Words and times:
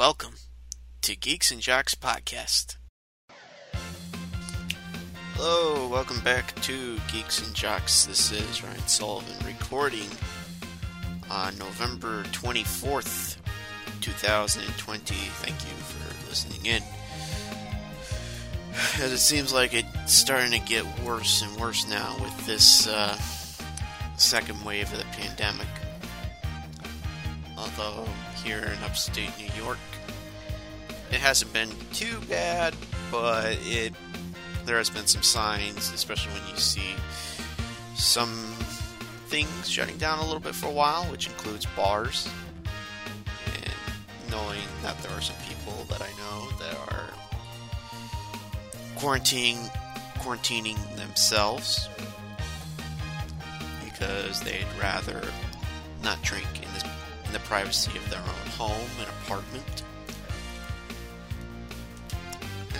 welcome 0.00 0.32
to 1.02 1.14
Geeks 1.14 1.52
and 1.52 1.60
Jocks 1.60 1.94
Podcast. 1.94 2.78
Hello, 5.34 5.88
welcome 5.88 6.20
back 6.20 6.58
to 6.62 6.98
Geeks 7.12 7.44
and 7.44 7.54
Jocks. 7.54 8.06
This 8.06 8.32
is 8.32 8.64
Ryan 8.64 8.78
Sullivan 8.88 9.46
recording 9.46 10.08
on 11.30 11.58
November 11.58 12.22
24th, 12.32 13.36
2020. 14.00 15.14
Thank 15.14 15.60
you 15.60 15.76
for 15.82 16.30
listening 16.30 16.64
in. 16.64 16.82
As 19.02 19.12
it 19.12 19.18
seems 19.18 19.52
like 19.52 19.74
it's 19.74 20.14
starting 20.14 20.52
to 20.52 20.66
get 20.66 20.86
worse 21.00 21.42
and 21.42 21.60
worse 21.60 21.86
now 21.86 22.16
with 22.22 22.46
this 22.46 22.86
uh, 22.86 23.18
second 24.16 24.64
wave 24.64 24.90
of 24.94 24.98
the 24.98 25.04
pandemic. 25.12 25.68
Although 27.58 28.06
here 28.42 28.58
in 28.58 28.84
upstate 28.84 29.30
New 29.38 29.50
York, 29.62 29.78
it 31.10 31.20
hasn't 31.20 31.52
been 31.52 31.70
too 31.92 32.20
bad, 32.28 32.74
but 33.10 33.58
it 33.62 33.92
there 34.66 34.78
has 34.78 34.90
been 34.90 35.06
some 35.06 35.22
signs, 35.22 35.90
especially 35.92 36.32
when 36.32 36.48
you 36.48 36.56
see 36.56 36.94
some 37.94 38.54
things 39.26 39.68
shutting 39.68 39.96
down 39.96 40.18
a 40.18 40.24
little 40.24 40.40
bit 40.40 40.54
for 40.54 40.66
a 40.66 40.72
while, 40.72 41.04
which 41.04 41.26
includes 41.28 41.66
bars. 41.76 42.28
And 43.46 44.30
knowing 44.30 44.60
that 44.82 44.98
there 45.02 45.12
are 45.12 45.20
some 45.20 45.36
people 45.48 45.84
that 45.88 46.02
I 46.02 46.10
know 46.18 46.50
that 46.58 46.76
are 46.92 47.10
quarantining 48.96 49.70
quarantining 50.18 50.76
themselves 50.96 51.88
because 53.82 54.40
they'd 54.42 54.66
rather 54.78 55.22
not 56.02 56.20
drink 56.22 56.46
in 56.56 56.70
in 57.30 57.34
the 57.34 57.38
privacy 57.40 57.96
of 57.96 58.10
their 58.10 58.18
own 58.18 58.50
home 58.58 58.90
and 58.98 59.08
apartment. 59.22 59.84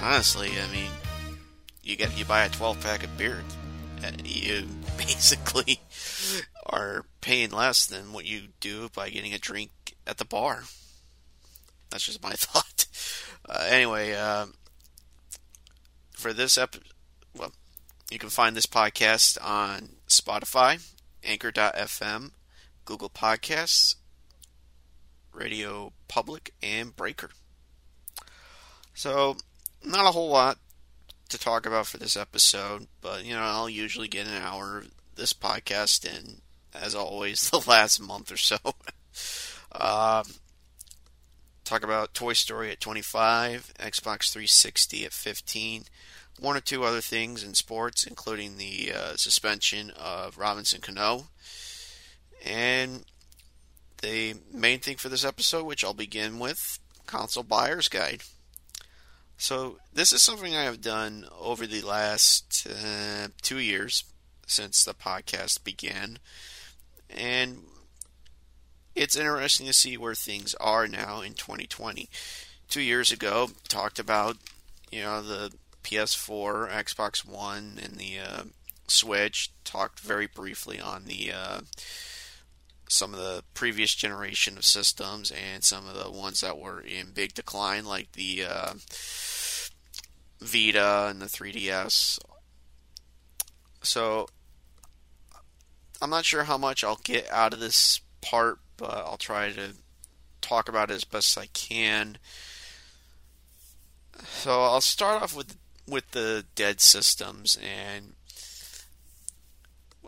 Honestly, 0.03 0.51
I 0.59 0.73
mean, 0.73 0.91
you 1.83 1.97
get 1.97 2.19
you 2.19 2.25
buy 2.25 2.45
a 2.45 2.49
12 2.49 2.81
pack 2.81 3.05
of 3.05 3.17
beer, 3.19 3.43
you 4.25 4.67
basically 4.97 5.81
are 6.67 7.05
paying 7.21 7.51
less 7.51 7.87
than 7.87 8.13
what 8.13 8.25
you 8.25 8.49
do 8.61 8.89
by 8.95 9.11
getting 9.11 9.35
a 9.35 9.39
drink 9.39 9.71
at 10.07 10.19
the 10.19 10.25
bar. 10.25 10.65
That's 11.91 12.05
just 12.05 12.23
my 12.23 12.31
thought. 12.37 12.87
Uh, 13.49 13.67
anyway, 13.69 14.15
uh, 14.15 14.47
for 16.13 16.33
this 16.33 16.57
episode, 16.57 16.85
well, 17.37 17.53
you 18.11 18.19
can 18.19 18.31
find 18.31 18.57
this 18.57 18.67
podcast 18.67 19.39
on 19.43 19.97
Spotify, 20.09 20.87
Anchor.fm, 21.25 22.31
Google 22.85 23.11
Podcasts, 23.11 23.97
Radio 25.33 25.93
Public, 26.09 26.53
and 26.63 26.95
Breaker. 26.95 27.31
So, 28.95 29.37
not 29.85 30.07
a 30.07 30.13
whole 30.13 30.31
lot 30.31 30.59
to 31.29 31.39
talk 31.39 31.67
about 31.67 31.87
for 31.87 31.97
this 31.97 32.17
episode, 32.17 32.87
but 33.01 33.25
you 33.25 33.35
know, 33.35 33.43
I'll 33.43 33.71
usually 33.71 34.09
get 34.09 34.27
an 34.27 34.43
hour 34.43 34.79
of 34.79 34.91
this 35.17 35.33
podcast 35.33 36.05
in, 36.05 36.41
as 36.75 36.95
always, 36.95 37.51
the 37.51 37.63
last 37.69 38.01
month 38.01 38.31
or 38.33 38.37
so. 38.37 38.59
uh, 39.73 40.25
talk 41.65 41.85
about 41.85 42.15
Toy 42.15 42.33
Story 42.33 42.71
at 42.73 42.81
25, 42.81 43.75
Xbox 43.79 44.33
360 44.33 45.05
at 45.05 45.13
15, 45.13 45.85
one 46.41 46.57
or 46.57 46.61
two 46.61 46.85
other 46.85 47.01
things 47.01 47.45
in 47.45 47.55
sports, 47.55 48.05
including 48.05 48.57
the 48.57 48.93
uh, 48.95 49.17
suspension 49.17 49.91
of 49.91 50.37
Robinson 50.37 50.81
Cano, 50.81 51.29
and 52.45 53.05
the 54.03 54.35
main 54.53 54.81
thing 54.81 54.97
for 54.97 55.09
this 55.09 55.25
episode, 55.25 55.65
which 55.65 55.85
I'll 55.85 55.95
begin 55.95 56.39
with, 56.39 56.79
console 57.07 57.43
buyer's 57.43 57.89
guide. 57.89 58.23
So 59.41 59.79
this 59.91 60.13
is 60.13 60.21
something 60.21 60.55
I 60.55 60.65
have 60.65 60.83
done 60.83 61.25
over 61.41 61.67
the 61.67 61.81
last 61.81 62.67
uh, 62.71 63.29
two 63.41 63.59
years 63.59 64.05
since 64.47 64.85
the 64.85 64.93
podcast 64.93 65.65
began, 65.65 66.19
and 67.09 67.63
it's 68.95 69.17
interesting 69.17 69.67
to 69.67 69.73
see 69.73 69.97
where 69.97 70.15
things 70.15 70.55
are 70.61 70.87
now 70.87 71.23
in 71.23 71.33
2020. 71.33 72.11
Two 72.69 72.83
years 72.83 73.11
ago, 73.11 73.49
talked 73.67 73.99
about 73.99 74.37
you 74.93 75.01
know 75.01 75.23
the 75.23 75.51
PS4, 75.85 76.71
Xbox 76.71 77.27
One, 77.27 77.79
and 77.83 77.95
the 77.95 78.19
uh, 78.19 78.43
Switch. 78.89 79.53
Talked 79.65 80.01
very 80.01 80.27
briefly 80.27 80.79
on 80.79 81.07
the 81.07 81.33
uh, 81.33 81.61
some 82.91 83.15
of 83.15 83.21
the 83.21 83.45
previous 83.55 83.95
generation 83.95 84.59
of 84.59 84.65
systems 84.65 85.31
and 85.31 85.63
some 85.63 85.87
of 85.87 85.95
the 85.95 86.11
ones 86.11 86.41
that 86.41 86.59
were 86.59 86.81
in 86.81 87.13
big 87.15 87.33
decline, 87.35 87.85
like 87.85 88.11
the 88.13 88.45
uh, 88.45 88.73
Vita 90.41 91.07
and 91.09 91.23
the 91.23 91.27
3DS. 91.27 92.19
So 93.83 94.29
I'm 96.03 96.11
not 96.11 96.25
sure 96.25 96.45
how 96.45 96.59
much 96.59 96.83
I'll 96.83 97.01
get 97.05 97.31
out 97.31 97.53
of 97.55 97.61
this 97.61 98.01
part, 98.21 98.59
but 98.77 98.91
I'll 98.91 99.17
try 99.17 99.53
to 99.53 99.75
talk 100.41 100.69
about 100.69 100.91
it 100.91 100.95
as 100.95 101.05
best 101.05 101.39
I 101.39 101.47
can. 101.47 102.19
So 104.27 104.63
I'll 104.63 104.81
start 104.81 105.23
off 105.23 105.37
with 105.37 105.57
with 105.87 106.11
the 106.11 106.45
dead 106.55 106.81
systems 106.81 107.57
and 107.57 108.15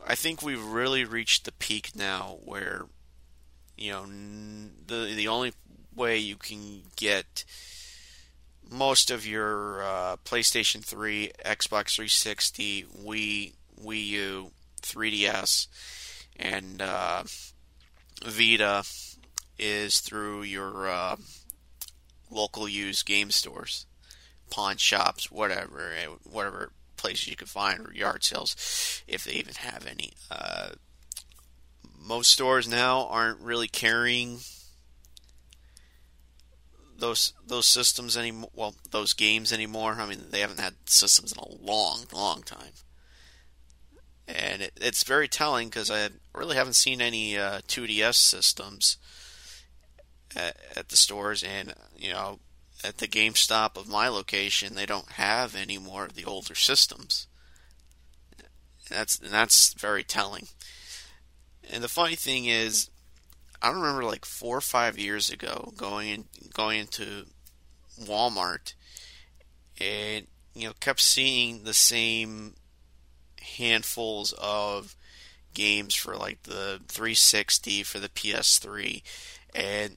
I 0.06 0.14
think 0.14 0.42
we've 0.42 0.64
really 0.64 1.04
reached 1.04 1.44
the 1.44 1.52
peak 1.52 1.90
now 1.94 2.38
where 2.44 2.86
you 3.76 3.92
know 3.92 4.06
the 4.86 5.14
the 5.14 5.28
only 5.28 5.52
way 5.94 6.18
you 6.18 6.36
can 6.36 6.82
get 6.96 7.44
most 8.70 9.10
of 9.10 9.26
your 9.26 9.82
uh, 9.82 10.16
PlayStation 10.24 10.82
3, 10.82 11.32
Xbox 11.44 11.94
360, 11.94 12.86
Wii, 13.04 13.52
Wii 13.84 14.06
U, 14.06 14.50
3DS, 14.80 15.66
and 16.36 16.80
uh, 16.80 17.22
Vita 18.24 18.84
is 19.58 20.00
through 20.00 20.42
your 20.42 20.88
uh, 20.88 21.16
local 22.30 22.66
used 22.66 23.04
game 23.04 23.30
stores, 23.30 23.86
pawn 24.50 24.78
shops, 24.78 25.30
whatever, 25.30 25.92
eh, 25.92 26.06
whatever 26.24 26.72
places 27.02 27.28
you 27.28 27.36
can 27.36 27.46
find, 27.46 27.86
or 27.86 27.92
yard 27.92 28.24
sales, 28.24 29.02
if 29.06 29.24
they 29.24 29.32
even 29.32 29.54
have 29.54 29.86
any. 29.86 30.12
Uh, 30.30 30.70
most 32.00 32.30
stores 32.30 32.66
now 32.66 33.06
aren't 33.08 33.40
really 33.40 33.68
carrying 33.68 34.38
those 36.98 37.34
those 37.46 37.66
systems 37.66 38.16
anymore. 38.16 38.50
Well, 38.54 38.74
those 38.90 39.12
games 39.12 39.52
anymore. 39.52 39.96
I 39.98 40.06
mean, 40.06 40.26
they 40.30 40.40
haven't 40.40 40.60
had 40.60 40.74
systems 40.86 41.32
in 41.32 41.38
a 41.38 41.48
long, 41.60 42.04
long 42.12 42.42
time, 42.42 42.72
and 44.26 44.62
it, 44.62 44.72
it's 44.80 45.02
very 45.02 45.28
telling 45.28 45.68
because 45.68 45.90
I 45.90 46.08
really 46.34 46.56
haven't 46.56 46.74
seen 46.74 47.02
any 47.02 47.36
uh, 47.36 47.60
2DS 47.68 48.14
systems 48.14 48.96
at, 50.34 50.56
at, 50.76 50.88
the 50.88 50.96
stores, 50.96 51.42
and 51.42 51.74
you 51.96 52.12
know, 52.12 52.38
at 52.84 52.98
the 52.98 53.08
GameStop 53.08 53.76
of 53.76 53.88
my 53.88 54.08
location, 54.08 54.74
they 54.74 54.86
don't 54.86 55.12
have 55.12 55.54
any 55.54 55.78
more 55.78 56.04
of 56.04 56.14
the 56.14 56.24
older 56.24 56.54
systems. 56.54 57.26
That's 58.88 59.16
that's 59.16 59.72
very 59.74 60.04
telling. 60.04 60.48
And 61.72 61.82
the 61.82 61.88
funny 61.88 62.16
thing 62.16 62.46
is, 62.46 62.90
I 63.60 63.70
remember 63.70 64.04
like 64.04 64.24
four 64.24 64.56
or 64.56 64.62
five 64.62 64.98
years 64.98 65.30
ago 65.30 65.72
going 65.76 66.08
in, 66.08 66.24
going 66.52 66.80
into 66.80 67.26
Walmart 68.00 68.74
and 69.80 70.26
you 70.54 70.66
know 70.66 70.74
kept 70.80 71.00
seeing 71.00 71.64
the 71.64 71.74
same 71.74 72.54
handfuls 73.40 74.32
of 74.32 74.96
games 75.54 75.94
for 75.94 76.16
like 76.16 76.42
the 76.44 76.80
360 76.88 77.82
for 77.82 77.98
the 77.98 78.08
PS3 78.08 79.02
and 79.54 79.96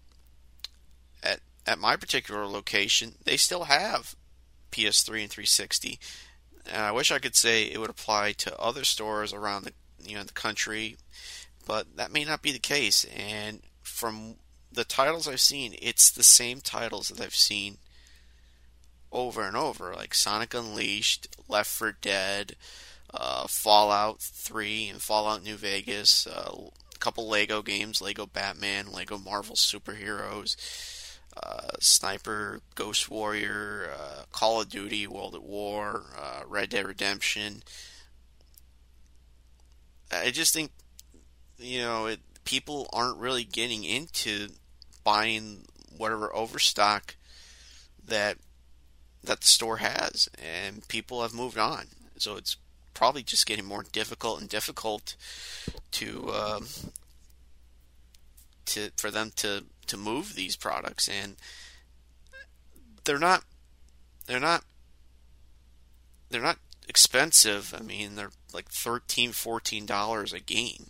at 1.68 1.80
my 1.80 1.96
particular 1.96 2.46
location 2.46 3.16
they 3.24 3.38
still 3.38 3.66
have 3.66 4.16
PS3 4.72 5.22
and 5.22 5.32
360 5.32 6.00
and 6.72 6.82
I 6.82 6.92
wish 6.92 7.12
I 7.12 7.20
could 7.20 7.36
say 7.36 7.64
it 7.64 7.80
would 7.80 7.90
apply 7.90 8.34
to 8.34 8.60
other 8.60 8.84
stores 8.84 9.34
around 9.34 9.64
the 9.64 9.74
you 10.04 10.16
know 10.16 10.24
the 10.24 10.34
country 10.34 10.98
but 11.66 11.98
that 11.98 12.12
may 12.12 12.24
not 12.24 12.42
be 12.42 12.52
the 12.52 12.60
case. 12.60 13.06
And 13.06 13.62
from 13.82 14.36
the 14.72 14.84
titles 14.84 15.28
I've 15.28 15.42
seen, 15.42 15.76
it's 15.82 16.10
the 16.10 16.24
same 16.24 16.62
titles 16.62 17.10
that 17.10 17.22
I've 17.22 17.36
seen 17.36 17.78
over 19.12 19.44
and 19.44 19.56
over, 19.56 19.94
like 19.96 20.14
Sonic 20.14 20.54
Unleashed, 20.54 21.28
Left 21.48 21.70
4 21.70 21.98
Dead, 22.02 22.56
uh, 23.14 23.48
Fallout 23.48 24.22
3, 24.22 24.90
and 24.90 25.02
Fallout 25.02 25.44
New 25.44 25.56
Vegas. 25.56 26.28
Uh, 26.28 26.70
a 26.94 26.98
couple 26.98 27.28
Lego 27.28 27.62
games, 27.62 28.02
Lego 28.02 28.26
Batman, 28.26 28.92
Lego 28.92 29.18
Marvel 29.18 29.56
Superheroes. 29.56 30.56
Uh, 31.42 31.68
Sniper, 31.80 32.62
Ghost 32.76 33.10
Warrior, 33.10 33.92
uh, 33.98 34.24
Call 34.32 34.62
of 34.62 34.70
Duty, 34.70 35.06
World 35.08 35.36
at 35.36 35.44
War, 35.44 36.04
uh, 36.18 36.42
Red 36.48 36.70
Dead 36.70 36.88
Redemption. 36.88 37.64
I 40.12 40.32
just 40.32 40.54
think 40.54 40.72
you 41.58 41.82
know, 41.82 42.08
it, 42.08 42.20
people 42.44 42.90
aren't 42.94 43.18
really 43.18 43.44
getting 43.44 43.84
into 43.84 44.50
buying 45.04 45.66
whatever 45.98 46.34
overstock 46.36 47.16
that 48.06 48.38
that 49.24 49.42
the 49.42 49.48
store 49.48 49.78
has, 49.78 50.30
and 50.42 50.88
people 50.88 51.24
have 51.24 51.34
moved 51.34 51.58
on. 51.58 51.86
So 52.18 52.36
it's 52.36 52.58
probably 52.94 53.24
just 53.24 53.48
getting 53.48 53.66
more 53.66 53.84
difficult 53.92 54.40
and 54.40 54.50
difficult 54.50 55.16
to 55.92 56.32
um, 56.32 56.68
to 58.66 58.92
for 58.98 59.12
them 59.12 59.32
to 59.38 59.66
to 59.88 59.98
move 59.98 60.36
these 60.36 60.56
products, 60.56 61.08
and 61.08 61.36
they're 63.04 63.20
not 63.20 63.44
they're 64.28 64.40
not 64.40 64.64
they're 66.30 66.42
not 66.42 66.60
expensive. 66.88 67.74
I 67.78 67.82
mean, 67.82 68.16
they're 68.16 68.32
like 68.54 68.70
13 68.70 69.32
14 69.32 69.86
dollars 69.86 70.34
a 70.34 70.40
game. 70.40 70.88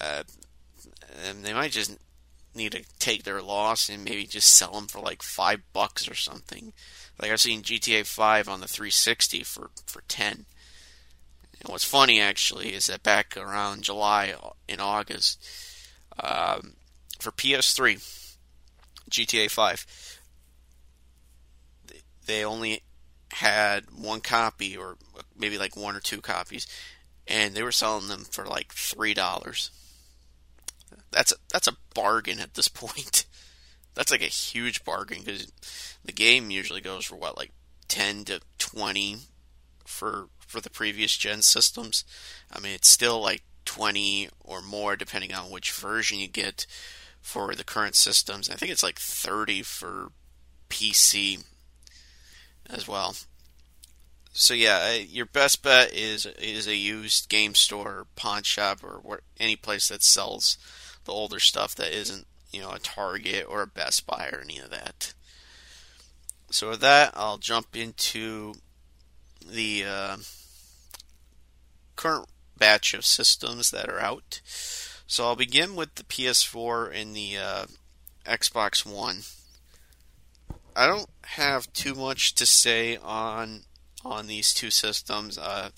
Uh, 0.00 0.24
and 1.28 1.44
they 1.44 1.52
might 1.52 1.70
just 1.70 1.96
need 2.54 2.72
to 2.72 2.84
take 2.98 3.22
their 3.22 3.42
loss 3.42 3.88
and 3.88 4.04
maybe 4.04 4.26
just 4.26 4.52
sell 4.52 4.72
them 4.72 4.86
for 4.86 5.00
like 5.00 5.22
five 5.22 5.60
bucks 5.72 6.08
or 6.08 6.14
something. 6.14 6.72
Like 7.20 7.30
I've 7.30 7.40
seen 7.40 7.62
GTA 7.62 8.06
5 8.06 8.48
on 8.48 8.60
the 8.60 8.68
360 8.68 9.42
for 9.44 9.70
for 9.86 10.02
10. 10.08 10.46
And 11.60 11.68
what's 11.68 11.84
funny 11.84 12.20
actually 12.20 12.74
is 12.74 12.86
that 12.86 13.02
back 13.02 13.36
around 13.36 13.82
July 13.82 14.34
in 14.68 14.80
August, 14.80 15.44
um, 16.20 16.74
for 17.18 17.30
PS3, 17.30 18.02
GTA 19.10 19.50
5, 19.50 19.86
they 22.26 22.44
only 22.44 22.82
had 23.32 23.84
one 23.96 24.20
copy 24.20 24.76
or 24.76 24.96
maybe 25.38 25.58
like 25.58 25.76
one 25.76 25.96
or 25.96 26.00
two 26.00 26.20
copies, 26.20 26.66
and 27.26 27.54
they 27.54 27.62
were 27.62 27.72
selling 27.72 28.08
them 28.08 28.24
for 28.24 28.46
like 28.46 28.72
three 28.72 29.14
dollars. 29.14 29.70
That's 31.10 31.32
a, 31.32 31.36
that's 31.52 31.68
a 31.68 31.76
bargain 31.94 32.40
at 32.40 32.54
this 32.54 32.68
point. 32.68 33.26
That's 33.94 34.10
like 34.10 34.22
a 34.22 34.26
huge 34.26 34.84
bargain 34.84 35.22
because 35.24 35.50
the 36.04 36.12
game 36.12 36.50
usually 36.50 36.80
goes 36.80 37.04
for 37.04 37.16
what 37.16 37.36
like 37.36 37.52
ten 37.88 38.24
to 38.24 38.40
twenty 38.58 39.16
for 39.84 40.28
for 40.38 40.60
the 40.60 40.70
previous 40.70 41.16
gen 41.16 41.42
systems. 41.42 42.04
I 42.52 42.60
mean, 42.60 42.72
it's 42.72 42.88
still 42.88 43.20
like 43.20 43.42
twenty 43.76 44.28
or 44.42 44.62
more 44.62 44.96
depending 44.96 45.34
on 45.34 45.50
which 45.50 45.72
version 45.72 46.18
you 46.18 46.28
get 46.28 46.66
for 47.20 47.54
the 47.54 47.64
current 47.64 47.94
systems. 47.94 48.48
I 48.48 48.54
think 48.54 48.72
it's 48.72 48.82
like 48.82 48.98
thirty 48.98 49.62
for 49.62 50.12
PC 50.70 51.44
as 52.68 52.88
well. 52.88 53.14
So 54.32 54.54
yeah, 54.54 54.94
your 54.94 55.26
best 55.26 55.62
bet 55.62 55.92
is 55.92 56.26
is 56.26 56.66
a 56.66 56.76
used 56.76 57.28
game 57.28 57.54
store, 57.54 58.06
pawn 58.16 58.42
shop, 58.42 58.80
or 58.82 59.20
any 59.38 59.56
place 59.56 59.88
that 59.88 60.02
sells 60.02 60.56
the 61.04 61.12
older 61.12 61.38
stuff 61.38 61.74
that 61.76 61.96
isn't 61.96 62.26
you 62.52 62.60
know 62.60 62.70
a 62.70 62.78
Target 62.78 63.46
or 63.48 63.62
a 63.62 63.66
Best 63.66 64.06
Buy 64.06 64.30
or 64.32 64.40
any 64.40 64.58
of 64.58 64.70
that. 64.70 65.12
So 66.50 66.70
with 66.70 66.80
that, 66.80 67.12
I'll 67.14 67.38
jump 67.38 67.76
into 67.76 68.54
the 69.44 69.84
uh, 69.84 70.16
current 71.96 72.28
batch 72.56 72.94
of 72.94 73.04
systems 73.04 73.70
that 73.70 73.88
are 73.88 74.00
out. 74.00 74.40
So 75.06 75.24
I'll 75.24 75.36
begin 75.36 75.76
with 75.76 75.94
the 75.94 76.04
PS4 76.04 76.92
and 76.94 77.14
the 77.14 77.36
uh, 77.36 77.66
Xbox 78.24 78.84
One. 78.84 79.20
I 80.74 80.86
don't 80.86 81.08
have 81.22 81.72
too 81.72 81.94
much 81.94 82.34
to 82.34 82.46
say 82.46 82.96
on 82.96 83.62
on 84.04 84.26
these 84.26 84.52
two 84.52 84.70
systems. 84.70 85.38
Uh, 85.38 85.70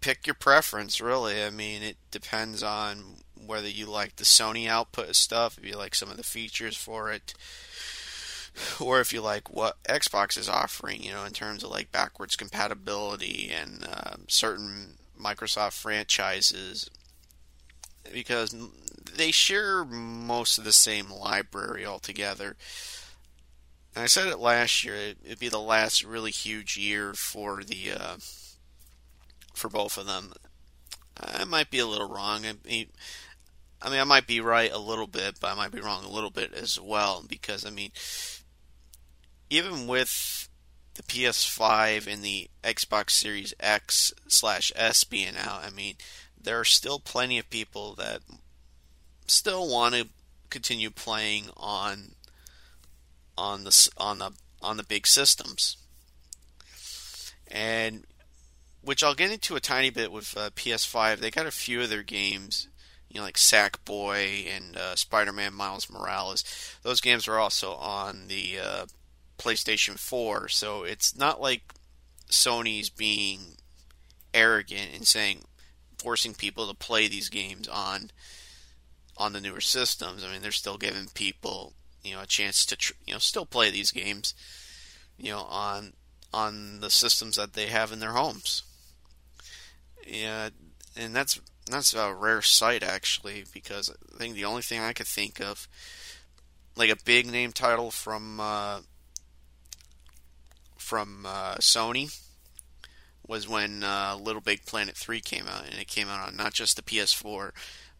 pick 0.00 0.26
your 0.26 0.34
preference, 0.34 1.00
really. 1.00 1.42
I 1.42 1.50
mean, 1.50 1.82
it 1.82 1.96
depends 2.10 2.62
on 2.62 3.16
whether 3.44 3.68
you 3.68 3.86
like 3.86 4.16
the 4.16 4.24
Sony 4.24 4.68
output 4.68 5.14
stuff, 5.16 5.58
if 5.58 5.64
you 5.64 5.76
like 5.76 5.94
some 5.94 6.10
of 6.10 6.16
the 6.16 6.22
features 6.22 6.76
for 6.76 7.10
it, 7.10 7.34
or 8.80 9.00
if 9.00 9.12
you 9.12 9.20
like 9.20 9.52
what 9.52 9.82
Xbox 9.84 10.38
is 10.38 10.48
offering, 10.48 11.02
you 11.02 11.12
know, 11.12 11.24
in 11.24 11.32
terms 11.32 11.62
of 11.62 11.70
like 11.70 11.92
backwards 11.92 12.36
compatibility 12.36 13.50
and 13.52 13.86
uh, 13.90 14.16
certain 14.28 14.94
Microsoft 15.20 15.72
franchises, 15.72 16.90
because 18.12 18.54
they 19.16 19.30
share 19.30 19.84
most 19.84 20.58
of 20.58 20.64
the 20.64 20.72
same 20.72 21.10
library 21.10 21.84
altogether. 21.84 22.56
And 23.94 24.04
I 24.04 24.06
said 24.06 24.28
it 24.28 24.38
last 24.38 24.84
year; 24.84 25.14
it'd 25.24 25.38
be 25.38 25.48
the 25.48 25.58
last 25.58 26.04
really 26.04 26.30
huge 26.30 26.76
year 26.76 27.14
for 27.14 27.64
the 27.64 27.92
uh, 27.98 28.16
for 29.54 29.68
both 29.68 29.96
of 29.96 30.06
them. 30.06 30.34
I 31.18 31.44
might 31.44 31.70
be 31.70 31.78
a 31.78 31.86
little 31.86 32.08
wrong. 32.08 32.44
I 32.44 32.54
mean, 32.68 32.88
I 33.80 33.88
mean, 33.88 34.00
I 34.00 34.04
might 34.04 34.26
be 34.26 34.40
right 34.40 34.70
a 34.70 34.78
little 34.78 35.06
bit, 35.06 35.40
but 35.40 35.50
I 35.50 35.54
might 35.54 35.72
be 35.72 35.80
wrong 35.80 36.04
a 36.04 36.10
little 36.10 36.30
bit 36.30 36.52
as 36.52 36.78
well. 36.78 37.24
Because 37.26 37.64
I 37.64 37.70
mean, 37.70 37.90
even 39.50 39.86
with 39.86 40.48
the 40.94 41.02
PS5 41.02 42.06
and 42.06 42.22
the 42.22 42.48
Xbox 42.64 43.10
Series 43.10 43.54
X 43.60 44.12
slash 44.28 44.72
S 44.74 45.04
being 45.04 45.36
out, 45.36 45.64
I 45.64 45.70
mean, 45.70 45.94
there 46.40 46.58
are 46.58 46.64
still 46.64 46.98
plenty 46.98 47.38
of 47.38 47.50
people 47.50 47.94
that 47.96 48.20
still 49.26 49.68
want 49.68 49.94
to 49.94 50.08
continue 50.50 50.90
playing 50.90 51.46
on 51.56 52.12
on 53.36 53.64
the 53.64 53.90
on 53.96 54.18
the 54.18 54.30
on 54.62 54.76
the 54.76 54.84
big 54.84 55.06
systems. 55.06 55.76
And 57.48 58.04
which 58.86 59.02
I'll 59.02 59.14
get 59.14 59.32
into 59.32 59.56
a 59.56 59.60
tiny 59.60 59.90
bit 59.90 60.12
with 60.12 60.36
uh, 60.36 60.50
PS5. 60.50 61.18
They 61.18 61.30
got 61.32 61.46
a 61.46 61.50
few 61.50 61.82
of 61.82 61.90
their 61.90 62.04
games, 62.04 62.68
you 63.10 63.18
know, 63.18 63.24
like 63.24 63.34
Sackboy 63.34 64.46
and 64.48 64.76
uh, 64.76 64.94
Spider-Man 64.94 65.54
Miles 65.54 65.90
Morales. 65.90 66.44
Those 66.82 67.00
games 67.00 67.26
are 67.26 67.38
also 67.38 67.72
on 67.72 68.28
the 68.28 68.58
uh, 68.62 68.86
PlayStation 69.38 69.98
4, 69.98 70.48
so 70.48 70.84
it's 70.84 71.16
not 71.16 71.40
like 71.40 71.62
Sony's 72.30 72.90
being 72.90 73.56
arrogant 74.34 74.90
and 74.94 75.06
saying 75.06 75.44
forcing 75.98 76.34
people 76.34 76.68
to 76.68 76.74
play 76.74 77.08
these 77.08 77.28
games 77.28 77.68
on 77.68 78.10
on 79.16 79.32
the 79.32 79.40
newer 79.40 79.60
systems. 79.60 80.22
I 80.22 80.30
mean, 80.30 80.42
they're 80.42 80.52
still 80.52 80.76
giving 80.76 81.06
people, 81.14 81.72
you 82.02 82.14
know, 82.14 82.22
a 82.22 82.26
chance 82.26 82.66
to, 82.66 82.76
tr- 82.76 82.92
you 83.06 83.14
know, 83.14 83.18
still 83.18 83.46
play 83.46 83.70
these 83.70 83.90
games, 83.90 84.34
you 85.18 85.32
know, 85.32 85.40
on 85.40 85.94
on 86.34 86.80
the 86.80 86.90
systems 86.90 87.36
that 87.36 87.54
they 87.54 87.66
have 87.66 87.92
in 87.92 88.00
their 88.00 88.12
homes. 88.12 88.62
Yeah, 90.06 90.50
and 90.96 91.16
that's 91.16 91.40
that's 91.70 91.94
a 91.94 92.12
rare 92.14 92.42
sight 92.42 92.82
actually, 92.82 93.44
because 93.52 93.90
I 93.90 94.18
think 94.18 94.34
the 94.34 94.44
only 94.44 94.62
thing 94.62 94.80
I 94.80 94.92
could 94.92 95.06
think 95.06 95.40
of, 95.40 95.66
like 96.76 96.90
a 96.90 97.04
big 97.04 97.26
name 97.26 97.52
title 97.52 97.90
from 97.90 98.38
uh, 98.38 98.80
from 100.86 101.26
uh, 101.26 101.56
Sony, 101.56 102.16
was 103.26 103.48
when 103.48 103.82
uh, 103.82 104.16
LittleBigPlanet 104.16 104.94
3 104.94 105.20
came 105.20 105.48
out, 105.48 105.64
and 105.68 105.80
it 105.80 105.88
came 105.88 106.08
out 106.08 106.28
on 106.28 106.36
not 106.36 106.52
just 106.54 106.76
the 106.76 106.82
PS4, 106.82 107.50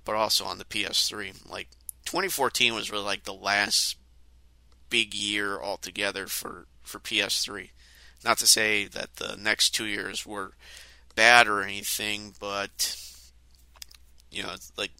but 0.05 0.15
also 0.15 0.45
on 0.45 0.59
the 0.59 0.65
PS3. 0.65 1.51
Like 1.51 1.67
2014 2.05 2.75
was 2.75 2.93
really 2.93 3.03
like 3.03 3.25
the 3.25 3.35
last 3.35 3.97
big 4.89 5.15
year 5.15 5.61
altogether 5.61 6.29
for 6.29 6.69
for 6.85 7.01
PS3. 7.01 7.71
Not 8.25 8.39
to 8.39 8.47
say 8.47 8.85
that 8.87 9.17
the 9.17 9.37
next 9.37 9.71
two 9.71 9.87
years 9.87 10.25
were 10.25 10.53
bad 11.17 11.49
or 11.49 11.63
anything, 11.63 12.35
but 12.39 12.97
you 14.31 14.45
know, 14.45 14.55
like 14.79 14.93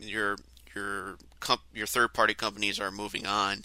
your 0.00 0.36
your 0.74 1.16
comp- 1.38 1.62
your 1.72 1.86
third 1.86 2.12
party 2.12 2.34
companies 2.34 2.80
are 2.80 2.90
moving 2.90 3.24
on. 3.24 3.62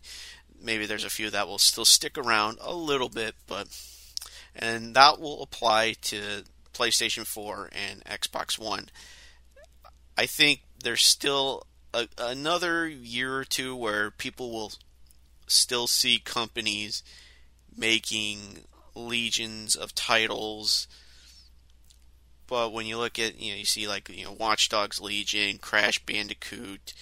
Maybe 0.63 0.85
there's 0.85 1.03
a 1.03 1.09
few 1.09 1.29
that 1.29 1.47
will 1.47 1.57
still 1.57 1.85
stick 1.85 2.17
around 2.17 2.57
a 2.61 2.73
little 2.73 3.09
bit, 3.09 3.35
but 3.47 3.67
and 4.55 4.95
that 4.95 5.19
will 5.19 5.43
apply 5.43 5.95
to 6.03 6.43
PlayStation 6.73 7.25
4 7.25 7.69
and 7.71 8.03
Xbox 8.05 8.57
One. 8.57 8.89
I 10.17 10.25
think 10.25 10.61
there's 10.81 11.03
still 11.03 11.65
a, 11.93 12.07
another 12.17 12.87
year 12.87 13.37
or 13.37 13.45
two 13.45 13.75
where 13.75 14.11
people 14.11 14.51
will 14.51 14.71
still 15.47 15.87
see 15.87 16.19
companies 16.19 17.03
making 17.75 18.65
legions 18.95 19.75
of 19.75 19.93
titles 19.95 20.87
but 22.47 22.71
when 22.71 22.85
you 22.85 22.97
look 22.97 23.17
at 23.17 23.39
you 23.39 23.51
know 23.51 23.57
you 23.57 23.65
see 23.65 23.87
like 23.87 24.09
you 24.09 24.25
know 24.25 24.31
Watch 24.31 24.69
Dogs 24.69 25.01
Legion, 25.01 25.57
Crash 25.57 26.05
Bandicoot, 26.05 26.93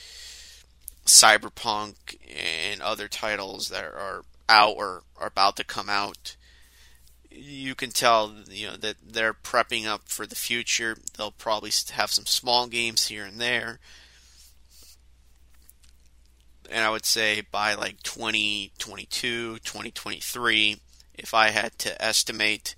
Cyberpunk, 1.06 2.18
and 2.30 2.82
other 2.82 3.08
titles 3.08 3.70
that 3.70 3.84
are 3.84 4.24
out 4.48 4.76
or 4.76 5.04
are 5.18 5.28
about 5.28 5.56
to 5.58 5.64
come 5.64 5.90
out, 5.90 6.36
you 7.30 7.74
can 7.76 7.92
tell 7.92 8.36
you 8.50 8.68
know 8.68 8.76
that 8.76 8.98
they're 9.06 9.34
prepping 9.34 9.86
up 9.86 10.04
for 10.06 10.26
the 10.28 10.36
future. 10.36 10.98
They'll 11.18 11.32
probably 11.32 11.72
have 11.94 12.12
some 12.12 12.26
small 12.26 12.68
games 12.68 13.08
here 13.08 13.24
and 13.24 13.40
there. 13.40 13.80
And 16.70 16.86
I 16.86 16.90
would 16.90 17.06
say 17.06 17.42
by 17.52 17.74
like 17.74 18.02
2022, 18.04 19.58
2023, 19.60 20.78
if 21.16 21.34
I 21.34 21.50
had 21.50 21.78
to 21.80 22.02
estimate, 22.02 22.76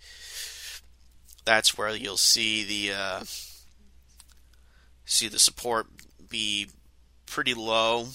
that's 1.46 1.77
where 1.77 1.96
you'll 1.96 2.18
see 2.18 2.63
the 2.63 2.96
uh, 2.96 3.24
see 5.06 5.27
the 5.27 5.39
support 5.39 5.88
be 6.30 6.68
pretty 7.34 7.56
low. 7.56 8.10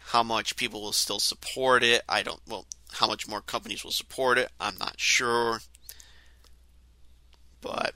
How 0.00 0.22
much 0.22 0.56
people 0.56 0.80
will 0.80 0.92
still 0.92 1.20
support 1.20 1.82
it, 1.82 2.00
I 2.08 2.22
don't. 2.22 2.40
Well, 2.48 2.64
how 2.92 3.06
much 3.06 3.28
more 3.28 3.42
companies 3.42 3.84
will 3.84 3.90
support 3.90 4.38
it, 4.38 4.50
I'm 4.58 4.78
not 4.78 4.94
sure. 4.98 5.60
But 7.60 7.92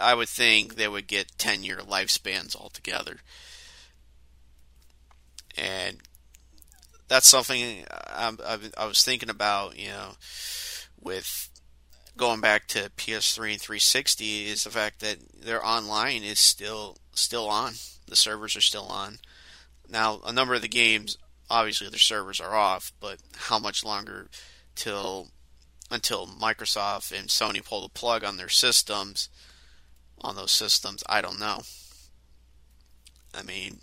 I 0.00 0.14
would 0.14 0.28
think 0.28 0.76
they 0.76 0.86
would 0.86 1.08
get 1.08 1.38
10 1.38 1.64
year 1.64 1.78
lifespans 1.78 2.54
altogether. 2.54 3.16
And 5.58 5.96
that's 7.08 7.26
something 7.26 7.84
uh, 7.90 8.34
I, 8.46 8.54
I, 8.54 8.58
I 8.84 8.86
was 8.86 9.02
thinking 9.02 9.30
about, 9.30 9.76
you 9.76 9.88
know, 9.88 10.12
with 11.00 11.50
going 12.16 12.40
back 12.40 12.66
to 12.68 12.90
PS3 12.96 13.52
and 13.52 13.60
360 13.60 14.46
is 14.46 14.64
the 14.64 14.70
fact 14.70 15.00
that 15.00 15.18
their 15.32 15.64
online 15.64 16.22
is 16.22 16.38
still 16.38 16.96
still 17.12 17.48
on. 17.48 17.74
The 18.08 18.16
servers 18.16 18.56
are 18.56 18.60
still 18.60 18.86
on. 18.86 19.18
Now, 19.88 20.20
a 20.24 20.32
number 20.32 20.54
of 20.54 20.62
the 20.62 20.68
games, 20.68 21.18
obviously, 21.50 21.88
their 21.88 21.98
servers 21.98 22.40
are 22.40 22.54
off, 22.54 22.92
but 23.00 23.18
how 23.36 23.58
much 23.58 23.84
longer 23.84 24.28
till 24.74 25.28
until 25.90 26.26
Microsoft 26.26 27.16
and 27.16 27.28
Sony 27.28 27.64
pull 27.64 27.82
the 27.82 27.88
plug 27.88 28.24
on 28.24 28.36
their 28.36 28.48
systems, 28.48 29.28
on 30.20 30.34
those 30.34 30.50
systems, 30.50 31.04
I 31.08 31.20
don't 31.20 31.38
know. 31.38 31.62
I 33.34 33.42
mean, 33.42 33.78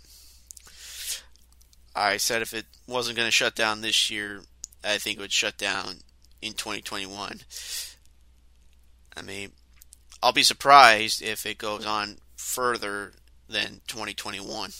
I 1.94 2.16
said 2.16 2.42
if 2.42 2.52
it 2.52 2.66
wasn't 2.86 3.16
going 3.16 3.28
to 3.28 3.32
shut 3.32 3.54
down 3.54 3.80
this 3.80 4.10
year, 4.10 4.42
I 4.82 4.98
think 4.98 5.18
it 5.18 5.20
would 5.20 5.32
shut 5.32 5.56
down 5.56 6.00
in 6.42 6.52
2021. 6.52 7.40
I 9.16 9.22
mean, 9.22 9.52
I'll 10.22 10.32
be 10.32 10.42
surprised 10.42 11.22
if 11.22 11.46
it 11.46 11.58
goes 11.58 11.86
on 11.86 12.18
further 12.36 13.12
than 13.48 13.80
2021. 13.86 14.70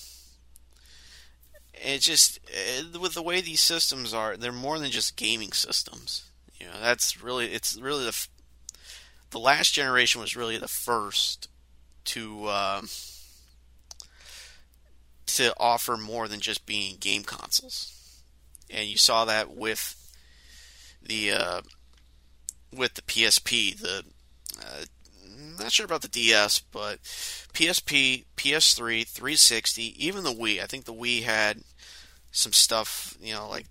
It's 1.75 2.07
just 2.07 2.39
eh, 2.53 2.83
with 2.99 3.15
the 3.15 3.23
way 3.23 3.41
these 3.41 3.61
systems 3.61 4.15
are, 4.15 4.37
they're 4.37 4.53
more 4.53 4.79
than 4.79 4.91
just 4.91 5.17
gaming 5.17 5.53
systems. 5.53 6.31
You 6.59 6.67
know, 6.67 6.81
that's 6.81 7.23
really 7.23 7.47
it's 7.47 7.79
really 7.79 8.05
the 8.05 8.27
the 9.31 9.39
last 9.39 9.75
generation 9.75 10.21
was 10.21 10.37
really 10.37 10.57
the 10.57 10.69
first 10.69 11.49
to 12.05 12.47
uh, 12.47 12.83
to 15.27 15.53
offer 15.59 15.97
more 15.97 16.29
than 16.29 16.41
just 16.41 16.65
being 16.65 16.97
game 17.01 17.25
consoles, 17.25 18.23
and 18.71 18.89
you 18.89 18.97
saw 18.97 19.25
that 19.25 19.55
with 19.55 19.97
the 21.03 21.33
uh, 21.33 21.61
with 22.73 22.95
the 22.95 23.03
PSP, 23.03 23.79
the 23.79 24.05
uh, 24.61 24.85
not 25.59 25.73
sure 25.73 25.87
about 25.87 26.03
the 26.03 26.09
DS, 26.09 26.59
but 26.59 27.03
PSP, 27.03 28.25
PS3, 28.37 29.07
360, 29.07 30.05
even 30.05 30.25
the 30.25 30.33
Wii. 30.33 30.61
I 30.61 30.67
think 30.67 30.85
the 30.85 30.93
Wii 30.95 31.23
had 31.23 31.61
some 32.31 32.53
stuff, 32.53 33.17
you 33.21 33.33
know, 33.33 33.49
like 33.49 33.67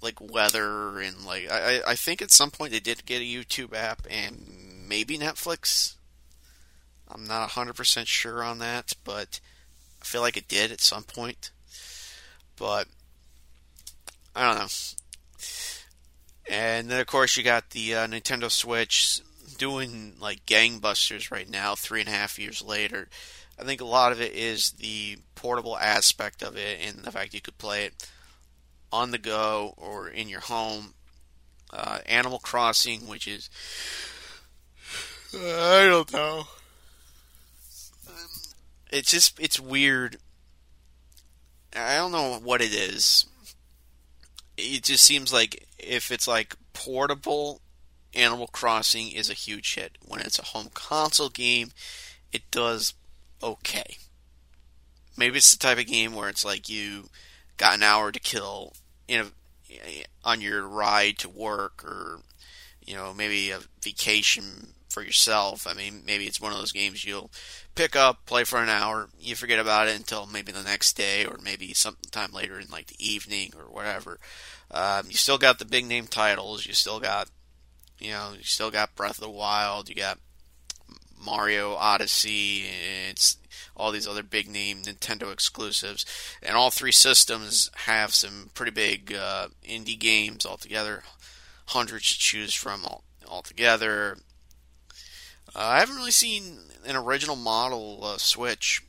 like 0.00 0.20
weather 0.20 1.00
and 1.00 1.24
like 1.26 1.50
I, 1.50 1.80
I 1.84 1.94
think 1.96 2.22
at 2.22 2.30
some 2.30 2.52
point 2.52 2.72
they 2.72 2.78
did 2.78 3.04
get 3.04 3.20
a 3.20 3.24
YouTube 3.24 3.74
app 3.74 4.06
and 4.08 4.86
maybe 4.86 5.18
Netflix. 5.18 5.96
I'm 7.10 7.26
not 7.26 7.50
100% 7.50 8.06
sure 8.06 8.44
on 8.44 8.58
that, 8.58 8.92
but 9.02 9.40
I 10.00 10.04
feel 10.04 10.20
like 10.20 10.36
it 10.36 10.46
did 10.46 10.70
at 10.70 10.80
some 10.80 11.02
point. 11.02 11.50
But 12.56 12.86
I 14.36 14.46
don't 14.46 14.58
know. 14.58 14.68
And 16.50 16.88
then 16.88 17.00
of 17.00 17.06
course 17.06 17.36
you 17.36 17.42
got 17.42 17.70
the 17.70 17.94
uh, 17.94 18.06
Nintendo 18.06 18.50
Switch 18.50 19.20
doing 19.58 20.14
like 20.20 20.46
gangbusters 20.46 21.30
right 21.30 21.48
now, 21.48 21.74
three 21.74 22.00
and 22.00 22.08
a 22.08 22.12
half 22.12 22.38
years 22.38 22.62
later. 22.62 23.08
I 23.58 23.64
think 23.64 23.80
a 23.80 23.86
lot 23.86 24.12
of 24.12 24.20
it 24.20 24.32
is 24.32 24.70
the 24.72 25.18
portable 25.34 25.76
aspect 25.76 26.42
of 26.42 26.56
it 26.56 26.78
and 26.86 27.04
the 27.04 27.12
fact 27.12 27.34
you 27.34 27.40
could 27.40 27.58
play 27.58 27.84
it 27.84 28.08
on 28.92 29.10
the 29.10 29.18
go 29.18 29.74
or 29.76 30.08
in 30.08 30.28
your 30.28 30.40
home. 30.40 30.94
Uh, 31.70 31.98
Animal 32.06 32.38
Crossing, 32.38 33.06
which 33.08 33.28
is 33.28 33.50
I 35.34 35.86
don't 35.86 36.12
know. 36.12 36.44
It's 38.90 39.10
just 39.10 39.38
it's 39.38 39.60
weird. 39.60 40.16
I 41.76 41.96
don't 41.96 42.12
know 42.12 42.40
what 42.42 42.62
it 42.62 42.72
is. 42.72 43.26
It 44.56 44.84
just 44.84 45.04
seems 45.04 45.32
like 45.32 45.66
if 45.78 46.10
it's 46.10 46.26
like 46.26 46.56
portable 46.72 47.60
Animal 48.14 48.48
Crossing 48.48 49.10
is 49.10 49.30
a 49.30 49.34
huge 49.34 49.74
hit. 49.74 49.98
When 50.04 50.20
it's 50.20 50.38
a 50.38 50.44
home 50.44 50.68
console 50.74 51.28
game, 51.28 51.70
it 52.32 52.50
does 52.50 52.94
okay. 53.42 53.96
Maybe 55.16 55.38
it's 55.38 55.52
the 55.52 55.58
type 55.58 55.78
of 55.78 55.86
game 55.86 56.14
where 56.14 56.28
it's 56.28 56.44
like 56.44 56.68
you 56.68 57.08
got 57.56 57.74
an 57.74 57.82
hour 57.82 58.12
to 58.12 58.20
kill 58.20 58.74
in 59.08 59.32
a, 59.70 60.04
on 60.24 60.40
your 60.40 60.66
ride 60.66 61.18
to 61.18 61.28
work 61.28 61.84
or 61.84 62.20
you 62.86 62.94
know 62.94 63.12
maybe 63.12 63.50
a 63.50 63.60
vacation 63.82 64.74
for 64.88 65.02
yourself. 65.02 65.66
I 65.66 65.74
mean, 65.74 66.02
maybe 66.06 66.24
it's 66.24 66.40
one 66.40 66.52
of 66.52 66.58
those 66.58 66.72
games 66.72 67.04
you'll 67.04 67.30
pick 67.74 67.94
up, 67.94 68.26
play 68.26 68.44
for 68.44 68.62
an 68.62 68.68
hour, 68.68 69.08
you 69.20 69.36
forget 69.36 69.58
about 69.58 69.88
it 69.88 69.96
until 69.96 70.26
maybe 70.26 70.50
the 70.50 70.62
next 70.62 70.96
day 70.96 71.24
or 71.24 71.38
maybe 71.42 71.74
sometime 71.74 72.32
later 72.32 72.58
in 72.58 72.66
like 72.68 72.86
the 72.86 72.96
evening 72.98 73.52
or 73.56 73.64
whatever. 73.64 74.18
Um, 74.70 75.06
you 75.08 75.16
still 75.16 75.38
got 75.38 75.58
the 75.58 75.64
big 75.64 75.86
name 75.86 76.06
titles. 76.06 76.66
You 76.66 76.72
still 76.72 77.00
got 77.00 77.28
you 77.98 78.10
know, 78.10 78.32
you 78.36 78.44
still 78.44 78.70
got 78.70 78.94
Breath 78.94 79.18
of 79.18 79.24
the 79.24 79.30
Wild, 79.30 79.88
you 79.88 79.94
got 79.94 80.18
Mario 81.20 81.74
Odyssey, 81.74 82.64
it's 83.10 83.38
all 83.76 83.92
these 83.92 84.08
other 84.08 84.22
big 84.22 84.48
name 84.48 84.82
Nintendo 84.82 85.32
exclusives, 85.32 86.04
and 86.42 86.56
all 86.56 86.70
three 86.70 86.92
systems 86.92 87.70
have 87.86 88.14
some 88.14 88.50
pretty 88.54 88.72
big 88.72 89.12
uh, 89.12 89.48
indie 89.64 89.98
games 89.98 90.44
altogether, 90.44 91.02
hundreds 91.66 92.12
to 92.12 92.18
choose 92.18 92.54
from 92.54 92.84
all, 92.84 93.04
altogether. 93.26 94.18
Uh, 95.54 95.60
I 95.60 95.80
haven't 95.80 95.96
really 95.96 96.10
seen 96.10 96.58
an 96.84 96.96
original 96.96 97.36
model 97.36 98.00
uh, 98.02 98.18
Switch, 98.18 98.82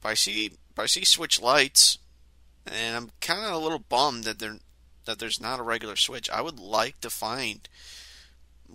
but 0.00 0.10
I 0.10 0.14
see 0.14 0.52
but 0.74 0.82
I 0.84 0.86
see 0.86 1.04
Switch 1.04 1.40
Lites, 1.40 1.98
and 2.66 2.96
I'm 2.96 3.10
kind 3.20 3.44
of 3.44 3.52
a 3.52 3.58
little 3.58 3.78
bummed 3.78 4.24
that 4.24 4.38
there 4.38 4.56
that 5.04 5.18
there's 5.18 5.40
not 5.40 5.60
a 5.60 5.64
regular 5.64 5.96
Switch. 5.96 6.30
I 6.30 6.40
would 6.40 6.58
like 6.58 7.00
to 7.00 7.10
find 7.10 7.68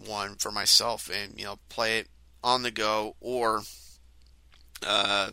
one 0.06 0.36
for 0.36 0.52
myself 0.52 1.10
and 1.14 1.38
you 1.38 1.46
know 1.46 1.60
play 1.70 2.00
it 2.00 2.08
on 2.44 2.64
the 2.64 2.72
go 2.72 3.16
or 3.20 3.62
uh, 4.86 5.32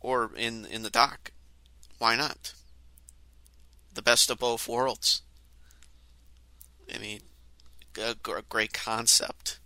or 0.00 0.30
in 0.36 0.66
in 0.66 0.82
the 0.82 0.90
dock. 0.90 1.32
Why 1.98 2.16
not? 2.16 2.52
The 3.94 4.02
best 4.02 4.30
of 4.30 4.38
both 4.38 4.68
worlds. 4.68 5.22
I 6.94 6.98
mean, 6.98 7.20
a, 7.98 8.14
a 8.30 8.42
great 8.42 8.72
concept. 8.72 9.58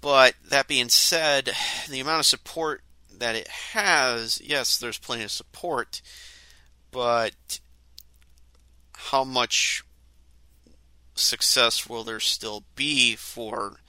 But 0.00 0.34
that 0.48 0.66
being 0.66 0.88
said, 0.88 1.52
the 1.88 2.00
amount 2.00 2.20
of 2.20 2.26
support 2.26 2.82
that 3.16 3.36
it 3.36 3.46
has, 3.48 4.40
yes, 4.42 4.76
there's 4.76 4.98
plenty 4.98 5.22
of 5.22 5.30
support, 5.30 6.02
but 6.90 7.60
how 8.94 9.22
much 9.22 9.84
success 11.14 11.88
will 11.88 12.04
there 12.04 12.20
still 12.20 12.64
be 12.74 13.16
for 13.16 13.80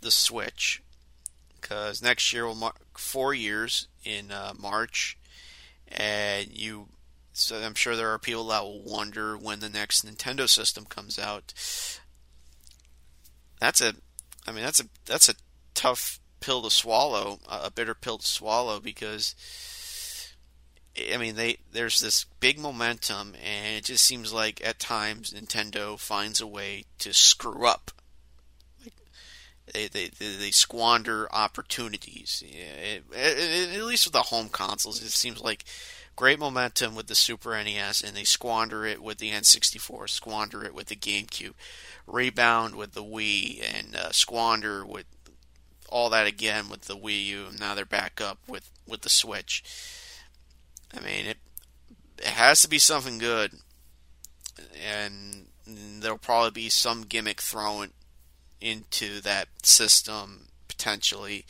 the 0.00 0.10
Switch? 0.10 0.82
Because 1.60 2.02
next 2.02 2.32
year 2.32 2.46
will 2.46 2.54
mark 2.54 2.98
four 2.98 3.32
years 3.34 3.88
in 4.04 4.30
uh, 4.30 4.52
March, 4.58 5.18
and 5.88 6.48
you. 6.48 6.88
So 7.32 7.56
I'm 7.56 7.74
sure 7.74 7.96
there 7.96 8.10
are 8.10 8.18
people 8.18 8.46
that 8.48 8.62
will 8.62 8.82
wonder 8.82 9.36
when 9.36 9.60
the 9.60 9.68
next 9.68 10.06
Nintendo 10.06 10.48
system 10.48 10.84
comes 10.84 11.18
out. 11.18 11.52
That's 13.58 13.80
a, 13.80 13.94
I 14.46 14.52
mean, 14.52 14.62
that's 14.62 14.80
a 14.80 14.84
that's 15.06 15.28
a 15.28 15.34
tough 15.74 16.20
pill 16.40 16.62
to 16.62 16.70
swallow, 16.70 17.40
a 17.48 17.70
bitter 17.70 17.94
pill 17.94 18.18
to 18.18 18.26
swallow 18.26 18.78
because 18.78 19.34
I 21.12 21.16
mean, 21.16 21.34
they 21.34 21.58
there's 21.72 22.00
this 22.00 22.24
big 22.38 22.58
momentum, 22.58 23.34
and 23.44 23.76
it 23.76 23.84
just 23.84 24.04
seems 24.04 24.32
like 24.32 24.64
at 24.64 24.78
times 24.78 25.32
Nintendo 25.32 25.98
finds 25.98 26.40
a 26.40 26.46
way 26.46 26.84
to 27.00 27.12
screw 27.12 27.66
up. 27.66 27.90
Like 28.84 28.94
they 29.72 29.88
they 29.88 30.08
they 30.08 30.50
squander 30.52 31.28
opportunities. 31.32 32.44
It, 32.46 33.04
it, 33.12 33.76
at 33.76 33.84
least 33.84 34.06
with 34.06 34.12
the 34.12 34.22
home 34.22 34.48
consoles, 34.48 35.02
it 35.02 35.10
seems 35.10 35.40
like 35.40 35.64
great 36.14 36.38
momentum 36.38 36.94
with 36.94 37.08
the 37.08 37.16
Super 37.16 37.60
NES, 37.60 38.00
and 38.00 38.16
they 38.16 38.22
squander 38.24 38.86
it 38.86 39.02
with 39.02 39.18
the 39.18 39.32
N64, 39.32 40.08
squander 40.08 40.64
it 40.64 40.74
with 40.74 40.86
the 40.86 40.96
GameCube, 40.96 41.54
rebound 42.06 42.76
with 42.76 42.92
the 42.92 43.02
Wii, 43.02 43.64
and 43.76 43.96
uh, 43.96 44.12
squander 44.12 44.86
with 44.86 45.06
all 45.88 46.08
that 46.10 46.28
again 46.28 46.68
with 46.68 46.82
the 46.82 46.96
Wii 46.96 47.24
U. 47.26 47.46
And 47.48 47.58
now 47.58 47.74
they're 47.74 47.84
back 47.84 48.20
up 48.20 48.38
with 48.46 48.70
with 48.86 49.00
the 49.00 49.10
Switch 49.10 49.64
I 50.96 51.00
mean, 51.00 51.26
it 51.26 51.38
it 52.18 52.26
has 52.26 52.62
to 52.62 52.68
be 52.68 52.78
something 52.78 53.18
good, 53.18 53.52
and 54.86 55.46
there'll 55.66 56.18
probably 56.18 56.50
be 56.50 56.68
some 56.68 57.02
gimmick 57.02 57.40
thrown 57.40 57.90
into 58.60 59.20
that 59.22 59.48
system 59.62 60.48
potentially. 60.68 61.44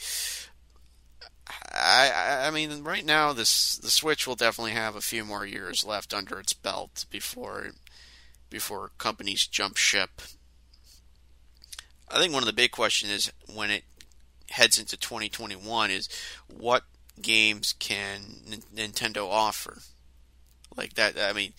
I, 1.73 2.45
I 2.47 2.51
mean, 2.51 2.83
right 2.83 3.05
now 3.05 3.33
this 3.33 3.77
the 3.77 3.91
Switch 3.91 4.27
will 4.27 4.37
definitely 4.37 4.73
have 4.73 4.97
a 4.97 5.01
few 5.01 5.25
more 5.25 5.45
years 5.45 5.85
left 5.85 6.15
under 6.15 6.39
its 6.39 6.53
belt 6.53 7.05
before 7.11 7.73
before 8.49 8.93
companies 8.99 9.47
jump 9.47 9.77
ship. 9.77 10.23
I 12.09 12.19
think 12.19 12.33
one 12.33 12.43
of 12.43 12.47
the 12.47 12.53
big 12.53 12.71
questions 12.71 13.13
is 13.13 13.33
when 13.53 13.71
it 13.71 13.85
heads 14.51 14.79
into 14.79 14.97
2021 14.97 15.91
is 15.91 16.09
what 16.47 16.85
games 17.21 17.75
can 17.79 18.21
N- 18.51 18.63
Nintendo 18.75 19.29
offer? 19.29 19.79
Like 20.77 20.95
that, 20.95 21.19
I 21.19 21.33
mean, 21.33 21.53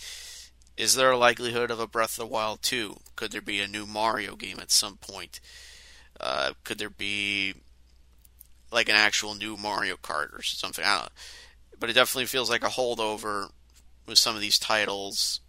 is 0.77 0.95
there 0.95 1.11
a 1.11 1.17
likelihood 1.17 1.71
of 1.71 1.79
a 1.79 1.87
Breath 1.87 2.19
of 2.19 2.27
the 2.27 2.33
Wild 2.33 2.61
2? 2.61 2.97
Could 3.15 3.31
there 3.31 3.41
be 3.41 3.61
a 3.61 3.67
new 3.67 3.85
Mario 3.85 4.35
game 4.35 4.59
at 4.59 4.71
some 4.71 4.97
point? 4.97 5.39
Uh, 6.19 6.53
could 6.63 6.77
there 6.77 6.89
be 6.89 7.55
like 8.75 8.89
an 8.89 8.95
actual 8.95 9.33
new 9.33 9.55
Mario 9.57 9.95
Kart 9.95 10.37
or 10.37 10.41
something. 10.43 10.83
I 10.83 10.95
don't 10.95 11.05
know. 11.05 11.09
But 11.79 11.89
it 11.89 11.93
definitely 11.93 12.25
feels 12.25 12.49
like 12.49 12.63
a 12.63 12.69
holdover 12.69 13.49
with 14.05 14.17
some 14.17 14.35
of 14.35 14.41
these 14.41 14.59
titles 14.59 15.39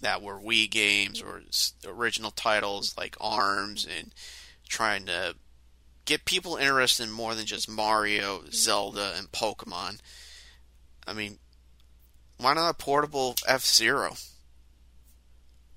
that 0.00 0.22
were 0.22 0.38
Wii 0.38 0.70
games 0.70 1.22
or 1.22 1.42
original 1.86 2.30
titles 2.30 2.94
like 2.98 3.16
ARMS 3.20 3.86
and 3.86 4.12
trying 4.68 5.06
to 5.06 5.34
get 6.04 6.24
people 6.24 6.56
interested 6.56 7.04
in 7.04 7.10
more 7.10 7.34
than 7.34 7.46
just 7.46 7.68
Mario, 7.68 8.42
Zelda, 8.50 9.14
and 9.16 9.30
Pokemon. 9.32 9.98
I 11.06 11.12
mean, 11.12 11.38
why 12.38 12.54
not 12.54 12.70
a 12.70 12.74
portable 12.74 13.36
F 13.46 13.64
Zero? 13.64 14.16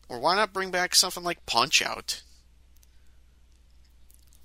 Or 0.10 0.20
why 0.20 0.36
not 0.36 0.54
bring 0.54 0.72
back 0.72 0.96
something 0.96 1.24
like 1.24 1.46
Punch 1.46 1.82
Out? 1.82 2.22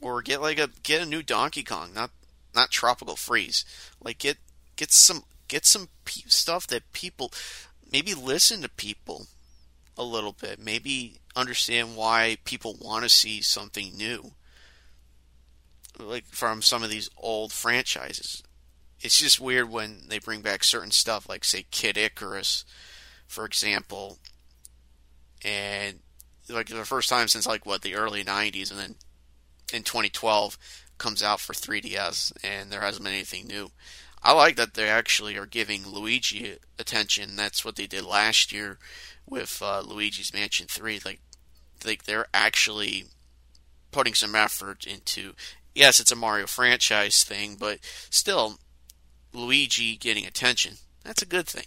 or 0.02 0.20
get 0.20 0.42
like 0.42 0.58
a 0.58 0.68
get 0.82 1.00
a 1.00 1.06
new 1.06 1.22
Donkey 1.22 1.62
Kong, 1.62 1.94
not 1.94 2.10
not 2.54 2.70
Tropical 2.70 3.16
Freeze. 3.16 3.64
Like 4.02 4.18
get 4.18 4.36
get 4.76 4.92
some 4.92 5.24
get 5.48 5.64
some 5.64 5.88
pe- 6.04 6.22
stuff 6.26 6.66
that 6.66 6.92
people 6.92 7.32
maybe 7.90 8.12
listen 8.12 8.60
to 8.62 8.68
people 8.68 9.28
a 9.96 10.02
little 10.02 10.32
bit. 10.32 10.58
Maybe 10.58 11.20
understand 11.34 11.96
why 11.96 12.36
people 12.44 12.76
want 12.78 13.04
to 13.04 13.08
see 13.08 13.40
something 13.40 13.96
new. 13.96 14.32
Like 15.98 16.26
from 16.26 16.62
some 16.62 16.82
of 16.82 16.90
these 16.90 17.10
old 17.16 17.52
franchises. 17.52 18.42
It's 19.00 19.18
just 19.18 19.40
weird 19.40 19.70
when 19.70 20.02
they 20.08 20.18
bring 20.18 20.42
back 20.42 20.62
certain 20.62 20.92
stuff 20.92 21.28
like 21.28 21.44
say 21.44 21.66
Kid 21.70 21.98
Icarus 21.98 22.64
for 23.26 23.44
example 23.44 24.18
and 25.44 25.98
like 26.48 26.68
the 26.68 26.84
first 26.84 27.08
time 27.08 27.26
since 27.26 27.46
like 27.46 27.66
what 27.66 27.82
the 27.82 27.96
early 27.96 28.22
90s 28.22 28.70
and 28.70 28.78
then 28.78 28.94
in 29.72 29.82
2012 29.82 30.56
comes 31.02 31.22
out 31.22 31.40
for 31.40 31.52
3DS, 31.52 32.32
and 32.44 32.70
there 32.70 32.80
hasn't 32.80 33.04
been 33.04 33.12
anything 33.12 33.46
new. 33.46 33.70
I 34.22 34.32
like 34.32 34.56
that 34.56 34.74
they 34.74 34.88
actually 34.88 35.36
are 35.36 35.46
giving 35.46 35.86
Luigi 35.86 36.58
attention. 36.78 37.34
That's 37.34 37.64
what 37.64 37.74
they 37.74 37.88
did 37.88 38.04
last 38.04 38.52
year 38.52 38.78
with 39.28 39.60
uh, 39.60 39.80
Luigi's 39.80 40.32
Mansion 40.32 40.66
3. 40.68 41.00
Like, 41.04 41.20
like 41.84 42.04
they're 42.04 42.28
actually 42.32 43.06
putting 43.90 44.14
some 44.14 44.36
effort 44.36 44.86
into. 44.86 45.32
Yes, 45.74 46.00
it's 46.00 46.12
a 46.12 46.16
Mario 46.16 46.46
franchise 46.46 47.24
thing, 47.24 47.56
but 47.58 47.78
still, 48.10 48.58
Luigi 49.32 49.96
getting 49.96 50.26
attention. 50.26 50.74
That's 51.04 51.22
a 51.22 51.26
good 51.26 51.46
thing. 51.46 51.66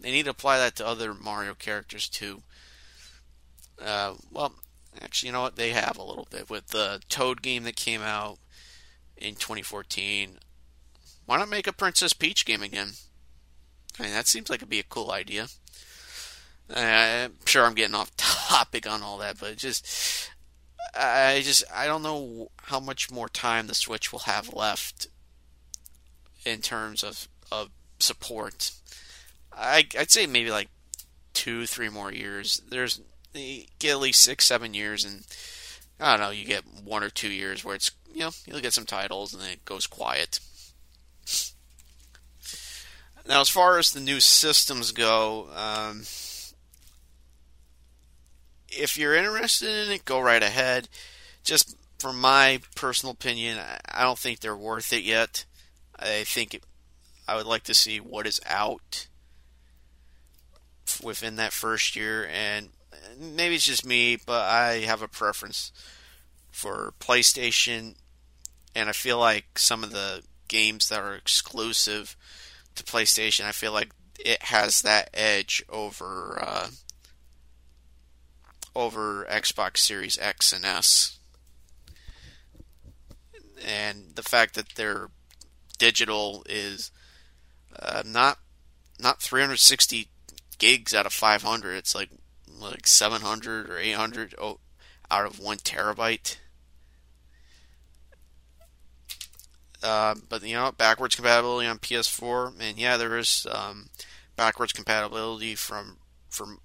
They 0.00 0.10
need 0.10 0.24
to 0.24 0.30
apply 0.30 0.58
that 0.58 0.76
to 0.76 0.86
other 0.86 1.14
Mario 1.14 1.54
characters 1.54 2.08
too. 2.08 2.42
Uh, 3.82 4.14
well, 4.30 4.54
Actually, 5.02 5.28
you 5.28 5.32
know 5.32 5.42
what? 5.42 5.56
They 5.56 5.70
have 5.70 5.98
a 5.98 6.02
little 6.02 6.28
bit 6.30 6.48
with 6.48 6.68
the 6.68 7.00
Toad 7.08 7.42
game 7.42 7.64
that 7.64 7.76
came 7.76 8.02
out 8.02 8.38
in 9.16 9.34
2014. 9.34 10.38
Why 11.26 11.38
not 11.38 11.48
make 11.48 11.66
a 11.66 11.72
Princess 11.72 12.12
Peach 12.12 12.44
game 12.44 12.62
again? 12.62 12.90
I 13.98 14.02
mean, 14.04 14.12
that 14.12 14.26
seems 14.26 14.50
like 14.50 14.58
it'd 14.58 14.68
be 14.68 14.80
a 14.80 14.84
cool 14.84 15.10
idea. 15.10 15.48
I'm 16.74 17.34
sure 17.44 17.64
I'm 17.64 17.74
getting 17.74 17.94
off 17.94 18.16
topic 18.16 18.88
on 18.88 19.02
all 19.02 19.18
that, 19.18 19.38
but 19.38 19.56
just 19.56 20.30
I 20.96 21.42
just 21.42 21.64
I 21.74 21.86
don't 21.86 22.02
know 22.02 22.50
how 22.62 22.80
much 22.80 23.10
more 23.10 23.28
time 23.28 23.66
the 23.66 23.74
Switch 23.74 24.12
will 24.12 24.20
have 24.20 24.52
left 24.52 25.08
in 26.44 26.60
terms 26.60 27.02
of 27.02 27.28
of 27.50 27.70
support. 27.98 28.72
I 29.52 29.86
I'd 29.98 30.10
say 30.10 30.26
maybe 30.26 30.50
like 30.50 30.68
two, 31.32 31.66
three 31.66 31.88
more 31.88 32.12
years. 32.12 32.62
There's 32.68 33.00
get 33.32 33.90
at 33.90 34.00
least 34.00 34.22
six, 34.22 34.46
seven 34.46 34.74
years, 34.74 35.04
and 35.04 35.24
I 35.98 36.16
don't 36.16 36.26
know, 36.26 36.30
you 36.30 36.44
get 36.44 36.64
one 36.84 37.02
or 37.02 37.10
two 37.10 37.30
years 37.30 37.64
where 37.64 37.74
it's 37.74 37.90
you 38.12 38.20
know 38.20 38.30
you'll 38.46 38.60
get 38.60 38.72
some 38.72 38.86
titles 38.86 39.32
and 39.32 39.42
then 39.42 39.50
it 39.50 39.64
goes 39.64 39.86
quiet. 39.86 40.40
Now, 43.26 43.40
as 43.40 43.48
far 43.48 43.78
as 43.78 43.90
the 43.90 44.00
new 44.00 44.20
systems 44.20 44.92
go, 44.92 45.48
um, 45.54 46.02
if 48.78 48.98
you're 48.98 49.14
interested 49.14 49.86
in 49.86 49.92
it, 49.92 50.04
go 50.04 50.20
right 50.20 50.42
ahead. 50.42 50.88
Just 51.42 51.76
from 51.98 52.20
my 52.20 52.60
personal 52.74 53.12
opinion, 53.12 53.58
I 53.90 54.02
don't 54.02 54.18
think 54.18 54.40
they're 54.40 54.56
worth 54.56 54.92
it 54.92 55.02
yet. 55.02 55.44
I 55.98 56.24
think 56.24 56.54
it, 56.54 56.64
I 57.26 57.36
would 57.36 57.46
like 57.46 57.62
to 57.64 57.74
see 57.74 57.98
what 57.98 58.26
is 58.26 58.40
out 58.46 59.06
within 61.02 61.36
that 61.36 61.52
first 61.52 61.96
year, 61.96 62.28
and 62.32 62.68
maybe 63.18 63.54
it's 63.54 63.64
just 63.64 63.86
me, 63.86 64.16
but 64.16 64.42
I 64.42 64.80
have 64.80 65.02
a 65.02 65.08
preference 65.08 65.72
for 66.50 66.94
PlayStation, 67.00 67.94
and 68.74 68.88
I 68.88 68.92
feel 68.92 69.18
like 69.18 69.58
some 69.58 69.82
of 69.82 69.90
the 69.90 70.22
games 70.48 70.88
that 70.88 71.00
are 71.00 71.14
exclusive 71.14 72.16
to 72.74 72.84
PlayStation, 72.84 73.44
I 73.44 73.52
feel 73.52 73.72
like 73.72 73.90
it 74.18 74.42
has 74.44 74.82
that 74.82 75.10
edge 75.14 75.64
over 75.68 76.38
uh, 76.42 76.68
over 78.74 79.26
Xbox 79.30 79.78
Series 79.78 80.18
X 80.18 80.52
and 80.52 80.64
S, 80.64 81.18
and 83.64 84.14
the 84.14 84.22
fact 84.22 84.54
that 84.54 84.74
their 84.76 85.08
digital 85.78 86.44
is 86.48 86.90
uh, 87.78 88.02
not 88.04 88.38
not 89.00 89.20
360 89.20 90.08
gigs 90.58 90.94
out 90.94 91.06
of 91.06 91.12
500. 91.12 91.74
It's 91.76 91.94
like 91.94 92.10
like 92.58 92.86
700 92.86 93.68
or 93.68 93.78
800 93.78 94.34
out 94.38 94.58
of 95.26 95.40
one 95.40 95.58
terabyte. 95.58 96.36
Uh, 99.82 100.14
but 100.28 100.42
you 100.42 100.54
know, 100.54 100.72
backwards 100.72 101.14
compatibility 101.14 101.68
on 101.68 101.78
PS4, 101.78 102.54
and 102.58 102.78
yeah, 102.78 102.96
there 102.96 103.18
is 103.18 103.46
um, 103.50 103.90
backwards 104.34 104.72
compatibility 104.72 105.54
from 105.54 105.98
from 106.30 106.58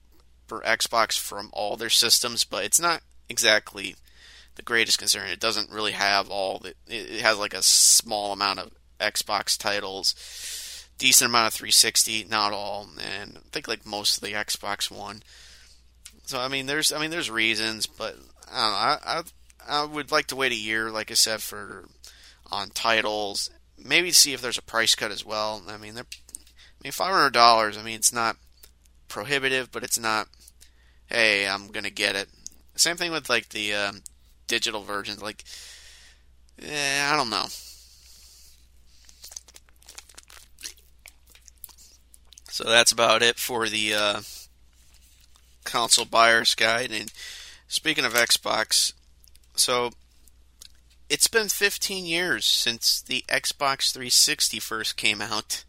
for 0.49 0.61
Xbox 0.61 1.17
from 1.17 1.49
all 1.53 1.77
their 1.77 1.89
systems, 1.89 2.43
but 2.43 2.65
it's 2.65 2.79
not 2.79 3.01
exactly 3.29 3.95
the 4.55 4.61
greatest 4.61 4.99
concern. 4.99 5.29
It 5.29 5.39
doesn't 5.39 5.71
really 5.71 5.93
have 5.93 6.29
all. 6.29 6.65
It 6.87 7.21
has 7.21 7.37
like 7.37 7.53
a 7.53 7.63
small 7.63 8.33
amount 8.33 8.59
of 8.59 8.71
Xbox 8.99 9.57
titles, 9.57 10.85
decent 10.97 11.29
amount 11.29 11.47
of 11.47 11.53
360, 11.53 12.25
not 12.29 12.51
all, 12.51 12.89
and 12.99 13.37
I 13.37 13.41
think 13.51 13.67
like 13.67 13.85
most 13.85 14.17
of 14.17 14.23
the 14.23 14.33
Xbox 14.33 14.91
One. 14.91 15.23
So 16.25 16.39
I 16.39 16.47
mean, 16.47 16.65
there's 16.65 16.91
I 16.91 16.99
mean, 16.99 17.11
there's 17.11 17.31
reasons, 17.31 17.87
but 17.87 18.17
I 18.51 18.69
know. 18.69 18.75
I, 18.75 18.97
I 19.05 19.23
I 19.67 19.85
would 19.85 20.11
like 20.11 20.27
to 20.27 20.35
wait 20.35 20.51
a 20.51 20.55
year, 20.55 20.89
like 20.89 21.11
I 21.11 21.13
said, 21.13 21.41
for 21.41 21.87
on 22.51 22.69
titles. 22.71 23.49
Maybe 23.77 24.11
see 24.11 24.33
if 24.33 24.41
there's 24.41 24.57
a 24.57 24.63
price 24.63 24.95
cut 24.95 25.11
as 25.11 25.25
well. 25.25 25.63
I 25.69 25.77
mean, 25.77 25.95
they're 25.95 26.05
I 26.79 26.83
mean, 26.83 26.91
five 26.91 27.13
hundred 27.13 27.33
dollars. 27.33 27.77
I 27.77 27.81
mean, 27.81 27.95
it's 27.95 28.13
not 28.13 28.37
prohibitive, 29.07 29.71
but 29.71 29.83
it's 29.83 29.99
not. 29.99 30.27
Hey, 31.09 31.47
I'm 31.47 31.67
gonna 31.67 31.89
get 31.89 32.15
it. 32.15 32.29
Same 32.75 32.95
thing 32.95 33.11
with 33.11 33.29
like 33.29 33.49
the 33.49 33.73
um, 33.73 34.01
digital 34.47 34.83
versions. 34.83 35.21
Like, 35.21 35.43
eh, 36.61 37.09
I 37.11 37.15
don't 37.15 37.29
know. 37.31 37.45
So 42.51 42.63
that's 42.65 42.91
about 42.91 43.23
it 43.23 43.37
for 43.37 43.67
the 43.69 43.93
uh, 43.93 44.21
console 45.63 46.05
buyer's 46.05 46.53
guide. 46.55 46.91
And 46.91 47.11
speaking 47.67 48.05
of 48.05 48.13
Xbox, 48.13 48.93
so 49.55 49.91
it's 51.09 51.27
been 51.27 51.49
15 51.49 52.05
years 52.05 52.45
since 52.45 53.01
the 53.01 53.23
Xbox 53.29 53.91
360 53.91 54.59
first 54.59 54.95
came 54.95 55.21
out 55.21 55.63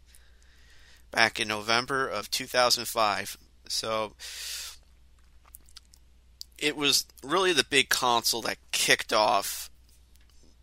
back 1.11 1.39
in 1.39 1.47
November 1.47 2.07
of 2.07 2.29
2005. 2.29 3.37
So 3.67 4.13
it 6.61 6.77
was 6.77 7.05
really 7.23 7.51
the 7.51 7.65
big 7.65 7.89
console 7.89 8.41
that 8.43 8.57
kicked 8.71 9.11
off 9.11 9.69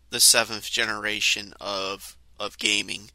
the 0.09 0.19
seventh 0.19 0.71
generation 0.71 1.53
of 1.59 2.17
of 2.39 2.57
gaming. 2.57 3.11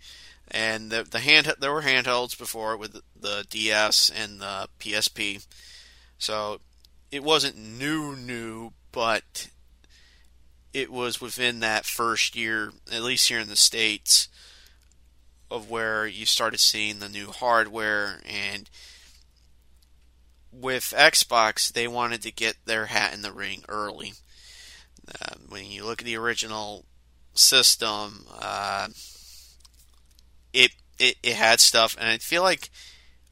And 0.48 0.90
the 0.90 1.02
the 1.02 1.20
hand 1.20 1.52
there 1.58 1.72
were 1.72 1.82
handhelds 1.82 2.38
before 2.38 2.76
with 2.76 3.00
the 3.18 3.46
DS 3.48 4.10
and 4.10 4.40
the 4.40 4.68
PSP. 4.78 5.44
So 6.18 6.60
it 7.10 7.24
wasn't 7.24 7.56
new, 7.56 8.14
new, 8.14 8.72
but 8.92 9.48
it 10.72 10.92
was 10.92 11.20
within 11.20 11.60
that 11.60 11.86
first 11.86 12.36
year, 12.36 12.72
at 12.92 13.02
least 13.02 13.28
here 13.28 13.40
in 13.40 13.48
the 13.48 13.56
states, 13.56 14.28
of 15.50 15.70
where 15.70 16.06
you 16.06 16.26
started 16.26 16.60
seeing 16.60 16.98
the 16.98 17.08
new 17.08 17.28
hardware 17.28 18.20
and 18.28 18.68
with 20.60 20.94
Xbox, 20.96 21.72
they 21.72 21.88
wanted 21.88 22.22
to 22.22 22.32
get 22.32 22.56
their 22.64 22.86
hat 22.86 23.12
in 23.14 23.22
the 23.22 23.32
ring 23.32 23.64
early. 23.68 24.14
Uh, 25.08 25.34
when 25.48 25.66
you 25.66 25.84
look 25.84 26.00
at 26.00 26.06
the 26.06 26.16
original 26.16 26.84
system, 27.34 28.26
uh, 28.40 28.88
it, 30.52 30.70
it 30.98 31.16
it 31.22 31.34
had 31.34 31.60
stuff, 31.60 31.96
and 31.98 32.08
I 32.08 32.18
feel 32.18 32.42
like 32.42 32.70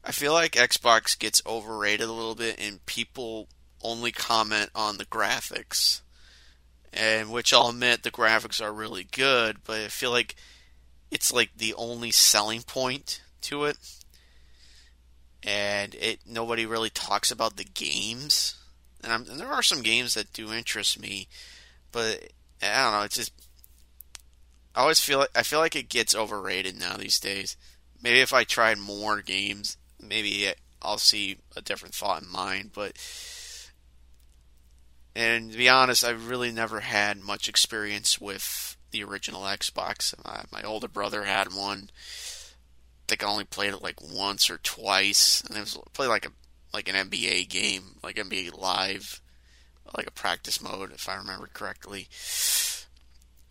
I 0.03 0.11
feel 0.11 0.33
like 0.33 0.53
Xbox 0.53 1.17
gets 1.17 1.41
overrated 1.45 2.07
a 2.07 2.13
little 2.13 2.35
bit, 2.35 2.59
and 2.59 2.85
people 2.85 3.47
only 3.81 4.11
comment 4.11 4.69
on 4.75 4.97
the 4.97 5.05
graphics. 5.05 6.01
And 6.91 7.31
which 7.31 7.53
I'll 7.53 7.69
admit 7.69 8.03
the 8.03 8.11
graphics 8.11 8.63
are 8.63 8.71
really 8.71 9.03
good, 9.03 9.57
but 9.63 9.81
I 9.81 9.87
feel 9.87 10.11
like 10.11 10.35
it's 11.09 11.33
like 11.33 11.49
the 11.55 11.73
only 11.73 12.11
selling 12.11 12.61
point 12.61 13.21
to 13.41 13.65
it. 13.65 13.77
And 15.45 15.95
it 15.95 16.19
nobody 16.25 16.65
really 16.65 16.89
talks 16.89 17.31
about 17.31 17.57
the 17.57 17.65
games. 17.65 18.55
And, 19.03 19.27
and 19.27 19.39
there 19.39 19.51
are 19.51 19.63
some 19.63 19.81
games 19.81 20.13
that 20.13 20.31
do 20.31 20.53
interest 20.53 20.99
me, 20.99 21.27
but 21.91 22.31
I 22.61 22.83
don't 22.83 22.93
know. 22.93 23.01
It's 23.03 23.17
just 23.17 23.33
I 24.75 24.81
always 24.81 24.99
feel 24.99 25.19
like 25.19 25.29
I 25.35 25.43
feel 25.43 25.59
like 25.59 25.75
it 25.75 25.89
gets 25.89 26.15
overrated 26.15 26.79
now 26.79 26.97
these 26.97 27.19
days. 27.19 27.57
Maybe 28.01 28.19
if 28.19 28.33
I 28.33 28.43
tried 28.43 28.77
more 28.77 29.21
games, 29.21 29.77
maybe 30.01 30.51
I'll 30.81 30.97
see 30.97 31.37
a 31.55 31.61
different 31.61 31.93
thought 31.93 32.23
in 32.23 32.31
mind. 32.31 32.71
But 32.73 32.93
and 35.15 35.51
to 35.51 35.57
be 35.57 35.69
honest, 35.69 36.03
I 36.03 36.09
really 36.09 36.51
never 36.51 36.79
had 36.79 37.21
much 37.21 37.47
experience 37.47 38.19
with 38.19 38.77
the 38.91 39.03
original 39.03 39.41
Xbox. 39.41 40.13
My, 40.23 40.43
my 40.51 40.63
older 40.63 40.87
brother 40.87 41.23
had 41.23 41.53
one. 41.53 41.89
Think 43.07 43.23
I 43.23 43.27
only 43.27 43.43
played 43.43 43.73
it 43.73 43.83
like 43.83 43.99
once 44.01 44.49
or 44.49 44.57
twice, 44.57 45.43
and 45.47 45.57
it 45.57 45.61
was 45.61 45.77
played 45.93 46.07
like 46.07 46.25
a 46.25 46.31
like 46.73 46.87
an 46.87 47.09
NBA 47.09 47.49
game, 47.49 47.97
like 48.03 48.15
NBA 48.15 48.57
Live, 48.57 49.21
like 49.95 50.07
a 50.07 50.11
practice 50.11 50.61
mode, 50.61 50.91
if 50.91 51.07
I 51.07 51.15
remember 51.15 51.49
correctly. 51.53 52.07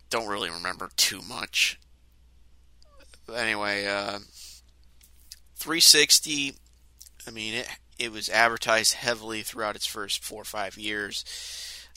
Don't 0.09 0.27
really 0.27 0.49
remember 0.49 0.89
too 0.97 1.21
much. 1.21 1.79
But 3.25 3.33
anyway, 3.33 3.85
uh, 3.85 4.19
360. 5.55 6.55
I 7.25 7.31
mean, 7.31 7.53
it 7.53 7.67
it 7.97 8.11
was 8.11 8.29
advertised 8.29 8.95
heavily 8.95 9.43
throughout 9.43 9.75
its 9.75 9.85
first 9.85 10.23
four 10.23 10.41
or 10.41 10.45
five 10.45 10.77
years. 10.77 11.23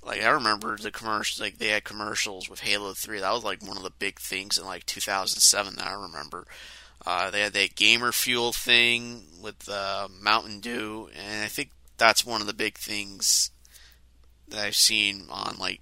Like 0.04 0.22
I 0.22 0.28
remember 0.28 0.76
the 0.76 0.92
commercials, 0.92 1.40
like 1.40 1.58
they 1.58 1.68
had 1.68 1.84
commercials 1.84 2.48
with 2.48 2.60
Halo 2.60 2.92
Three. 2.94 3.20
That 3.20 3.32
was 3.32 3.44
like 3.44 3.66
one 3.66 3.76
of 3.76 3.82
the 3.82 3.90
big 3.90 4.20
things 4.20 4.56
in 4.56 4.64
like 4.64 4.86
2007 4.86 5.76
that 5.76 5.86
I 5.86 5.94
remember. 5.94 6.46
Uh, 7.04 7.30
they 7.30 7.40
had 7.40 7.52
that 7.52 7.76
gamer 7.76 8.12
fuel 8.12 8.52
thing 8.52 9.22
with 9.40 9.68
uh, 9.68 10.08
Mountain 10.20 10.60
Dew, 10.60 11.08
and 11.14 11.44
I 11.44 11.46
think 11.46 11.70
that's 11.98 12.26
one 12.26 12.40
of 12.40 12.46
the 12.46 12.54
big 12.54 12.76
things 12.76 13.50
that 14.48 14.64
I've 14.64 14.76
seen 14.76 15.24
on 15.30 15.56
like 15.58 15.80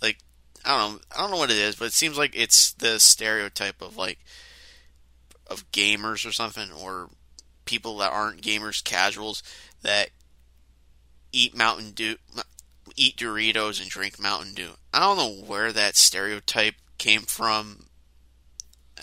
like 0.00 0.18
I 0.64 0.76
don't 0.76 0.94
know 0.94 1.00
I 1.16 1.20
don't 1.20 1.30
know 1.30 1.36
what 1.36 1.50
it 1.50 1.56
is, 1.56 1.76
but 1.76 1.86
it 1.86 1.92
seems 1.92 2.18
like 2.18 2.32
it's 2.34 2.72
the 2.72 2.98
stereotype 2.98 3.82
of 3.82 3.96
like 3.96 4.18
of 5.46 5.70
gamers 5.72 6.26
or 6.26 6.32
something 6.32 6.70
or 6.72 7.10
people 7.64 7.98
that 7.98 8.12
aren't 8.12 8.42
gamers, 8.42 8.82
casuals 8.82 9.42
that 9.82 10.10
eat 11.32 11.56
Mountain 11.56 11.92
Dew, 11.92 12.16
eat 12.96 13.16
Doritos 13.16 13.80
and 13.80 13.90
drink 13.90 14.18
Mountain 14.18 14.54
Dew. 14.54 14.70
I 14.92 15.00
don't 15.00 15.16
know 15.16 15.46
where 15.46 15.72
that 15.72 15.96
stereotype 15.96 16.74
came 16.98 17.22
from 17.22 17.86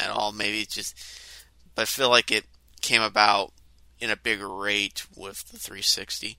at 0.02 0.10
all. 0.10 0.32
Maybe 0.32 0.62
it's 0.62 0.76
just, 0.76 0.98
but 1.76 1.84
I 1.84 1.86
feel 1.86 2.10
like 2.10 2.32
it 2.32 2.46
came 2.82 3.02
about 3.02 3.52
in 4.00 4.10
a 4.10 4.16
bigger 4.16 4.50
rate 4.50 5.06
with 5.16 5.50
the 5.50 5.58
360. 5.58 6.38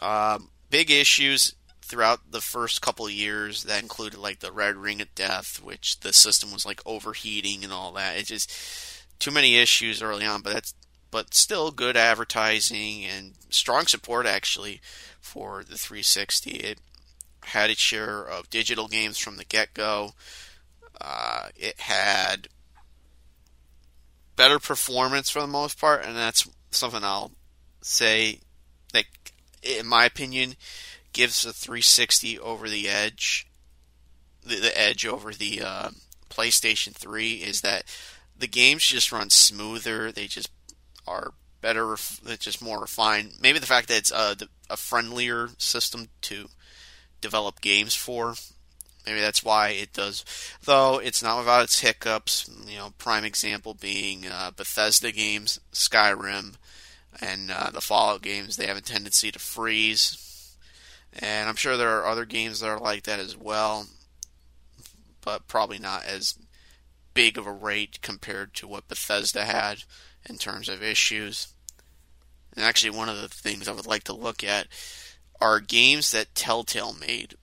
Um, 0.00 0.50
big 0.70 0.90
issues 0.90 1.54
throughout 1.82 2.32
the 2.32 2.40
first 2.40 2.82
couple 2.82 3.08
years 3.08 3.62
that 3.64 3.82
included 3.82 4.18
like 4.18 4.40
the 4.40 4.50
red 4.50 4.76
ring 4.76 5.00
of 5.00 5.14
death, 5.14 5.60
which 5.62 6.00
the 6.00 6.12
system 6.12 6.52
was 6.52 6.66
like 6.66 6.80
overheating 6.84 7.62
and 7.62 7.72
all 7.72 7.92
that. 7.92 8.16
It's 8.16 8.28
just 8.28 9.06
too 9.18 9.30
many 9.30 9.56
issues 9.56 10.02
early 10.02 10.26
on, 10.26 10.42
but 10.42 10.54
that's 10.54 10.74
but 11.10 11.32
still 11.32 11.70
good 11.70 11.96
advertising 11.96 13.04
and 13.04 13.34
strong 13.48 13.86
support 13.86 14.26
actually 14.26 14.80
for 15.20 15.62
the 15.62 15.78
360. 15.78 16.50
It 16.50 16.78
had 17.44 17.70
its 17.70 17.80
share 17.80 18.22
of 18.22 18.50
digital 18.50 18.88
games 18.88 19.16
from 19.16 19.36
the 19.36 19.44
get 19.44 19.72
go. 19.72 20.14
Uh, 21.00 21.48
it 21.56 21.80
had 21.80 22.48
better 24.36 24.58
performance 24.58 25.30
for 25.30 25.40
the 25.40 25.46
most 25.46 25.80
part, 25.80 26.04
and 26.04 26.16
that's 26.16 26.48
something 26.70 27.02
I'll 27.02 27.32
say 27.80 28.40
that, 28.92 29.04
in 29.62 29.86
my 29.86 30.04
opinion, 30.04 30.54
gives 31.12 31.42
the 31.42 31.52
360 31.52 32.38
over 32.38 32.68
the 32.68 32.88
edge. 32.88 33.46
The, 34.44 34.56
the 34.56 34.78
edge 34.78 35.06
over 35.06 35.32
the 35.32 35.62
uh, 35.62 35.88
PlayStation 36.30 36.92
3 36.92 37.34
is 37.34 37.62
that 37.62 37.84
the 38.38 38.46
games 38.46 38.84
just 38.84 39.12
run 39.12 39.30
smoother. 39.30 40.12
They 40.12 40.26
just 40.26 40.50
are 41.06 41.32
better. 41.60 41.94
It's 41.94 42.44
just 42.44 42.62
more 42.62 42.80
refined. 42.80 43.32
Maybe 43.40 43.58
the 43.58 43.66
fact 43.66 43.88
that 43.88 43.98
it's 43.98 44.12
a, 44.12 44.36
a 44.68 44.76
friendlier 44.76 45.48
system 45.58 46.08
to 46.22 46.48
develop 47.20 47.60
games 47.60 47.94
for. 47.94 48.34
Maybe 49.06 49.20
that's 49.20 49.44
why 49.44 49.68
it 49.68 49.92
does. 49.92 50.24
Though 50.64 50.98
it's 50.98 51.22
not 51.22 51.38
without 51.38 51.62
its 51.62 51.80
hiccups. 51.80 52.50
You 52.66 52.78
know, 52.78 52.92
prime 52.98 53.24
example 53.24 53.74
being 53.74 54.26
uh, 54.26 54.50
Bethesda 54.56 55.12
games, 55.12 55.60
Skyrim, 55.72 56.56
and 57.20 57.50
uh, 57.50 57.70
the 57.70 57.80
Fallout 57.80 58.22
games. 58.22 58.56
They 58.56 58.66
have 58.66 58.76
a 58.76 58.82
tendency 58.82 59.30
to 59.30 59.38
freeze. 59.38 60.56
And 61.18 61.48
I'm 61.48 61.56
sure 61.56 61.76
there 61.76 61.98
are 62.00 62.06
other 62.06 62.24
games 62.24 62.60
that 62.60 62.68
are 62.68 62.80
like 62.80 63.04
that 63.04 63.20
as 63.20 63.36
well, 63.36 63.86
but 65.22 65.46
probably 65.48 65.78
not 65.78 66.04
as 66.04 66.38
big 67.14 67.38
of 67.38 67.46
a 67.46 67.52
rate 67.52 68.00
compared 68.02 68.52
to 68.54 68.68
what 68.68 68.88
Bethesda 68.88 69.44
had 69.44 69.84
in 70.28 70.36
terms 70.36 70.68
of 70.68 70.82
issues. 70.82 71.48
And 72.54 72.64
actually, 72.64 72.90
one 72.90 73.08
of 73.08 73.20
the 73.20 73.28
things 73.28 73.68
I 73.68 73.72
would 73.72 73.86
like 73.86 74.04
to 74.04 74.12
look 74.12 74.42
at 74.42 74.66
are 75.40 75.60
games 75.60 76.10
that 76.10 76.34
Telltale 76.34 76.94
made 76.94 77.34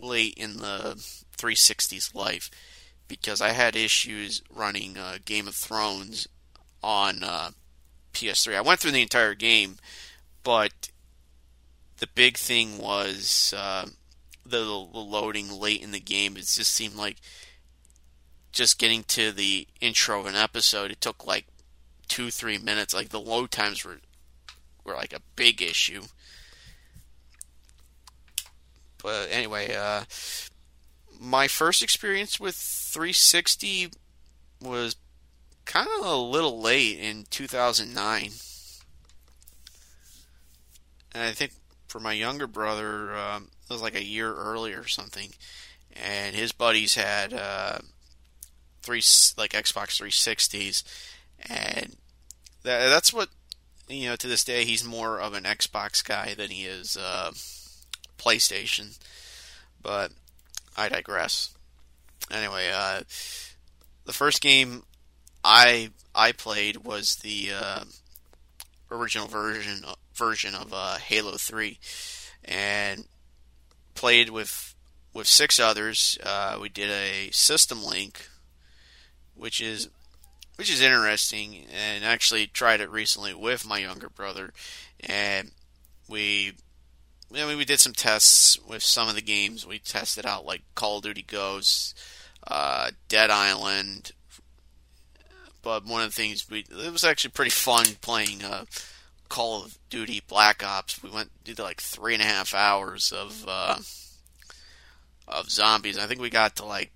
late 0.00 0.34
in 0.36 0.58
the 0.58 0.94
360's 1.36 2.14
life. 2.14 2.50
Because 3.08 3.40
I 3.40 3.50
had 3.50 3.76
issues 3.76 4.42
running 4.50 4.96
uh, 4.96 5.18
Game 5.24 5.46
of 5.46 5.54
Thrones 5.54 6.28
on 6.82 7.22
uh, 7.22 7.50
PS3. 8.14 8.56
I 8.56 8.60
went 8.62 8.80
through 8.80 8.92
the 8.92 9.02
entire 9.02 9.34
game, 9.34 9.76
but 10.42 10.90
the 11.98 12.06
big 12.06 12.36
thing 12.36 12.78
was 12.78 13.52
uh, 13.56 13.86
the, 14.44 14.58
the 14.58 14.64
loading 14.64 15.50
late 15.52 15.82
in 15.82 15.92
the 15.92 16.00
game. 16.00 16.36
It 16.36 16.46
just 16.46 16.72
seemed 16.72 16.96
like 16.96 17.16
just 18.52 18.78
getting 18.78 19.02
to 19.04 19.32
the 19.32 19.66
intro 19.80 20.20
of 20.20 20.26
an 20.26 20.36
episode, 20.36 20.90
it 20.90 21.00
took 21.00 21.26
like 21.26 21.46
two, 22.06 22.30
three 22.30 22.58
minutes. 22.58 22.94
Like 22.94 23.08
the 23.08 23.20
load 23.20 23.50
times 23.50 23.84
were 23.84 23.98
were 24.84 24.94
like 24.94 25.12
a 25.12 25.22
big 25.36 25.62
issue. 25.62 26.02
But 29.02 29.28
anyway, 29.30 29.74
uh, 29.74 30.04
my 31.20 31.48
first 31.48 31.82
experience 31.82 32.38
with 32.38 32.54
360 32.54 33.90
was 34.60 34.96
kind 35.64 35.88
of 35.98 36.06
a 36.06 36.16
little 36.16 36.60
late 36.60 36.98
in 36.98 37.24
2009. 37.30 38.30
And 41.14 41.22
I 41.22 41.32
think 41.32 41.52
for 41.88 42.00
my 42.00 42.12
younger 42.12 42.46
brother, 42.46 43.14
um, 43.14 43.48
it 43.68 43.72
was 43.72 43.82
like 43.82 43.94
a 43.94 44.04
year 44.04 44.34
earlier 44.34 44.80
or 44.80 44.88
something. 44.88 45.30
And 45.92 46.34
his 46.34 46.52
buddies 46.52 46.94
had 46.94 47.34
uh, 47.34 47.78
three 48.82 49.02
like 49.36 49.52
Xbox 49.52 50.00
360s, 50.00 50.82
and 51.48 51.96
that, 52.62 52.88
that's 52.88 53.12
what 53.12 53.28
you 53.88 54.08
know. 54.08 54.16
To 54.16 54.26
this 54.26 54.42
day, 54.42 54.64
he's 54.64 54.84
more 54.84 55.20
of 55.20 55.34
an 55.34 55.44
Xbox 55.44 56.02
guy 56.02 56.32
than 56.34 56.50
he 56.50 56.64
is 56.64 56.96
uh, 56.96 57.32
PlayStation. 58.22 58.98
But 59.82 60.12
I 60.76 60.88
digress. 60.88 61.54
Anyway, 62.30 62.70
uh, 62.72 63.02
the 64.04 64.12
first 64.12 64.40
game 64.40 64.84
I 65.44 65.90
I 66.14 66.32
played 66.32 66.78
was 66.78 67.16
the 67.16 67.50
uh, 67.54 67.84
original 68.90 69.26
version 69.28 69.84
version 70.14 70.54
of 70.54 70.72
uh, 70.72 70.96
Halo 70.98 71.36
Three, 71.36 71.78
and 72.44 73.04
played 73.94 74.30
with 74.30 74.74
with 75.12 75.26
six 75.26 75.58
others. 75.58 76.18
Uh, 76.22 76.58
we 76.60 76.68
did 76.68 76.90
a 76.90 77.30
system 77.32 77.84
link, 77.84 78.28
which 79.34 79.60
is 79.60 79.88
which 80.56 80.70
is 80.70 80.80
interesting, 80.80 81.66
and 81.72 82.04
actually 82.04 82.46
tried 82.46 82.80
it 82.80 82.90
recently 82.90 83.34
with 83.34 83.66
my 83.66 83.78
younger 83.78 84.08
brother, 84.08 84.52
and 85.00 85.50
we 86.08 86.52
I 87.34 87.46
mean, 87.46 87.56
we 87.56 87.64
did 87.64 87.80
some 87.80 87.92
tests 87.92 88.58
with 88.60 88.82
some 88.82 89.08
of 89.08 89.14
the 89.14 89.22
games. 89.22 89.66
We 89.66 89.78
tested 89.78 90.26
out 90.26 90.44
like 90.44 90.62
Call 90.74 90.98
of 90.98 91.04
Duty 91.04 91.22
Ghosts, 91.22 91.94
uh, 92.46 92.90
Dead 93.08 93.30
Island. 93.30 94.12
But 95.62 95.86
one 95.86 96.02
of 96.02 96.08
the 96.08 96.14
things 96.14 96.50
we 96.50 96.60
it 96.70 96.92
was 96.92 97.04
actually 97.04 97.30
pretty 97.30 97.50
fun 97.50 97.86
playing 98.00 98.42
uh, 98.44 98.64
Call 99.28 99.64
of 99.64 99.78
Duty 99.88 100.20
Black 100.26 100.64
Ops. 100.64 101.02
We 101.02 101.10
went 101.10 101.30
did 101.44 101.58
like 101.58 101.80
three 101.80 102.14
and 102.14 102.22
a 102.22 102.26
half 102.26 102.52
hours 102.52 103.12
of 103.12 103.44
uh, 103.48 103.76
of 105.28 105.50
zombies. 105.50 105.98
I 105.98 106.06
think 106.06 106.20
we 106.20 106.30
got 106.30 106.56
to 106.56 106.64
like 106.64 106.90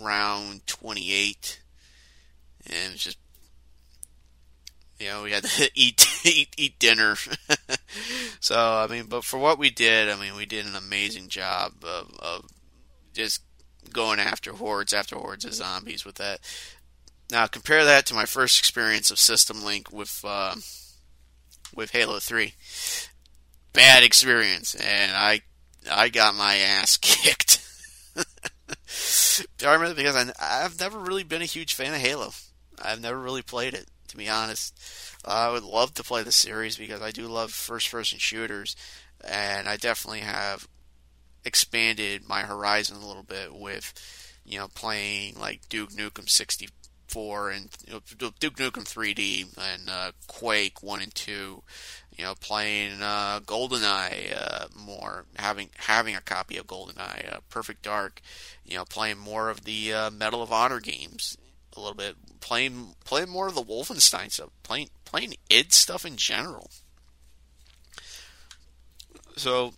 round 0.00 0.66
twenty 0.66 1.12
eight, 1.12 1.60
and 2.64 2.74
it 2.74 2.92
was 2.92 3.02
just 3.02 3.18
you 4.98 5.08
know, 5.08 5.22
we 5.22 5.32
had 5.32 5.44
to 5.44 5.70
eat 5.74 6.06
eat 6.24 6.54
eat 6.56 6.78
dinner. 6.78 7.16
so 8.40 8.56
I 8.56 8.86
mean, 8.88 9.06
but 9.06 9.24
for 9.24 9.38
what 9.38 9.58
we 9.58 9.70
did, 9.70 10.08
I 10.08 10.16
mean, 10.16 10.34
we 10.36 10.46
did 10.46 10.66
an 10.66 10.76
amazing 10.76 11.28
job 11.28 11.72
of, 11.82 12.14
of 12.18 12.44
just 13.14 13.42
going 13.92 14.18
after 14.18 14.52
hordes 14.52 14.92
after 14.92 15.16
hordes 15.16 15.44
of 15.44 15.54
zombies 15.54 16.04
with 16.04 16.16
that. 16.16 16.40
Now 17.30 17.46
compare 17.46 17.84
that 17.84 18.06
to 18.06 18.14
my 18.14 18.24
first 18.24 18.58
experience 18.58 19.10
of 19.10 19.18
System 19.18 19.64
Link 19.64 19.92
with 19.92 20.22
uh, 20.26 20.56
with 21.74 21.90
Halo 21.90 22.18
Three. 22.18 22.54
Bad 23.72 24.02
experience, 24.02 24.74
and 24.74 25.12
I 25.14 25.42
I 25.90 26.08
got 26.08 26.34
my 26.34 26.56
ass 26.56 26.96
kicked. 27.00 27.64
I 29.64 29.72
remember 29.72 29.94
because 29.94 30.16
I, 30.16 30.64
I've 30.64 30.80
never 30.80 30.98
really 30.98 31.22
been 31.22 31.42
a 31.42 31.46
huge 31.46 31.74
fan 31.74 31.94
of 31.94 32.00
Halo. 32.00 32.30
I've 32.82 33.00
never 33.00 33.18
really 33.18 33.42
played 33.42 33.74
it 33.74 33.88
to 34.08 34.16
be 34.16 34.28
honest. 34.28 34.78
I 35.24 35.50
would 35.50 35.62
love 35.62 35.94
to 35.94 36.02
play 36.02 36.22
the 36.22 36.32
series 36.32 36.76
because 36.76 37.02
I 37.02 37.10
do 37.10 37.26
love 37.26 37.52
first 37.52 37.90
person 37.90 38.18
shooters, 38.18 38.76
and 39.26 39.68
I 39.68 39.76
definitely 39.76 40.20
have 40.20 40.68
expanded 41.44 42.28
my 42.28 42.42
horizon 42.42 42.96
a 42.96 43.06
little 43.06 43.22
bit 43.22 43.54
with, 43.54 43.92
you 44.44 44.58
know, 44.58 44.68
playing 44.68 45.38
like 45.38 45.68
Duke 45.68 45.90
Nukem 45.90 46.28
64 46.28 47.50
and 47.50 47.68
you 47.86 47.94
know, 47.94 48.00
Duke 48.38 48.56
Nukem 48.56 48.84
3D 48.84 49.58
and 49.58 49.88
uh, 49.88 50.12
Quake 50.26 50.82
1 50.82 51.02
and 51.02 51.14
2. 51.14 51.62
You 52.16 52.24
know, 52.24 52.34
playing 52.34 53.00
uh, 53.00 53.38
GoldenEye 53.44 54.36
uh, 54.36 54.66
more, 54.76 55.24
having 55.36 55.70
having 55.76 56.16
a 56.16 56.20
copy 56.20 56.56
of 56.56 56.66
GoldenEye, 56.66 57.32
uh, 57.32 57.38
Perfect 57.48 57.82
Dark. 57.82 58.20
You 58.64 58.76
know, 58.76 58.84
playing 58.84 59.18
more 59.18 59.50
of 59.50 59.62
the 59.62 59.92
uh, 59.92 60.10
Medal 60.10 60.42
of 60.42 60.52
Honor 60.52 60.80
games 60.80 61.36
a 61.78 61.80
little 61.80 61.96
bit, 61.96 62.16
playing 62.40 62.94
playing 63.04 63.30
more 63.30 63.48
of 63.48 63.54
the 63.54 63.62
Wolfenstein 63.62 64.30
stuff, 64.30 64.50
playing 64.62 64.90
playing 65.04 65.34
id 65.48 65.72
stuff 65.72 66.04
in 66.04 66.16
general. 66.16 66.70
So 69.36 69.74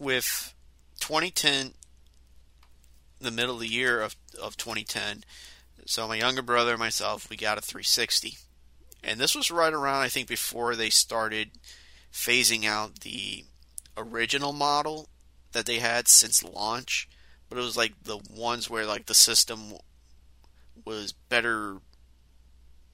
with 0.00 0.54
2010, 1.00 1.72
the 3.20 3.30
middle 3.30 3.54
of 3.54 3.60
the 3.60 3.68
year 3.68 4.00
of 4.00 4.16
of 4.40 4.56
2010, 4.56 5.24
so 5.86 6.08
my 6.08 6.16
younger 6.16 6.42
brother 6.42 6.72
and 6.72 6.80
myself, 6.80 7.30
we 7.30 7.36
got 7.36 7.58
a 7.58 7.62
360, 7.62 8.36
and 9.02 9.20
this 9.20 9.34
was 9.34 9.50
right 9.50 9.72
around 9.72 10.02
I 10.02 10.08
think 10.08 10.28
before 10.28 10.74
they 10.74 10.90
started 10.90 11.50
phasing 12.12 12.64
out 12.64 13.00
the 13.00 13.44
original 13.96 14.52
model 14.52 15.08
that 15.52 15.66
they 15.66 15.78
had 15.78 16.08
since 16.08 16.44
launch 16.44 17.08
but 17.48 17.58
it 17.58 17.62
was 17.62 17.76
like 17.76 17.92
the 18.02 18.18
ones 18.30 18.68
where 18.68 18.86
like 18.86 19.06
the 19.06 19.14
system 19.14 19.72
was 20.84 21.12
better 21.12 21.78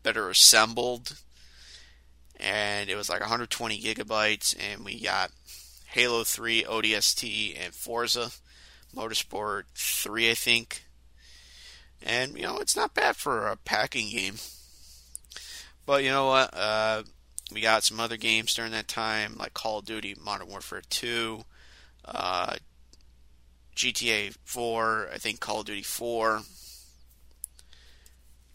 better 0.03 0.29
assembled. 0.31 1.17
And 2.39 2.91
it 2.91 2.97
was 2.97 3.09
like 3.09 3.21
120 3.21 3.81
gigabytes 3.81 4.55
and 4.59 4.85
we 4.85 5.01
got 5.01 5.31
Halo 5.87 6.25
3 6.25 6.65
ODST 6.65 7.57
and 7.59 7.75
Forza 7.75 8.31
Motorsport 8.95 9.65
3 9.75 10.31
I 10.31 10.35
think. 10.35 10.85
And 12.03 12.37
you 12.37 12.43
know 12.43 12.59
it's 12.59 12.77
not 12.77 12.95
bad 12.95 13.17
for 13.17 13.47
a 13.47 13.57
pack-in 13.57 14.11
game. 14.11 14.35
But 15.87 16.03
you 16.03 16.11
know 16.11 16.27
what? 16.27 16.55
Uh, 16.55 17.03
we 17.53 17.61
got 17.61 17.85
some 17.85 18.01
other 18.01 18.17
games 18.17 18.55
during 18.55 18.73
that 18.73 18.89
time 18.89 19.37
like 19.39 19.55
Call 19.55 19.79
of 19.79 19.85
Duty 19.85 20.17
Modern 20.23 20.49
Warfare 20.49 20.83
2 20.89 21.45
uh, 22.07 22.57
GTA 23.77 24.35
4 24.45 25.09
I 25.13 25.19
think 25.19 25.41
Call 25.41 25.61
of 25.61 25.67
Duty 25.67 25.83
4 25.83 26.43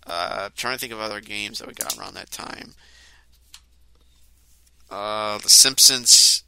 uh, 0.09 0.49
trying 0.55 0.75
to 0.75 0.79
think 0.79 0.93
of 0.93 0.99
other 0.99 1.21
games 1.21 1.59
that 1.59 1.67
we 1.67 1.73
got 1.73 1.97
around 1.97 2.15
that 2.15 2.31
time. 2.31 2.73
Uh, 4.89 5.37
the 5.37 5.49
Simpsons. 5.49 6.43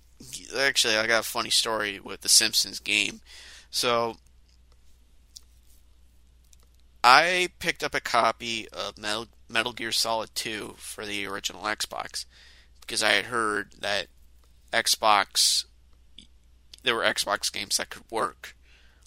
Actually, 0.57 0.97
I 0.97 1.07
got 1.07 1.21
a 1.21 1.27
funny 1.27 1.49
story 1.49 1.99
with 1.99 2.21
the 2.21 2.29
Simpsons 2.29 2.79
game. 2.79 3.21
So, 3.69 4.17
I 7.03 7.49
picked 7.59 7.83
up 7.83 7.95
a 7.95 8.01
copy 8.01 8.67
of 8.69 8.97
Metal, 8.97 9.27
Metal 9.47 9.73
Gear 9.73 9.91
Solid 9.91 10.33
2 10.35 10.75
for 10.77 11.05
the 11.05 11.25
original 11.25 11.63
Xbox 11.63 12.25
because 12.81 13.01
I 13.01 13.11
had 13.11 13.25
heard 13.25 13.73
that 13.79 14.07
Xbox 14.73 15.65
there 16.83 16.95
were 16.95 17.03
Xbox 17.03 17.51
games 17.51 17.77
that 17.77 17.89
could 17.89 18.03
work 18.09 18.55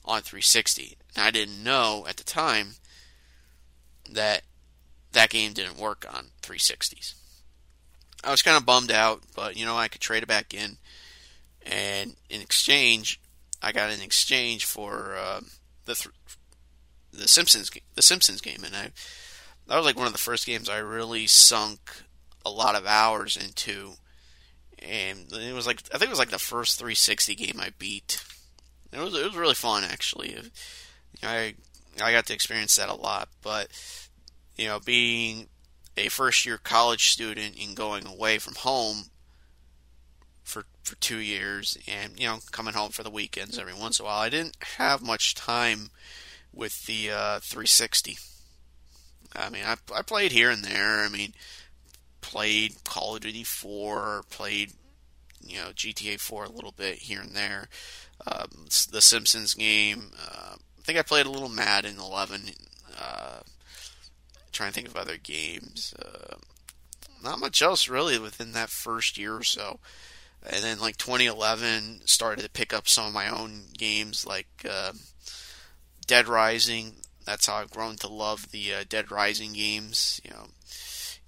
on 0.05 0.21
360. 0.21 0.97
And 1.17 1.25
I 1.25 1.31
didn't 1.31 1.63
know 1.63 2.07
at 2.09 2.17
the 2.17 2.25
time 2.25 2.77
that 4.15 4.43
that 5.13 5.31
game 5.31 5.53
didn't 5.53 5.79
work 5.79 6.07
on 6.13 6.27
360s. 6.43 7.15
I 8.23 8.31
was 8.31 8.43
kind 8.43 8.57
of 8.57 8.67
bummed 8.67 8.91
out, 8.91 9.23
but 9.35 9.57
you 9.57 9.65
know 9.65 9.77
I 9.77 9.89
could 9.89 10.01
trade 10.01 10.23
it 10.23 10.29
back 10.29 10.55
in, 10.55 10.79
and 11.65 12.17
in 12.31 12.41
exchange, 12.41 13.21
I 13.63 13.73
got 13.73 13.91
an 13.91 14.01
exchange 14.01 14.65
for 14.65 15.17
uh, 15.17 15.41
the 15.85 15.95
th- 15.95 16.15
the 17.13 17.29
Simpsons 17.29 17.71
the 17.95 18.03
Simpsons 18.03 18.41
game, 18.41 18.65
and 18.65 18.75
I 18.75 18.91
that 19.67 19.77
was 19.77 19.85
like 19.85 19.97
one 19.97 20.07
of 20.07 20.13
the 20.13 20.19
first 20.19 20.47
games 20.47 20.69
I 20.69 20.79
really 20.79 21.27
sunk 21.27 21.79
a 22.45 22.51
lot 22.51 22.75
of 22.75 22.87
hours 22.87 23.37
into, 23.37 23.93
and 24.79 25.31
it 25.33 25.55
was 25.55 25.67
like 25.67 25.83
I 25.93 25.99
think 25.99 26.09
it 26.09 26.11
was 26.11 26.19
like 26.19 26.31
the 26.31 26.39
first 26.39 26.79
360 26.79 27.35
game 27.35 27.61
I 27.61 27.71
beat. 27.79 28.23
It 28.93 29.01
was 29.01 29.15
it 29.15 29.25
was 29.25 29.37
really 29.37 29.55
fun 29.55 29.85
actually. 29.85 30.37
I 31.23 31.55
I 32.03 32.13
got 32.13 32.27
to 32.27 32.35
experience 32.35 32.77
that 32.77 32.89
a 32.89 32.95
lot, 32.95 33.29
but 33.43 33.69
you 34.57 34.69
know, 34.69 34.81
being 34.81 35.49
a 35.97 36.09
first 36.09 36.45
year 36.45 36.59
college 36.59 37.11
student 37.11 37.57
and 37.61 37.77
going 37.77 38.07
away 38.07 38.39
from 38.39 38.55
home 38.55 39.05
for 40.43 40.65
for 40.83 40.97
two 40.97 41.19
years 41.19 41.79
and 41.89 42.19
you 42.19 42.27
know 42.27 42.39
coming 42.53 42.75
home 42.75 42.91
for 42.91 43.03
the 43.03 43.11
weekends 43.11 43.59
every 43.59 43.75
once 43.75 43.99
in 43.99 44.05
a 44.05 44.07
while 44.07 44.21
I 44.21 44.29
didn't 44.29 44.57
have 44.77 45.03
much 45.03 45.35
time 45.35 45.91
with 46.53 46.87
the 46.87 47.11
uh, 47.11 47.41
360 47.41 48.19
I 49.35 49.51
mean 49.51 49.65
I, 49.65 49.77
I 49.95 50.03
played 50.03 50.33
here 50.33 50.51
and 50.51 50.63
there. 50.63 51.01
I 51.01 51.09
mean 51.09 51.33
played 52.21 52.85
Call 52.85 53.17
of 53.17 53.23
Duty 53.23 53.45
4 53.45 54.25
played 54.31 54.73
you 55.43 55.59
know 55.59 55.69
GTA 55.69 56.21
4 56.21 56.45
a 56.45 56.51
little 56.51 56.73
bit 56.73 56.99
here 56.99 57.21
and 57.21 57.35
there. 57.35 57.69
Um, 58.27 58.67
the 58.91 59.01
Simpsons 59.01 59.55
game 59.55 60.11
uh, 60.19 60.55
I 60.57 60.83
think 60.83 60.99
I 60.99 61.03
played 61.03 61.27
a 61.27 61.31
little 61.31 61.49
Madden 61.49 61.99
11 61.99 62.43
uh, 63.01 63.41
trying 64.55 64.71
to 64.71 64.75
think 64.75 64.89
of 64.89 64.97
other 64.97 65.19
games. 65.19 65.95
Uh, 66.01 66.37
not 67.23 67.41
much 67.41 67.63
else 67.63 67.89
really 67.89 68.19
within 68.19 68.53
that 68.53 68.71
first 68.71 69.19
year 69.19 69.35
or 69.35 69.43
so. 69.43 69.81
And 70.47 70.63
then 70.63 70.79
like 70.79 70.97
2011 70.99 72.03
started 72.05 72.43
to 72.43 72.51
pick 72.51 72.73
up 72.73 72.87
some 72.87 73.07
of 73.07 73.15
my 73.15 73.29
own 73.29 73.65
games 73.77 74.27
like 74.27 74.47
uh, 74.69 74.93
Dead 76.07 76.29
Rising. 76.29 76.97
That's 77.25 77.47
how 77.47 77.57
I've 77.57 77.71
grown 77.71 77.97
to 77.97 78.09
love 78.09 78.51
the 78.51 78.75
uh, 78.75 78.85
Dead 78.89 79.11
Rising 79.11 79.55
games. 79.55 80.21
You 80.23 80.31
know, 80.31 80.47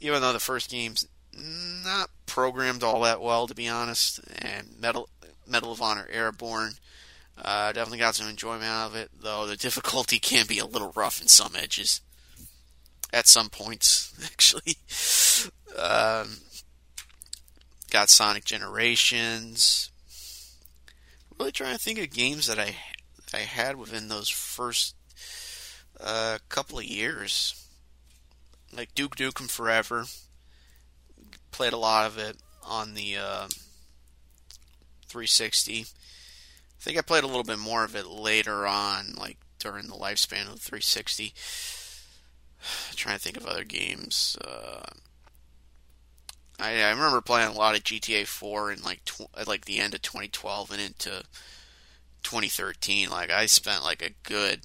even 0.00 0.20
though 0.20 0.34
the 0.34 0.38
first 0.38 0.70
game's 0.70 1.08
not 1.34 2.10
programmed 2.26 2.82
all 2.82 3.02
that 3.02 3.22
well, 3.22 3.46
to 3.46 3.54
be 3.54 3.68
honest. 3.68 4.20
And 4.38 4.78
Medal 4.78 5.08
Medal 5.46 5.72
of 5.72 5.80
Honor 5.80 6.06
Airborne, 6.12 6.72
uh, 7.42 7.72
definitely 7.72 7.98
got 7.98 8.16
some 8.16 8.28
enjoyment 8.28 8.64
out 8.64 8.88
of 8.88 8.96
it. 8.96 9.10
Though 9.18 9.46
the 9.46 9.56
difficulty 9.56 10.18
can 10.20 10.46
be 10.46 10.58
a 10.58 10.66
little 10.66 10.92
rough 10.94 11.22
in 11.22 11.28
some 11.28 11.56
edges 11.56 12.02
at 13.12 13.26
some 13.26 13.48
points, 13.48 14.12
actually. 14.32 14.76
Um, 15.78 16.38
got 17.90 18.10
Sonic 18.10 18.44
Generations. 18.44 19.90
Really 21.38 21.52
trying 21.52 21.74
to 21.74 21.82
think 21.82 21.98
of 21.98 22.10
games 22.10 22.46
that 22.46 22.58
I 22.58 22.76
that 23.24 23.34
I 23.34 23.42
had 23.42 23.76
within 23.76 24.08
those 24.08 24.28
first 24.28 24.94
uh, 26.00 26.38
couple 26.48 26.78
of 26.78 26.84
years, 26.84 27.66
like 28.72 28.94
Duke 28.94 29.16
Nukem 29.16 29.50
Forever. 29.50 30.04
Played 31.50 31.72
a 31.72 31.78
lot 31.78 32.06
of 32.06 32.18
it 32.18 32.36
on 32.62 32.94
the 32.94 33.16
uh, 33.16 33.48
360. 35.08 35.80
I 35.80 35.84
think 36.78 36.98
I 36.98 37.02
played 37.02 37.24
a 37.24 37.26
little 37.26 37.44
bit 37.44 37.58
more 37.58 37.84
of 37.84 37.96
it 37.96 38.06
later 38.06 38.66
on, 38.66 39.14
like 39.18 39.38
during 39.58 39.88
the 39.88 39.94
lifespan 39.94 40.42
of 40.42 40.54
the 40.54 40.60
360 40.60 41.32
trying 42.94 43.16
to 43.16 43.22
think 43.22 43.36
of 43.36 43.46
other 43.46 43.64
games. 43.64 44.36
Uh, 44.44 44.82
I, 46.58 46.82
I 46.82 46.90
remember 46.90 47.20
playing 47.20 47.48
a 47.48 47.58
lot 47.58 47.76
of 47.76 47.84
GTA 47.84 48.26
4 48.26 48.72
in 48.72 48.82
like 48.82 49.04
tw- 49.04 49.30
at 49.36 49.48
like 49.48 49.64
the 49.64 49.78
end 49.78 49.94
of 49.94 50.02
2012 50.02 50.70
and 50.70 50.80
into 50.80 51.22
2013. 52.22 53.10
Like 53.10 53.30
I 53.30 53.46
spent 53.46 53.84
like 53.84 54.02
a 54.02 54.28
good 54.28 54.62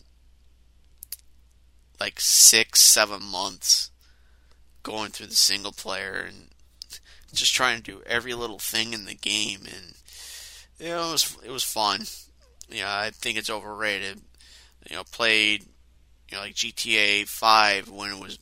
like 1.99 2.19
six, 2.19 2.81
seven 2.81 3.21
months 3.23 3.91
going 4.83 5.11
through 5.11 5.27
the 5.27 5.35
single 5.35 5.71
player 5.71 6.25
and 6.27 6.47
just 7.33 7.53
trying 7.53 7.77
to 7.77 7.83
do 7.83 8.01
every 8.05 8.33
little 8.33 8.59
thing 8.59 8.93
in 8.93 9.05
the 9.05 9.15
game, 9.15 9.61
and 9.65 9.93
you 10.79 10.89
know 10.89 11.09
it 11.09 11.11
was 11.11 11.37
it 11.45 11.51
was 11.51 11.63
fun. 11.63 12.01
Know, 12.69 12.85
I 12.85 13.11
think 13.13 13.37
it's 13.37 13.49
overrated. 13.49 14.21
You 14.89 14.95
know, 14.95 15.03
played 15.03 15.65
you 16.31 16.37
know 16.37 16.43
like 16.43 16.55
GTA 16.55 17.27
Five 17.27 17.89
when 17.89 18.11
it 18.11 18.19
was 18.19 18.39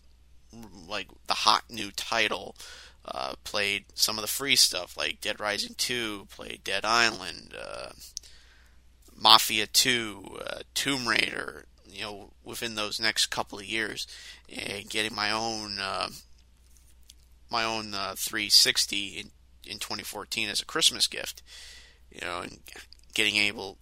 like 0.87 1.07
the 1.27 1.33
hot 1.33 1.63
new 1.69 1.91
title. 1.91 2.55
Uh, 3.05 3.33
played 3.43 3.85
some 3.95 4.17
of 4.17 4.21
the 4.21 4.27
free 4.27 4.55
stuff 4.55 4.95
like 4.95 5.19
Dead 5.19 5.39
Rising 5.39 5.73
2, 5.75 6.27
played 6.29 6.63
Dead 6.63 6.85
Island, 6.85 7.55
uh, 7.59 7.89
Mafia 9.15 9.65
2, 9.65 10.37
uh, 10.45 10.59
Tomb 10.75 11.07
Raider, 11.07 11.65
you 11.89 12.03
know, 12.03 12.29
within 12.43 12.75
those 12.75 12.99
next 12.99 13.27
couple 13.27 13.57
of 13.57 13.65
years, 13.65 14.05
and 14.47 14.87
getting 14.89 15.15
my 15.15 15.31
own 15.31 15.79
uh, 15.79 16.09
my 17.49 17.63
own 17.63 17.95
uh, 17.95 18.13
360 18.15 19.07
in 19.07 19.31
in 19.65 19.79
2014 19.79 20.49
as 20.49 20.61
a 20.61 20.65
Christmas 20.65 21.07
gift, 21.07 21.41
you 22.11 22.21
know, 22.21 22.41
and 22.41 22.59
getting 23.13 23.37
able 23.37 23.77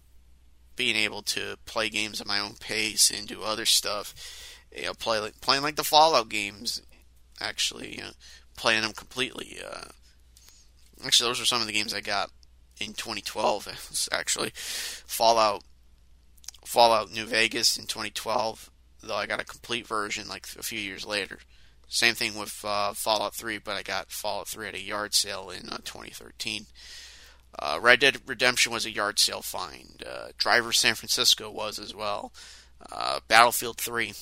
being 0.78 0.96
able 0.96 1.22
to 1.22 1.56
play 1.66 1.90
games 1.90 2.20
at 2.20 2.26
my 2.26 2.38
own 2.38 2.54
pace 2.54 3.10
and 3.10 3.26
do 3.26 3.42
other 3.42 3.66
stuff, 3.66 4.14
you 4.74 4.84
know, 4.84 4.94
play 4.94 5.18
like 5.18 5.38
playing 5.40 5.62
like 5.62 5.76
the 5.76 5.84
Fallout 5.84 6.28
games, 6.28 6.80
actually, 7.40 7.96
you 7.96 8.02
know, 8.02 8.10
playing 8.56 8.82
them 8.82 8.92
completely. 8.92 9.58
Uh, 9.62 9.88
actually, 11.04 11.28
those 11.28 11.40
were 11.40 11.44
some 11.44 11.60
of 11.60 11.66
the 11.66 11.72
games 11.72 11.92
I 11.92 12.00
got 12.00 12.30
in 12.80 12.92
2012. 12.92 14.08
Actually, 14.12 14.52
Fallout, 14.54 15.64
Fallout 16.64 17.12
New 17.12 17.26
Vegas 17.26 17.76
in 17.76 17.86
2012. 17.86 18.70
Though 19.02 19.16
I 19.16 19.26
got 19.26 19.40
a 19.40 19.44
complete 19.44 19.86
version 19.86 20.28
like 20.28 20.46
a 20.58 20.62
few 20.62 20.78
years 20.78 21.04
later. 21.04 21.38
Same 21.88 22.14
thing 22.14 22.36
with 22.36 22.64
uh, 22.64 22.92
Fallout 22.92 23.34
3, 23.34 23.58
but 23.58 23.76
I 23.76 23.82
got 23.82 24.10
Fallout 24.10 24.48
3 24.48 24.68
at 24.68 24.74
a 24.74 24.80
yard 24.80 25.14
sale 25.14 25.50
in 25.50 25.68
uh, 25.70 25.78
2013. 25.78 26.66
Uh, 27.58 27.78
Red 27.80 28.00
Dead 28.00 28.18
Redemption 28.26 28.72
was 28.72 28.86
a 28.86 28.90
yard 28.90 29.18
sale 29.18 29.42
find. 29.42 30.02
Uh, 30.06 30.28
Driver 30.36 30.72
San 30.72 30.94
Francisco 30.94 31.50
was 31.50 31.78
as 31.78 31.94
well. 31.94 32.32
Uh, 32.92 33.20
Battlefield 33.28 33.78
3. 33.78 34.12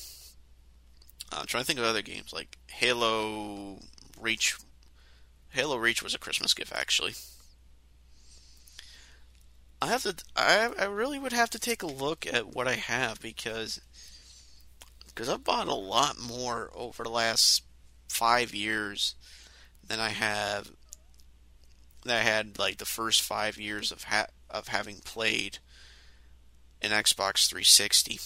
I'm 1.33 1.47
trying 1.47 1.63
to 1.63 1.67
think 1.67 1.79
of 1.79 1.85
other 1.85 2.03
games 2.03 2.33
like 2.33 2.57
Halo 2.69 3.79
Reach. 4.21 4.57
Halo 5.51 5.77
Reach 5.77 6.03
was 6.03 6.15
a 6.15 6.19
Christmas 6.19 6.55
gift, 6.55 6.73
actually. 6.75 7.15
I 9.83 9.89
have 9.89 10.03
to. 10.05 10.15
I 10.35 10.71
I 10.79 10.85
really 10.85 11.19
would 11.19 11.33
have 11.33 11.51
to 11.51 11.59
take 11.59 11.83
a 11.83 11.87
look 11.87 12.27
at 12.27 12.55
what 12.55 12.67
I 12.67 12.75
have 12.75 13.21
because 13.21 13.81
because 15.07 15.29
I've 15.29 15.45
bought 15.45 15.69
a 15.69 15.75
lot 15.75 16.19
more 16.19 16.71
over 16.75 17.03
the 17.03 17.11
last 17.11 17.63
five 18.09 18.55
years 18.55 19.15
than 19.87 20.01
I 20.01 20.11
have 20.11 20.71
that 22.07 22.19
I 22.19 22.29
had 22.29 22.59
like 22.59 22.79
the 22.79 22.85
first 22.85 23.23
five 23.23 23.59
years 23.59 23.93
of 23.93 24.05
ha- 24.05 24.27
of 24.51 24.69
having 24.69 24.97
played 24.97 25.59
an 26.83 26.91
Xbox 26.91 27.49
360. 27.49 28.21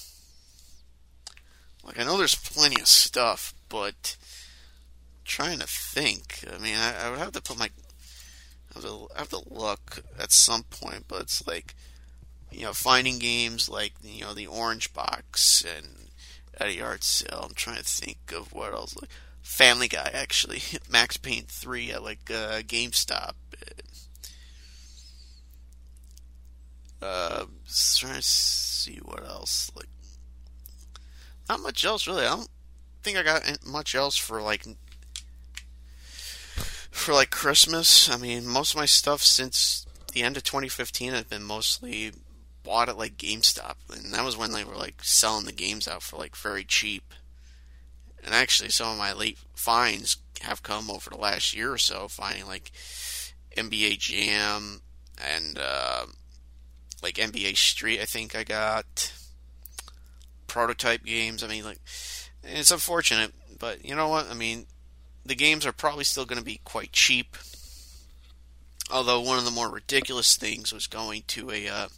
Like 1.84 1.98
I 1.98 2.04
know 2.04 2.18
there's 2.18 2.34
plenty 2.34 2.80
of 2.80 2.88
stuff, 2.88 3.54
but 3.68 4.16
trying 5.24 5.58
to 5.60 5.66
think. 5.66 6.44
I 6.52 6.58
mean, 6.58 6.76
I, 6.76 7.06
I 7.06 7.10
would 7.10 7.18
have 7.18 7.32
to 7.32 7.42
put 7.42 7.58
my 7.58 7.70
I 8.72 8.74
have 8.74 8.84
to, 8.84 9.08
I 9.16 9.18
have 9.20 9.28
to 9.30 9.42
look 9.48 10.04
at 10.18 10.32
some 10.32 10.64
point, 10.64 11.04
but 11.08 11.22
it's 11.22 11.46
like 11.46 11.74
you 12.50 12.64
know 12.64 12.72
finding 12.72 13.18
games 13.18 13.68
like 13.68 13.92
you 14.02 14.24
know 14.24 14.34
the 14.34 14.46
Orange 14.46 14.92
Box 14.92 15.64
and 15.64 16.10
at 16.58 16.68
a 16.68 16.74
yard 16.74 17.02
sale. 17.02 17.46
I'm 17.48 17.54
trying 17.54 17.78
to 17.78 17.84
think 17.84 18.32
of 18.34 18.52
what 18.52 18.72
else. 18.72 18.96
Like 19.00 19.10
Family 19.50 19.88
Guy, 19.88 20.08
actually, 20.14 20.62
Max 20.88 21.16
Payne 21.16 21.44
three 21.46 21.90
at 21.90 22.04
like 22.04 22.30
uh, 22.30 22.62
GameStop. 22.62 23.32
Uh, 27.02 27.44
trying 27.96 28.14
to 28.14 28.22
see 28.22 29.00
what 29.02 29.26
else. 29.26 29.70
Like, 29.74 29.88
not 31.48 31.60
much 31.60 31.84
else 31.84 32.06
really. 32.06 32.24
I 32.24 32.36
don't 32.36 32.48
think 33.02 33.18
I 33.18 33.22
got 33.24 33.66
much 33.66 33.94
else 33.94 34.16
for 34.16 34.40
like 34.40 34.64
for 36.90 37.12
like 37.12 37.30
Christmas. 37.30 38.08
I 38.08 38.16
mean, 38.16 38.46
most 38.46 38.74
of 38.74 38.78
my 38.78 38.86
stuff 38.86 39.20
since 39.22 39.84
the 40.12 40.22
end 40.22 40.36
of 40.36 40.44
2015 40.44 41.12
has 41.12 41.24
been 41.24 41.42
mostly 41.42 42.12
bought 42.62 42.88
at 42.88 42.96
like 42.96 43.16
GameStop, 43.16 43.74
and 43.92 44.14
that 44.14 44.24
was 44.24 44.36
when 44.36 44.52
they 44.52 44.64
were 44.64 44.76
like 44.76 45.02
selling 45.02 45.44
the 45.44 45.52
games 45.52 45.88
out 45.88 46.02
for 46.02 46.16
like 46.16 46.36
very 46.36 46.64
cheap. 46.64 47.12
And 48.24 48.34
actually, 48.34 48.70
some 48.70 48.92
of 48.92 48.98
my 48.98 49.12
late 49.12 49.38
finds 49.54 50.16
have 50.42 50.62
come 50.62 50.90
over 50.90 51.10
the 51.10 51.16
last 51.16 51.54
year 51.54 51.72
or 51.72 51.78
so, 51.78 52.08
finding 52.08 52.46
like 52.46 52.70
NBA 53.56 53.98
Jam 53.98 54.82
and 55.18 55.58
uh, 55.58 56.06
like 57.02 57.14
NBA 57.14 57.56
Street. 57.56 58.00
I 58.00 58.04
think 58.04 58.34
I 58.34 58.44
got 58.44 59.12
prototype 60.46 61.04
games. 61.04 61.42
I 61.42 61.48
mean, 61.48 61.64
like 61.64 61.80
it's 62.42 62.70
unfortunate, 62.70 63.32
but 63.58 63.84
you 63.84 63.94
know 63.94 64.08
what? 64.08 64.30
I 64.30 64.34
mean, 64.34 64.66
the 65.24 65.34
games 65.34 65.66
are 65.66 65.72
probably 65.72 66.04
still 66.04 66.24
going 66.24 66.38
to 66.38 66.44
be 66.44 66.60
quite 66.64 66.92
cheap. 66.92 67.36
Although 68.90 69.20
one 69.20 69.38
of 69.38 69.44
the 69.44 69.50
more 69.52 69.70
ridiculous 69.70 70.36
things 70.36 70.72
was 70.72 70.86
going 70.86 71.22
to 71.28 71.50
a 71.50 71.68
uh, 71.68 71.88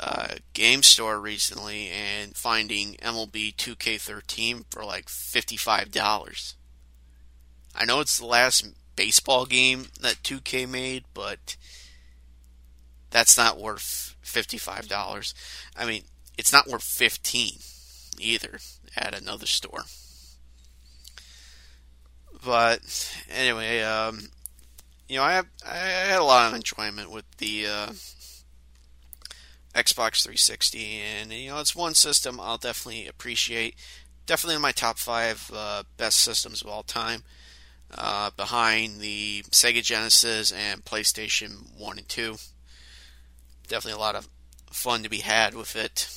uh, 0.00 0.36
game 0.54 0.82
store 0.82 1.20
recently 1.20 1.88
and 1.88 2.34
finding 2.34 2.94
MLB 3.02 3.54
2K13 3.54 4.64
for 4.70 4.82
like 4.82 5.06
$55. 5.06 6.54
I 7.74 7.84
know 7.84 8.00
it's 8.00 8.18
the 8.18 8.26
last 8.26 8.66
baseball 8.96 9.44
game 9.44 9.86
that 10.00 10.22
2K 10.22 10.68
made, 10.68 11.04
but 11.12 11.56
that's 13.10 13.36
not 13.36 13.60
worth 13.60 14.16
$55. 14.24 15.34
I 15.76 15.84
mean, 15.84 16.04
it's 16.38 16.52
not 16.52 16.66
worth 16.66 16.82
15 16.82 17.58
either 18.18 18.58
at 18.96 19.14
another 19.14 19.46
store. 19.46 19.84
But 22.42 23.12
anyway, 23.30 23.82
um, 23.82 24.30
you 25.08 25.16
know, 25.16 25.24
I 25.24 25.32
have, 25.32 25.46
I 25.66 25.76
had 25.76 26.20
a 26.20 26.24
lot 26.24 26.48
of 26.48 26.54
enjoyment 26.54 27.10
with 27.10 27.24
the 27.36 27.66
uh, 27.66 27.92
Xbox 29.74 30.22
360, 30.22 31.00
and 31.00 31.32
you 31.32 31.50
know, 31.50 31.60
it's 31.60 31.76
one 31.76 31.94
system 31.94 32.40
I'll 32.40 32.58
definitely 32.58 33.06
appreciate. 33.06 33.76
Definitely 34.26 34.56
in 34.56 34.62
my 34.62 34.72
top 34.72 34.98
five 34.98 35.50
uh, 35.54 35.84
best 35.96 36.20
systems 36.20 36.62
of 36.62 36.68
all 36.68 36.82
time, 36.82 37.22
uh, 37.96 38.30
behind 38.36 39.00
the 39.00 39.42
Sega 39.50 39.82
Genesis 39.82 40.52
and 40.52 40.84
PlayStation 40.84 41.76
1 41.78 41.98
and 41.98 42.08
2. 42.08 42.36
Definitely 43.68 43.98
a 43.98 44.04
lot 44.04 44.16
of 44.16 44.28
fun 44.70 45.02
to 45.02 45.08
be 45.08 45.18
had 45.18 45.54
with 45.54 45.76
it. 45.76 46.08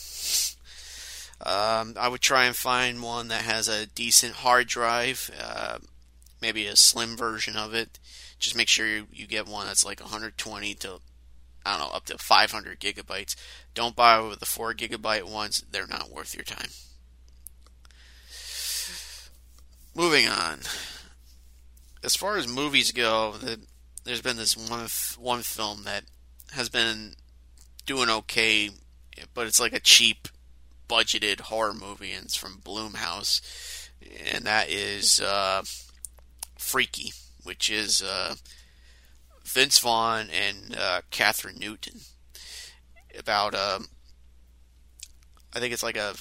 Um, 1.45 1.95
I 1.99 2.07
would 2.07 2.21
try 2.21 2.45
and 2.45 2.55
find 2.55 3.01
one 3.03 3.27
that 3.27 3.41
has 3.41 3.67
a 3.67 3.85
decent 3.85 4.35
hard 4.35 4.67
drive. 4.67 5.29
Uh, 5.39 5.79
maybe 6.41 6.67
a 6.67 6.75
slim 6.75 7.17
version 7.17 7.55
of 7.55 7.73
it. 7.73 7.99
Just 8.39 8.55
make 8.55 8.67
sure 8.67 8.87
you, 8.87 9.07
you 9.11 9.27
get 9.27 9.47
one 9.47 9.65
that's 9.67 9.85
like 9.85 9.99
120 9.99 10.73
to 10.75 10.99
I 11.65 11.77
don't 11.77 11.87
know 11.87 11.95
up 11.95 12.05
to 12.05 12.17
500 12.17 12.79
gigabytes. 12.79 13.35
Don't 13.73 13.95
buy 13.95 14.33
the 14.39 14.45
four 14.45 14.73
gigabyte 14.73 15.23
ones; 15.23 15.63
they're 15.71 15.87
not 15.87 16.11
worth 16.11 16.35
your 16.35 16.43
time. 16.43 16.69
Moving 19.95 20.27
on. 20.27 20.59
As 22.03 22.15
far 22.15 22.37
as 22.37 22.47
movies 22.47 22.91
go, 22.91 23.35
there's 24.03 24.21
been 24.21 24.37
this 24.37 24.57
one 24.57 24.87
one 25.17 25.41
film 25.41 25.83
that 25.83 26.03
has 26.51 26.69
been 26.69 27.13
doing 27.85 28.09
okay, 28.09 28.69
but 29.33 29.47
it's 29.47 29.59
like 29.59 29.73
a 29.73 29.79
cheap, 29.79 30.27
budgeted 30.89 31.41
horror 31.41 31.73
movie, 31.73 32.11
and 32.11 32.25
it's 32.25 32.35
from 32.35 32.61
Blumhouse, 32.63 33.89
and 34.33 34.45
that 34.45 34.69
is 34.69 35.21
uh, 35.21 35.63
Freaky, 36.57 37.13
which 37.43 37.69
is 37.69 38.01
uh, 38.01 38.35
Vince 39.53 39.77
Vaughn 39.79 40.27
and 40.31 40.75
uh, 40.75 41.01
Kathryn 41.11 41.59
Newton 41.59 41.99
about 43.17 43.53
um, 43.53 43.87
I 45.55 45.59
think 45.59 45.73
it's 45.73 45.83
like 45.83 45.97
a 45.97 46.15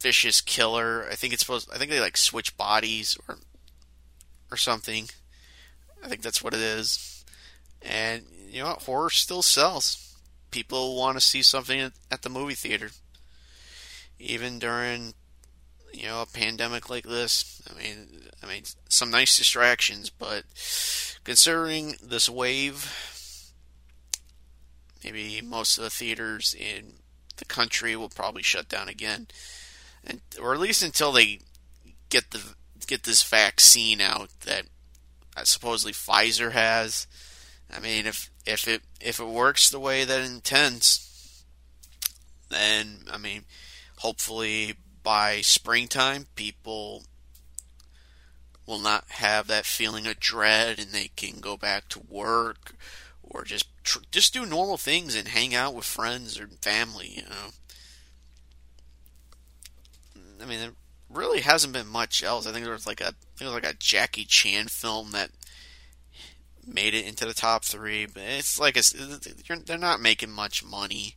vicious 0.00 0.40
killer. 0.40 1.06
I 1.10 1.14
think 1.14 1.34
it's 1.34 1.42
supposed. 1.42 1.68
I 1.72 1.76
think 1.76 1.90
they 1.90 2.00
like 2.00 2.16
switch 2.16 2.56
bodies 2.56 3.16
or 3.28 3.38
or 4.50 4.56
something. 4.56 5.10
I 6.02 6.08
think 6.08 6.22
that's 6.22 6.42
what 6.42 6.54
it 6.54 6.60
is. 6.60 7.24
And 7.82 8.24
you 8.48 8.62
know, 8.62 8.68
what? 8.68 8.82
horror 8.82 9.10
still 9.10 9.42
sells. 9.42 10.16
People 10.50 10.96
want 10.96 11.18
to 11.18 11.20
see 11.20 11.42
something 11.42 11.92
at 12.10 12.22
the 12.22 12.30
movie 12.30 12.54
theater, 12.54 12.90
even 14.18 14.58
during 14.58 15.12
you 15.92 16.06
know 16.06 16.22
a 16.22 16.26
pandemic 16.26 16.90
like 16.90 17.04
this. 17.04 17.62
I 17.70 17.80
mean, 17.80 18.08
I 18.42 18.46
mean 18.46 18.62
some 18.88 19.10
nice 19.10 19.36
distractions, 19.36 20.10
but 20.10 20.44
considering 21.24 21.96
this 22.02 22.28
wave, 22.28 23.52
maybe 25.04 25.40
most 25.42 25.78
of 25.78 25.84
the 25.84 25.90
theaters 25.90 26.54
in 26.58 26.94
the 27.36 27.44
country 27.44 27.96
will 27.96 28.08
probably 28.08 28.42
shut 28.42 28.68
down 28.68 28.88
again, 28.88 29.28
and 30.04 30.20
or 30.40 30.54
at 30.54 30.60
least 30.60 30.82
until 30.82 31.12
they 31.12 31.40
get 32.08 32.30
the 32.30 32.54
get 32.86 33.04
this 33.04 33.22
vaccine 33.22 34.00
out 34.00 34.30
that 34.40 34.64
uh, 35.36 35.44
supposedly 35.44 35.92
Pfizer 35.92 36.52
has. 36.52 37.06
I 37.74 37.80
mean, 37.80 38.06
if 38.06 38.30
if 38.46 38.66
it 38.66 38.82
if 39.00 39.20
it 39.20 39.26
works 39.26 39.68
the 39.68 39.80
way 39.80 40.04
that 40.04 40.20
it 40.20 40.30
intends, 40.30 41.44
then 42.48 43.00
I 43.12 43.18
mean, 43.18 43.44
hopefully 43.98 44.74
by 45.08 45.40
springtime, 45.40 46.26
people 46.34 47.02
will 48.66 48.78
not 48.78 49.06
have 49.08 49.46
that 49.46 49.64
feeling 49.64 50.06
of 50.06 50.20
dread, 50.20 50.78
and 50.78 50.90
they 50.90 51.08
can 51.16 51.40
go 51.40 51.56
back 51.56 51.88
to 51.88 52.02
work 52.10 52.74
or 53.22 53.42
just 53.42 53.68
just 54.10 54.34
do 54.34 54.44
normal 54.44 54.76
things 54.76 55.14
and 55.14 55.28
hang 55.28 55.54
out 55.54 55.74
with 55.74 55.86
friends 55.86 56.38
or 56.38 56.46
family. 56.60 57.10
You 57.16 57.22
know, 57.22 57.48
I 60.42 60.44
mean, 60.44 60.60
there 60.60 60.72
really 61.08 61.40
hasn't 61.40 61.72
been 61.72 61.88
much 61.88 62.22
else. 62.22 62.46
I 62.46 62.52
think 62.52 62.66
there 62.66 62.74
was 62.74 62.86
like 62.86 63.00
a 63.00 63.14
there 63.38 63.48
was 63.48 63.54
like 63.54 63.72
a 63.72 63.78
Jackie 63.78 64.26
Chan 64.26 64.66
film 64.66 65.12
that 65.12 65.30
made 66.66 66.92
it 66.92 67.06
into 67.06 67.24
the 67.24 67.32
top 67.32 67.64
three, 67.64 68.04
but 68.04 68.24
it's 68.24 68.60
like 68.60 68.76
a, 68.76 68.82
they're 69.64 69.78
not 69.78 70.02
making 70.02 70.32
much 70.32 70.62
money, 70.62 71.16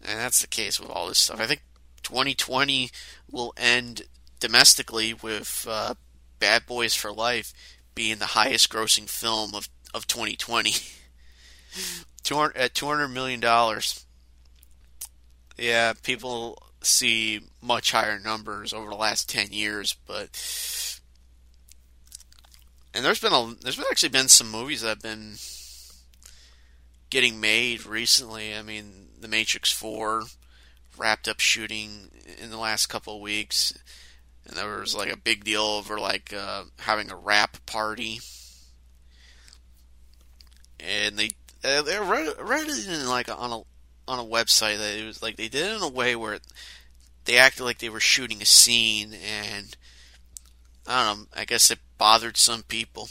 and 0.00 0.20
that's 0.20 0.40
the 0.40 0.46
case 0.46 0.78
with 0.78 0.90
all 0.90 1.08
this 1.08 1.18
stuff. 1.18 1.40
I 1.40 1.46
think 1.46 1.62
2020 2.02 2.90
will 3.30 3.52
end 3.56 4.02
domestically 4.40 5.14
with 5.14 5.66
uh, 5.68 5.94
Bad 6.38 6.66
Boys 6.66 6.94
for 6.94 7.12
Life 7.12 7.52
being 7.94 8.18
the 8.18 8.26
highest 8.26 8.70
grossing 8.70 9.08
film 9.08 9.54
of, 9.54 9.68
of 9.94 10.06
2020. 10.06 10.74
200, 12.22 12.56
at 12.56 12.74
$200 12.74 13.12
million. 13.12 13.40
Yeah, 15.58 15.92
people 16.02 16.58
see 16.80 17.40
much 17.60 17.92
higher 17.92 18.18
numbers 18.18 18.72
over 18.72 18.90
the 18.90 18.96
last 18.96 19.28
10 19.28 19.52
years, 19.52 19.96
but. 20.06 20.98
And 22.94 23.04
there's 23.04 23.20
been 23.20 23.32
a 23.32 23.54
there's 23.62 23.76
been 23.76 23.86
actually 23.90 24.10
been 24.10 24.28
some 24.28 24.50
movies 24.50 24.82
that 24.82 24.88
have 24.88 25.02
been 25.02 25.36
getting 27.08 27.40
made 27.40 27.86
recently. 27.86 28.54
I 28.54 28.60
mean, 28.60 29.08
The 29.18 29.28
Matrix 29.28 29.70
4 29.70 30.24
wrapped 31.02 31.26
up 31.26 31.40
shooting 31.40 32.08
in 32.40 32.50
the 32.50 32.58
last 32.58 32.86
couple 32.86 33.16
of 33.16 33.20
weeks, 33.20 33.76
and 34.46 34.56
there 34.56 34.78
was 34.78 34.94
like 34.94 35.12
a 35.12 35.16
big 35.16 35.42
deal 35.42 35.62
over 35.62 35.98
like 35.98 36.32
uh, 36.32 36.62
having 36.78 37.10
a 37.10 37.16
wrap 37.16 37.64
party, 37.66 38.20
and 40.78 41.18
they 41.18 41.30
uh, 41.64 41.82
they 41.82 41.98
read, 41.98 42.32
read 42.40 42.68
it 42.68 42.88
in 42.88 43.08
like 43.08 43.28
on 43.28 43.52
a 43.52 43.62
on 44.06 44.20
a 44.20 44.24
website 44.24 44.78
that 44.78 44.96
it 44.96 45.04
was 45.04 45.20
like 45.20 45.36
they 45.36 45.48
did 45.48 45.72
it 45.72 45.76
in 45.76 45.82
a 45.82 45.88
way 45.88 46.14
where 46.14 46.38
they 47.24 47.36
acted 47.36 47.64
like 47.64 47.78
they 47.78 47.88
were 47.88 47.98
shooting 47.98 48.40
a 48.40 48.46
scene, 48.46 49.12
and 49.12 49.76
I 50.86 51.08
don't 51.08 51.18
know. 51.18 51.26
I 51.34 51.44
guess 51.44 51.68
it 51.72 51.80
bothered 51.98 52.36
some 52.36 52.62
people. 52.62 53.08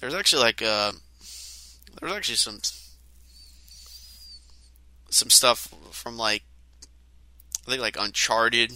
There's 0.00 0.14
actually 0.14 0.42
like 0.42 0.60
uh, 0.60 0.92
there's 1.98 2.12
actually 2.12 2.36
some 2.36 2.60
some 5.16 5.30
stuff 5.30 5.72
from 5.90 6.16
like 6.16 6.42
I 7.66 7.70
think 7.70 7.82
like 7.82 7.96
Uncharted. 7.98 8.72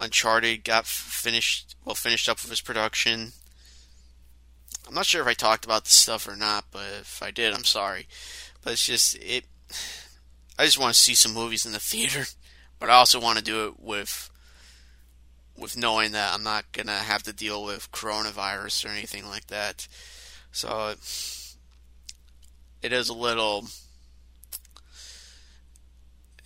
Uncharted 0.00 0.64
got 0.64 0.86
finished 0.86 1.76
well 1.84 1.94
finished 1.94 2.28
up 2.28 2.40
with 2.42 2.50
his 2.50 2.60
production. 2.60 3.32
I'm 4.88 4.94
not 4.94 5.06
sure 5.06 5.20
if 5.20 5.28
I 5.28 5.34
talked 5.34 5.64
about 5.64 5.84
this 5.84 5.94
stuff 5.94 6.26
or 6.26 6.34
not, 6.34 6.64
but 6.72 6.86
if 7.00 7.22
I 7.22 7.30
did, 7.30 7.54
I'm 7.54 7.64
sorry. 7.64 8.08
But 8.62 8.72
it's 8.72 8.86
just 8.86 9.16
it. 9.16 9.44
I 10.58 10.64
just 10.64 10.78
want 10.78 10.94
to 10.94 11.00
see 11.00 11.14
some 11.14 11.34
movies 11.34 11.64
in 11.64 11.72
the 11.72 11.78
theater, 11.80 12.24
but 12.80 12.90
I 12.90 12.94
also 12.94 13.20
want 13.20 13.38
to 13.38 13.44
do 13.44 13.66
it 13.66 13.80
with 13.80 14.30
with 15.56 15.76
knowing 15.76 16.12
that 16.12 16.34
I'm 16.34 16.42
not 16.42 16.72
gonna 16.72 16.98
have 16.98 17.22
to 17.24 17.32
deal 17.32 17.62
with 17.62 17.92
coronavirus 17.92 18.86
or 18.86 18.88
anything 18.88 19.28
like 19.28 19.48
that. 19.48 19.86
So 20.50 20.94
it 22.82 22.92
is 22.92 23.08
a 23.08 23.14
little 23.14 23.68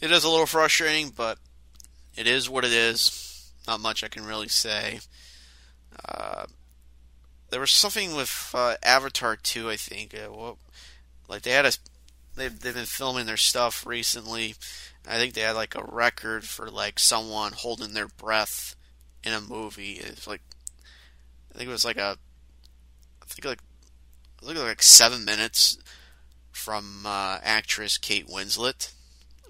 it 0.00 0.10
is 0.10 0.24
a 0.24 0.28
little 0.28 0.46
frustrating, 0.46 1.10
but 1.10 1.38
it 2.16 2.26
is 2.26 2.50
what 2.50 2.64
it 2.64 2.72
is. 2.72 3.52
Not 3.66 3.80
much 3.80 4.04
I 4.04 4.08
can 4.08 4.24
really 4.24 4.48
say. 4.48 5.00
Uh, 6.04 6.44
there 7.50 7.60
was 7.60 7.70
something 7.70 8.14
with 8.14 8.50
uh, 8.54 8.76
Avatar 8.82 9.36
2, 9.36 9.70
I 9.70 9.76
think. 9.76 10.14
Uh, 10.14 10.30
well, 10.30 10.58
like 11.28 11.42
they 11.42 11.52
had 11.52 11.66
a, 11.66 11.72
they've 12.36 12.58
they've 12.58 12.74
been 12.74 12.84
filming 12.84 13.26
their 13.26 13.36
stuff 13.36 13.86
recently. 13.86 14.54
I 15.08 15.16
think 15.16 15.34
they 15.34 15.42
had 15.42 15.56
like 15.56 15.74
a 15.74 15.84
record 15.84 16.44
for 16.44 16.70
like 16.70 16.98
someone 16.98 17.52
holding 17.52 17.94
their 17.94 18.08
breath 18.08 18.76
in 19.24 19.32
a 19.32 19.40
movie. 19.40 19.92
It's 19.94 20.26
like 20.26 20.42
I 21.54 21.58
think 21.58 21.68
it 21.68 21.72
was 21.72 21.84
like 21.84 21.96
a, 21.96 22.18
I 23.22 23.24
think 23.26 23.44
like, 23.44 23.60
I 24.42 24.46
think 24.46 24.58
like 24.58 24.82
seven 24.82 25.24
minutes 25.24 25.78
from 26.52 27.04
uh, 27.06 27.38
actress 27.42 27.98
Kate 27.98 28.28
Winslet 28.28 28.92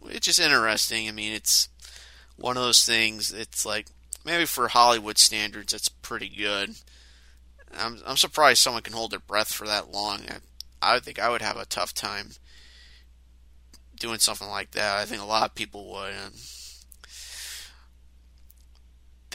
it's 0.05 0.27
just 0.27 0.41
interesting. 0.41 1.09
I 1.09 1.13
mean, 1.13 1.33
it's 1.33 1.69
one 2.37 2.57
of 2.57 2.63
those 2.63 2.85
things. 2.85 3.33
It's 3.33 3.65
like 3.65 3.87
maybe 4.25 4.45
for 4.45 4.69
Hollywood 4.69 5.19
standards, 5.19 5.73
it's 5.73 5.89
pretty 5.89 6.29
good. 6.29 6.77
I'm 7.79 8.01
I'm 8.07 8.17
surprised 8.17 8.61
someone 8.61 8.83
can 8.83 8.93
hold 8.95 9.11
their 9.11 9.19
breath 9.19 9.53
for 9.53 9.67
that 9.67 9.91
long. 9.91 10.23
I, 10.29 10.97
I 10.97 11.01
think 11.01 11.19
I 11.19 11.29
would 11.29 11.43
have 11.43 11.57
a 11.57 11.67
tough 11.67 11.95
time 11.95 12.31
doing 13.99 14.19
something 14.19 14.49
like 14.49 14.73
that. 14.73 14.99
I 14.99 15.05
think 15.05 15.23
a 15.23 15.27
lot 15.27 15.51
of 15.51 15.55
people 15.55 15.91
would. 15.93 16.13
And 16.13 16.35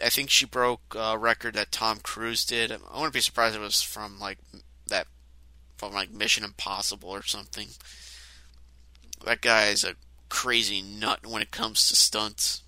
I 0.04 0.10
think 0.10 0.30
she 0.30 0.46
broke 0.46 0.96
a 0.96 1.18
record 1.18 1.56
that 1.56 1.72
Tom 1.72 2.00
Cruise 2.02 2.46
did. 2.46 2.72
I 2.72 2.78
wouldn't 2.96 3.14
be 3.14 3.22
surprised 3.22 3.56
if 3.56 3.62
it 3.62 3.66
was 3.66 3.82
from 3.82 4.20
like 4.20 4.40
that, 4.88 5.08
from 5.78 5.94
like 5.94 6.12
Mission 6.12 6.44
Impossible 6.44 7.10
or 7.10 7.24
something. 7.24 7.68
That 9.26 9.42
guy 9.42 9.68
is 9.68 9.84
a 9.84 9.96
crazy 10.32 10.82
nut 10.82 11.28
when 11.28 11.42
it 11.42 11.52
comes 11.52 11.88
to 11.90 11.96
stunts. 11.96 12.64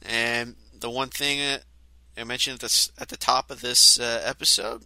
And 0.00 0.54
the 0.78 0.88
one 0.88 1.08
thing 1.08 1.58
I 2.16 2.24
mentioned 2.24 2.62
at 2.62 2.70
the, 2.70 2.90
at 2.98 3.08
the 3.08 3.16
top 3.16 3.50
of 3.50 3.60
this 3.60 3.98
uh, 3.98 4.22
episode 4.24 4.84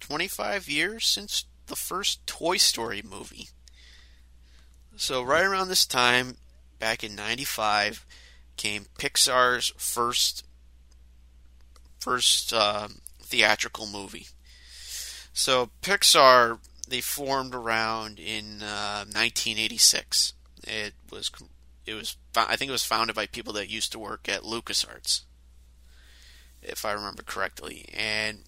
25 0.00 0.68
years 0.68 1.06
since 1.06 1.44
the 1.66 1.76
first 1.76 2.26
Toy 2.26 2.56
Story 2.56 3.02
movie. 3.08 3.48
So, 4.96 5.22
right 5.22 5.44
around 5.44 5.68
this 5.68 5.86
time, 5.86 6.36
back 6.78 7.04
in 7.04 7.14
95, 7.14 8.04
came 8.56 8.86
Pixar's 8.98 9.72
first 9.76 10.44
first 12.00 12.52
uh, 12.52 12.88
theatrical 13.22 13.86
movie. 13.86 14.26
So 15.32 15.70
Pixar 15.82 16.58
they 16.88 17.00
formed 17.00 17.54
around 17.54 18.18
in 18.18 18.62
uh, 18.62 19.04
1986. 19.04 20.32
It 20.64 20.94
was 21.10 21.30
it 21.86 21.94
was 21.94 22.16
I 22.36 22.56
think 22.56 22.68
it 22.68 22.72
was 22.72 22.84
founded 22.84 23.14
by 23.14 23.26
people 23.26 23.52
that 23.54 23.70
used 23.70 23.92
to 23.92 23.98
work 23.98 24.28
at 24.28 24.42
LucasArts, 24.42 25.22
if 26.62 26.84
I 26.84 26.92
remember 26.92 27.22
correctly, 27.22 27.86
and 27.92 28.40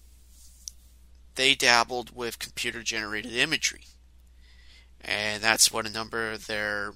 they 1.35 1.55
dabbled 1.55 2.15
with 2.15 2.39
computer 2.39 2.81
generated 2.81 3.33
imagery, 3.33 3.85
and 5.01 5.41
that's 5.41 5.71
what 5.71 5.85
a 5.85 5.91
number 5.91 6.31
of 6.31 6.47
their 6.47 6.93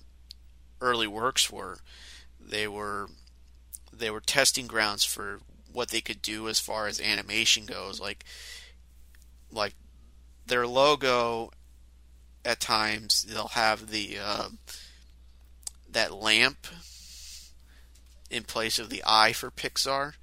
early 0.82 1.08
works 1.08 1.52
were. 1.52 1.78
They 2.40 2.68
were 2.68 3.10
they 3.94 4.10
were 4.10 4.22
testing 4.22 4.68
grounds 4.68 5.06
for 5.06 5.40
what 5.72 5.90
they 5.90 6.02
could 6.02 6.22
do 6.22 6.50
as 6.50 6.60
far 6.60 6.88
as 6.88 7.00
animation 7.00 7.66
goes, 7.66 8.02
like 8.02 8.26
like 9.52 9.76
their 10.52 10.68
logo 10.68 11.50
at 12.44 12.60
times 12.60 13.24
they'll 13.24 13.48
have 13.48 13.90
the 13.90 14.18
uh, 14.22 14.50
that 15.90 16.14
lamp 16.14 16.68
in 18.30 18.44
place 18.44 18.78
of 18.78 18.90
the 18.90 19.02
eye 19.08 19.32
for 19.32 19.50
Pixar, 19.50 20.14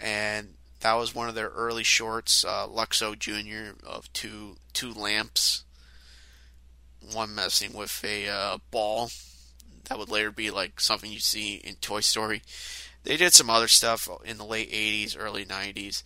and 0.00 0.54
that 0.80 0.92
was 0.94 1.14
one 1.14 1.28
of 1.30 1.34
their 1.34 1.48
early 1.48 1.82
shorts, 1.82 2.44
uh, 2.44 2.66
Luxo 2.66 3.18
Junior, 3.18 3.76
of 3.82 4.12
two 4.12 4.56
two 4.74 4.92
lamps, 4.92 5.64
one 7.00 7.34
messing 7.34 7.72
with 7.72 8.04
a 8.04 8.28
uh, 8.28 8.58
ball. 8.70 9.10
That 9.88 9.98
would 9.98 10.10
later 10.10 10.30
be 10.30 10.50
like 10.50 10.80
something 10.80 11.10
you 11.10 11.18
see 11.18 11.54
in 11.54 11.76
Toy 11.76 12.00
Story. 12.00 12.42
They 13.04 13.16
did 13.16 13.32
some 13.32 13.48
other 13.48 13.68
stuff 13.68 14.06
in 14.22 14.36
the 14.36 14.44
late 14.44 14.70
'80s, 14.70 15.16
early 15.18 15.46
'90s 15.46 16.02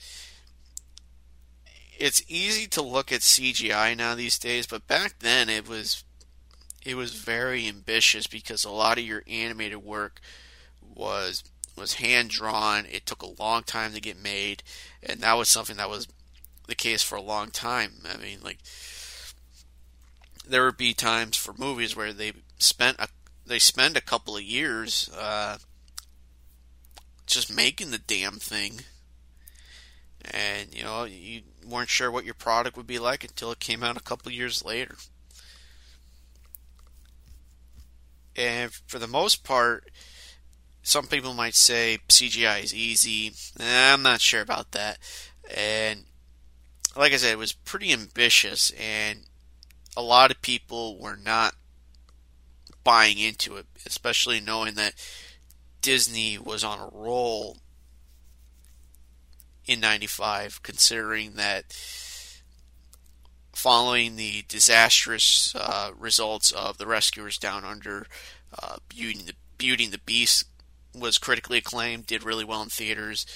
it's 1.98 2.22
easy 2.28 2.66
to 2.68 2.82
look 2.82 3.12
at 3.12 3.20
CGI 3.20 3.96
now 3.96 4.14
these 4.14 4.38
days, 4.38 4.66
but 4.66 4.86
back 4.86 5.20
then 5.20 5.48
it 5.48 5.68
was 5.68 6.04
it 6.84 6.96
was 6.96 7.14
very 7.14 7.66
ambitious 7.66 8.26
because 8.26 8.64
a 8.64 8.70
lot 8.70 8.98
of 8.98 9.04
your 9.04 9.22
animated 9.26 9.82
work 9.82 10.20
was 10.94 11.44
was 11.76 11.94
hand 11.94 12.30
drawn. 12.30 12.86
It 12.86 13.06
took 13.06 13.22
a 13.22 13.42
long 13.42 13.62
time 13.62 13.92
to 13.94 14.00
get 14.00 14.20
made, 14.20 14.62
and 15.02 15.20
that 15.20 15.34
was 15.34 15.48
something 15.48 15.76
that 15.76 15.90
was 15.90 16.08
the 16.66 16.74
case 16.74 17.02
for 17.02 17.16
a 17.16 17.22
long 17.22 17.50
time. 17.50 17.92
I 18.04 18.16
mean, 18.16 18.38
like 18.42 18.58
there 20.46 20.64
would 20.64 20.76
be 20.76 20.94
times 20.94 21.36
for 21.36 21.54
movies 21.56 21.96
where 21.96 22.12
they 22.12 22.32
spent 22.58 22.98
a 22.98 23.08
they 23.46 23.58
spend 23.58 23.96
a 23.96 24.02
couple 24.02 24.36
of 24.36 24.42
years 24.42 25.10
uh, 25.18 25.58
just 27.26 27.54
making 27.54 27.90
the 27.90 27.98
damn 27.98 28.34
thing, 28.34 28.80
and 30.30 30.74
you 30.74 30.82
know 30.82 31.04
you 31.04 31.42
weren't 31.66 31.88
sure 31.88 32.10
what 32.10 32.24
your 32.24 32.34
product 32.34 32.76
would 32.76 32.86
be 32.86 32.98
like 32.98 33.24
until 33.24 33.52
it 33.52 33.58
came 33.60 33.82
out 33.82 33.96
a 33.96 34.02
couple 34.02 34.30
years 34.32 34.64
later. 34.64 34.96
And 38.36 38.72
for 38.86 38.98
the 38.98 39.06
most 39.06 39.44
part, 39.44 39.90
some 40.82 41.06
people 41.06 41.34
might 41.34 41.54
say 41.54 41.98
CGI 42.08 42.64
is 42.64 42.74
easy. 42.74 43.32
Eh, 43.60 43.92
I'm 43.92 44.02
not 44.02 44.20
sure 44.20 44.40
about 44.40 44.72
that. 44.72 44.98
And 45.56 46.04
like 46.96 47.12
I 47.12 47.16
said, 47.16 47.32
it 47.32 47.38
was 47.38 47.52
pretty 47.52 47.92
ambitious, 47.92 48.70
and 48.78 49.20
a 49.96 50.02
lot 50.02 50.30
of 50.30 50.42
people 50.42 50.98
were 50.98 51.16
not 51.16 51.54
buying 52.82 53.18
into 53.18 53.56
it, 53.56 53.66
especially 53.86 54.40
knowing 54.40 54.74
that 54.74 54.94
Disney 55.80 56.38
was 56.38 56.62
on 56.62 56.78
a 56.78 56.90
roll 56.92 57.58
in 59.66 59.80
95, 59.80 60.62
considering 60.62 61.34
that 61.34 61.64
following 63.54 64.16
the 64.16 64.44
disastrous 64.48 65.54
uh, 65.54 65.90
results 65.98 66.52
of 66.52 66.78
The 66.78 66.86
Rescuers 66.86 67.38
Down 67.38 67.64
Under, 67.64 68.06
uh, 68.62 68.76
Beauty, 68.88 69.20
the, 69.22 69.34
Beauty 69.56 69.84
and 69.84 69.92
the 69.92 69.98
Beast 69.98 70.46
was 70.94 71.18
critically 71.18 71.58
acclaimed, 71.58 72.06
did 72.06 72.24
really 72.24 72.44
well 72.44 72.62
in 72.62 72.68
theaters. 72.68 73.26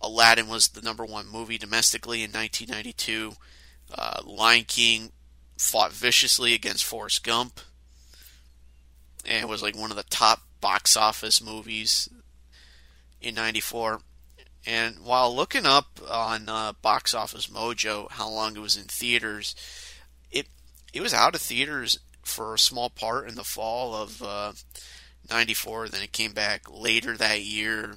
Aladdin 0.00 0.48
was 0.48 0.68
the 0.68 0.82
number 0.82 1.04
one 1.04 1.26
movie 1.30 1.58
domestically 1.58 2.22
in 2.22 2.30
1992. 2.30 3.32
Uh, 3.96 4.20
Lion 4.24 4.64
King 4.64 5.12
fought 5.58 5.92
viciously 5.92 6.54
against 6.54 6.84
Forrest 6.84 7.24
Gump 7.24 7.60
and 9.24 9.48
was 9.48 9.62
like 9.62 9.76
one 9.76 9.90
of 9.90 9.96
the 9.96 10.02
top 10.04 10.42
box 10.60 10.96
office 10.96 11.42
movies 11.42 12.08
in 13.20 13.34
94. 13.34 14.00
And 14.66 14.96
while 15.04 15.34
looking 15.34 15.66
up 15.66 16.00
on 16.08 16.48
uh, 16.48 16.72
Box 16.80 17.14
Office 17.14 17.48
Mojo 17.48 18.10
how 18.10 18.28
long 18.28 18.56
it 18.56 18.60
was 18.60 18.76
in 18.76 18.84
theaters, 18.84 19.54
it 20.30 20.46
it 20.92 21.02
was 21.02 21.12
out 21.12 21.34
of 21.34 21.40
theaters 21.42 21.98
for 22.22 22.54
a 22.54 22.58
small 22.58 22.88
part 22.88 23.28
in 23.28 23.34
the 23.34 23.44
fall 23.44 23.94
of 23.94 24.22
uh, 24.22 24.52
94. 25.30 25.88
Then 25.88 26.02
it 26.02 26.12
came 26.12 26.32
back 26.32 26.62
later 26.70 27.16
that 27.16 27.42
year 27.42 27.96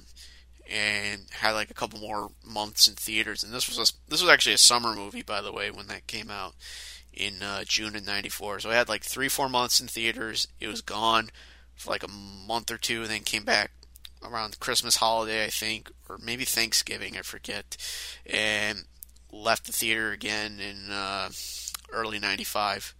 and 0.70 1.22
had 1.30 1.52
like 1.52 1.70
a 1.70 1.74
couple 1.74 2.00
more 2.00 2.30
months 2.44 2.86
in 2.86 2.94
theaters. 2.94 3.42
And 3.42 3.52
this 3.52 3.68
was 3.68 3.78
a, 3.78 4.10
this 4.10 4.20
was 4.20 4.30
actually 4.30 4.54
a 4.54 4.58
summer 4.58 4.94
movie, 4.94 5.22
by 5.22 5.40
the 5.40 5.52
way, 5.52 5.70
when 5.70 5.86
that 5.86 6.06
came 6.06 6.30
out 6.30 6.54
in 7.14 7.42
uh, 7.42 7.64
June 7.64 7.96
of 7.96 8.06
'94. 8.06 8.60
So 8.60 8.70
I 8.70 8.74
had 8.74 8.88
like 8.88 9.02
three, 9.04 9.28
four 9.28 9.48
months 9.48 9.80
in 9.80 9.88
theaters. 9.88 10.48
It 10.60 10.68
was 10.68 10.82
gone 10.82 11.30
for 11.74 11.90
like 11.90 12.02
a 12.02 12.08
month 12.08 12.70
or 12.70 12.76
two, 12.76 13.02
and 13.02 13.10
then 13.10 13.20
came 13.20 13.44
back 13.44 13.70
around 14.22 14.52
the 14.52 14.58
Christmas 14.58 14.96
holiday, 14.96 15.44
I 15.44 15.48
think, 15.48 15.90
or 16.08 16.18
maybe 16.18 16.44
Thanksgiving, 16.44 17.16
I 17.16 17.22
forget, 17.22 17.76
and 18.26 18.84
left 19.32 19.66
the 19.66 19.72
theater 19.72 20.12
again 20.12 20.58
in 20.60 20.90
uh, 20.90 21.30
early 21.92 22.18
'95. 22.18 22.94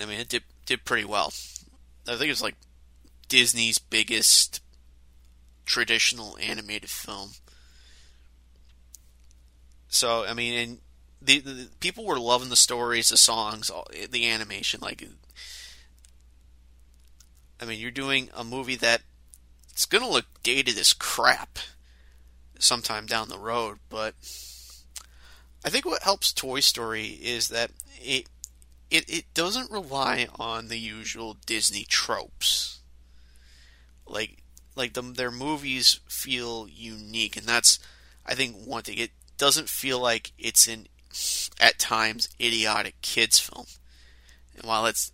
I 0.00 0.06
mean, 0.06 0.20
it 0.20 0.28
did 0.28 0.42
did 0.66 0.84
pretty 0.84 1.04
well. 1.04 1.32
I 2.06 2.12
think 2.12 2.24
it 2.24 2.30
was 2.30 2.42
like 2.42 2.56
Disney's 3.28 3.78
biggest 3.78 4.60
traditional 5.64 6.36
animated 6.38 6.90
film. 6.90 7.30
So 9.88 10.24
I 10.26 10.34
mean, 10.34 10.54
and 10.54 10.78
the, 11.24 11.40
the 11.40 11.68
people 11.80 12.04
were 12.04 12.18
loving 12.18 12.50
the 12.50 12.56
stories, 12.56 13.08
the 13.08 13.16
songs, 13.16 13.70
all, 13.70 13.86
the 14.10 14.28
animation. 14.28 14.80
Like, 14.82 15.06
I 17.60 17.64
mean, 17.64 17.80
you're 17.80 17.90
doing 17.90 18.30
a 18.34 18.44
movie 18.44 18.76
that 18.76 19.02
it's 19.70 19.86
gonna 19.86 20.08
look 20.08 20.26
dated 20.42 20.78
as 20.78 20.92
crap 20.92 21.58
sometime 22.58 23.06
down 23.06 23.28
the 23.28 23.38
road, 23.38 23.78
but 23.88 24.14
I 25.64 25.70
think 25.70 25.84
what 25.84 26.02
helps 26.02 26.32
Toy 26.32 26.60
Story 26.60 27.18
is 27.22 27.48
that 27.48 27.70
it 28.00 28.28
it 28.90 29.08
it 29.08 29.34
doesn't 29.34 29.70
rely 29.70 30.28
on 30.38 30.68
the 30.68 30.78
usual 30.78 31.36
Disney 31.46 31.84
tropes. 31.84 32.80
Like 34.06 34.42
like 34.76 34.92
the, 34.92 35.02
their 35.02 35.30
movies 35.30 36.00
feel 36.06 36.68
unique, 36.68 37.36
and 37.36 37.46
that's 37.46 37.78
I 38.26 38.34
think 38.34 38.56
one 38.56 38.82
thing. 38.82 38.98
It 38.98 39.12
doesn't 39.38 39.68
feel 39.68 39.98
like 39.98 40.32
it's 40.38 40.68
an 40.68 40.86
at 41.60 41.78
times 41.78 42.28
idiotic 42.40 43.00
kids 43.00 43.38
film. 43.38 43.66
And 44.56 44.64
while 44.64 44.86
it's 44.86 45.12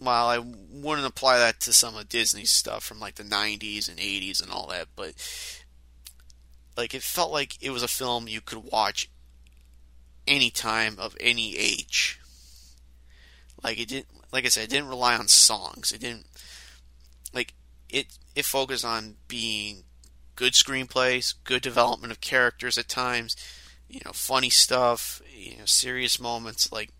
while 0.00 0.28
I 0.28 0.38
wouldn't 0.38 1.06
apply 1.06 1.38
that 1.38 1.60
to 1.60 1.72
some 1.72 1.96
of 1.96 2.08
Disney's 2.08 2.50
stuff 2.50 2.82
from 2.82 2.98
like 2.98 3.16
the 3.16 3.22
90s 3.22 3.88
and 3.88 3.98
80s 3.98 4.42
and 4.42 4.50
all 4.50 4.66
that, 4.68 4.88
but 4.96 5.12
like 6.76 6.94
it 6.94 7.02
felt 7.02 7.30
like 7.30 7.62
it 7.62 7.70
was 7.70 7.82
a 7.82 7.88
film 7.88 8.26
you 8.26 8.40
could 8.40 8.64
watch 8.64 9.10
any 10.26 10.50
time 10.50 10.96
of 10.98 11.16
any 11.20 11.56
age. 11.56 12.18
Like 13.62 13.78
it 13.78 13.88
didn't 13.88 14.08
like 14.32 14.46
I 14.46 14.48
said, 14.48 14.64
it 14.64 14.70
didn't 14.70 14.88
rely 14.88 15.16
on 15.16 15.28
songs. 15.28 15.92
It 15.92 16.00
didn't 16.00 16.26
like 17.34 17.52
it 17.90 18.06
it 18.34 18.46
focused 18.46 18.84
on 18.84 19.16
being 19.28 19.84
good 20.34 20.54
screenplays, 20.54 21.34
good 21.44 21.60
development 21.60 22.10
of 22.10 22.22
characters 22.22 22.78
at 22.78 22.88
times, 22.88 23.36
you 23.86 24.00
know, 24.04 24.12
funny 24.12 24.48
stuff, 24.48 25.20
you 25.30 25.58
know, 25.58 25.66
serious 25.66 26.18
moments 26.18 26.72
like 26.72 26.90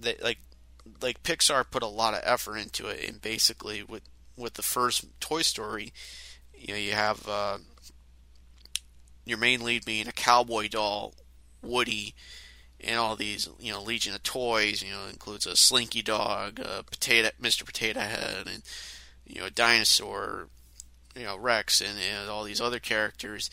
that 0.00 0.22
like 0.22 0.38
like 1.00 1.22
Pixar 1.22 1.64
put 1.70 1.82
a 1.82 1.88
lot 1.88 2.14
of 2.14 2.20
effort 2.24 2.56
into 2.56 2.86
it 2.86 3.08
and 3.08 3.20
basically 3.20 3.82
with 3.82 4.02
with 4.36 4.54
the 4.54 4.62
first 4.62 5.04
Toy 5.20 5.42
Story, 5.42 5.92
you 6.54 6.68
know, 6.68 6.78
you 6.78 6.92
have 6.92 7.28
uh, 7.28 7.58
your 9.24 9.38
main 9.38 9.62
lead 9.62 9.84
being 9.84 10.08
a 10.08 10.12
cowboy 10.12 10.68
doll, 10.68 11.14
Woody, 11.62 12.14
and 12.80 12.98
all 12.98 13.16
these, 13.16 13.48
you 13.58 13.72
know, 13.72 13.82
legion 13.82 14.14
of 14.14 14.22
toys. 14.22 14.82
You 14.82 14.92
know, 14.92 15.06
includes 15.10 15.46
a 15.46 15.56
Slinky 15.56 16.00
Dog, 16.00 16.58
a 16.58 16.82
Potato, 16.82 17.30
Mr. 17.40 17.66
Potato 17.66 18.00
Head, 18.00 18.46
and 18.46 18.62
you 19.26 19.40
know, 19.40 19.46
a 19.46 19.50
dinosaur, 19.50 20.48
you 21.14 21.24
know, 21.24 21.36
Rex, 21.36 21.82
and, 21.82 21.98
and 21.98 22.30
all 22.30 22.44
these 22.44 22.60
other 22.60 22.78
characters 22.78 23.50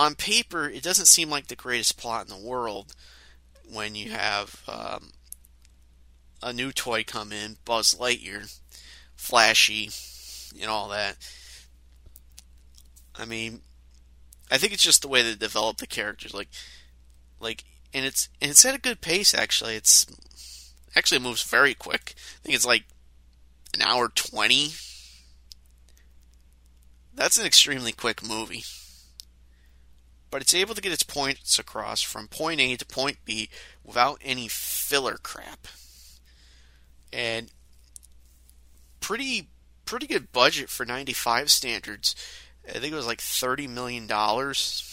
on 0.00 0.14
paper, 0.14 0.66
it 0.66 0.82
doesn't 0.82 1.06
seem 1.06 1.28
like 1.28 1.48
the 1.48 1.56
greatest 1.56 1.98
plot 1.98 2.26
in 2.26 2.34
the 2.34 2.48
world 2.48 2.94
when 3.72 3.94
you 3.94 4.10
have 4.10 4.62
um, 4.68 5.12
a 6.42 6.52
new 6.52 6.72
toy 6.72 7.04
come 7.04 7.32
in, 7.32 7.56
Buzz 7.64 7.94
Lightyear, 7.94 8.58
flashy, 9.14 9.90
and 10.60 10.70
all 10.70 10.88
that. 10.88 11.16
I 13.16 13.24
mean, 13.24 13.60
I 14.50 14.58
think 14.58 14.72
it's 14.72 14.82
just 14.82 15.02
the 15.02 15.08
way 15.08 15.22
they 15.22 15.34
develop 15.34 15.76
the 15.76 15.86
characters, 15.86 16.34
like, 16.34 16.48
like, 17.38 17.64
and 17.92 18.04
it's 18.04 18.28
and 18.40 18.50
it's 18.50 18.64
at 18.64 18.74
a 18.74 18.80
good 18.80 19.00
pace. 19.00 19.34
Actually, 19.34 19.74
it's 19.74 20.06
actually 20.96 21.20
moves 21.20 21.42
very 21.42 21.74
quick. 21.74 22.14
I 22.16 22.38
think 22.42 22.54
it's 22.54 22.66
like 22.66 22.84
an 23.74 23.82
hour 23.82 24.08
twenty. 24.08 24.70
That's 27.14 27.38
an 27.38 27.46
extremely 27.46 27.92
quick 27.92 28.26
movie 28.26 28.64
but 30.30 30.40
it's 30.40 30.54
able 30.54 30.74
to 30.74 30.80
get 30.80 30.92
its 30.92 31.02
points 31.02 31.58
across 31.58 32.02
from 32.02 32.28
point 32.28 32.60
A 32.60 32.76
to 32.76 32.86
point 32.86 33.18
B 33.24 33.48
without 33.84 34.18
any 34.24 34.48
filler 34.48 35.16
crap. 35.16 35.66
And 37.12 37.50
pretty 39.00 39.48
pretty 39.84 40.06
good 40.06 40.30
budget 40.32 40.68
for 40.68 40.86
95 40.86 41.50
standards. 41.50 42.14
I 42.68 42.78
think 42.78 42.92
it 42.92 42.96
was 42.96 43.06
like 43.06 43.20
30 43.20 43.66
million 43.66 44.06
dollars. 44.06 44.86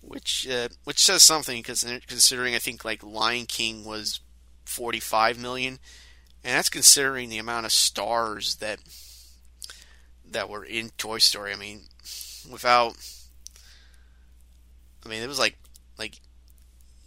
Which 0.00 0.46
uh, 0.48 0.68
which 0.84 1.00
says 1.00 1.22
something 1.22 1.58
because 1.58 1.82
considering 2.06 2.54
I 2.54 2.58
think 2.58 2.84
like 2.84 3.02
Lion 3.02 3.46
King 3.46 3.84
was 3.84 4.20
45 4.64 5.38
million 5.38 5.78
and 6.46 6.54
that's 6.54 6.68
considering 6.68 7.28
the 7.28 7.38
amount 7.38 7.66
of 7.66 7.72
stars 7.72 8.56
that 8.56 8.78
that 10.30 10.48
were 10.48 10.64
in 10.64 10.90
Toy 10.90 11.18
Story. 11.18 11.52
I 11.52 11.56
mean, 11.56 11.82
without 12.48 12.96
I 15.06 15.08
mean, 15.08 15.22
it 15.22 15.28
was 15.28 15.38
like 15.38 15.56
like 15.98 16.20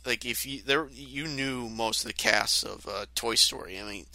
like 0.05 0.25
if 0.25 0.45
you 0.45 0.61
there 0.61 0.87
you 0.91 1.27
knew 1.27 1.69
most 1.69 2.01
of 2.01 2.07
the 2.07 2.13
cast 2.13 2.63
of 2.63 2.87
uh, 2.87 3.05
Toy 3.13 3.35
Story. 3.35 3.79
I 3.79 3.83
mean, 3.83 4.05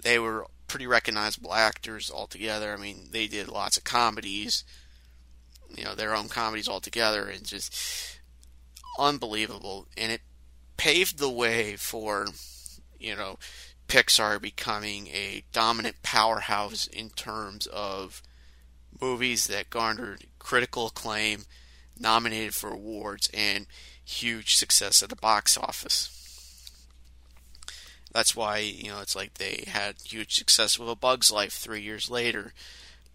they 0.00 0.18
were 0.18 0.46
pretty 0.68 0.86
recognizable 0.86 1.54
actors 1.54 2.10
altogether. 2.12 2.72
I 2.72 2.76
mean, 2.76 3.08
they 3.10 3.26
did 3.26 3.48
lots 3.48 3.76
of 3.76 3.84
comedies, 3.84 4.64
you 5.74 5.84
know, 5.84 5.94
their 5.94 6.14
own 6.14 6.28
comedies 6.28 6.68
altogether, 6.68 7.28
and 7.28 7.44
just 7.44 7.74
unbelievable, 8.98 9.86
and 9.96 10.12
it 10.12 10.20
paved 10.76 11.18
the 11.18 11.30
way 11.30 11.76
for, 11.76 12.26
you 12.98 13.16
know, 13.16 13.38
Pixar 13.88 14.40
becoming 14.40 15.08
a 15.08 15.44
dominant 15.52 15.96
powerhouse 16.02 16.86
in 16.86 17.10
terms 17.10 17.66
of 17.66 18.22
movies 19.00 19.46
that 19.46 19.70
garnered 19.70 20.26
critical 20.38 20.86
acclaim, 20.86 21.44
nominated 21.98 22.54
for 22.54 22.70
awards, 22.70 23.30
and 23.32 23.66
huge 24.04 24.56
success 24.56 25.02
at 25.02 25.08
the 25.08 25.16
box 25.16 25.56
office. 25.56 26.10
That's 28.12 28.36
why, 28.36 28.58
you 28.58 28.90
know, 28.90 29.00
it's 29.00 29.16
like 29.16 29.34
they 29.34 29.64
had 29.66 29.96
huge 30.04 30.34
success 30.34 30.78
with 30.78 30.88
A 30.88 30.94
Bug's 30.94 31.32
Life 31.32 31.54
three 31.54 31.82
years 31.82 32.08
later, 32.08 32.52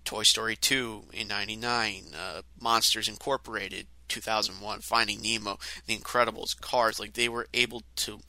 Toy 0.04 0.24
Story 0.24 0.58
2 0.58 1.06
in 1.14 1.28
99, 1.30 2.04
uh, 2.14 2.42
Monsters 2.60 3.08
Incorporated 3.08 3.88
2001, 4.10 4.82
Finding 4.82 5.22
Nemo, 5.22 5.58
The 5.86 5.98
Incredibles, 5.98 6.60
Cars. 6.60 7.00
Like, 7.00 7.14
they 7.14 7.30
were 7.30 7.48
able 7.54 7.84
to 7.98 8.20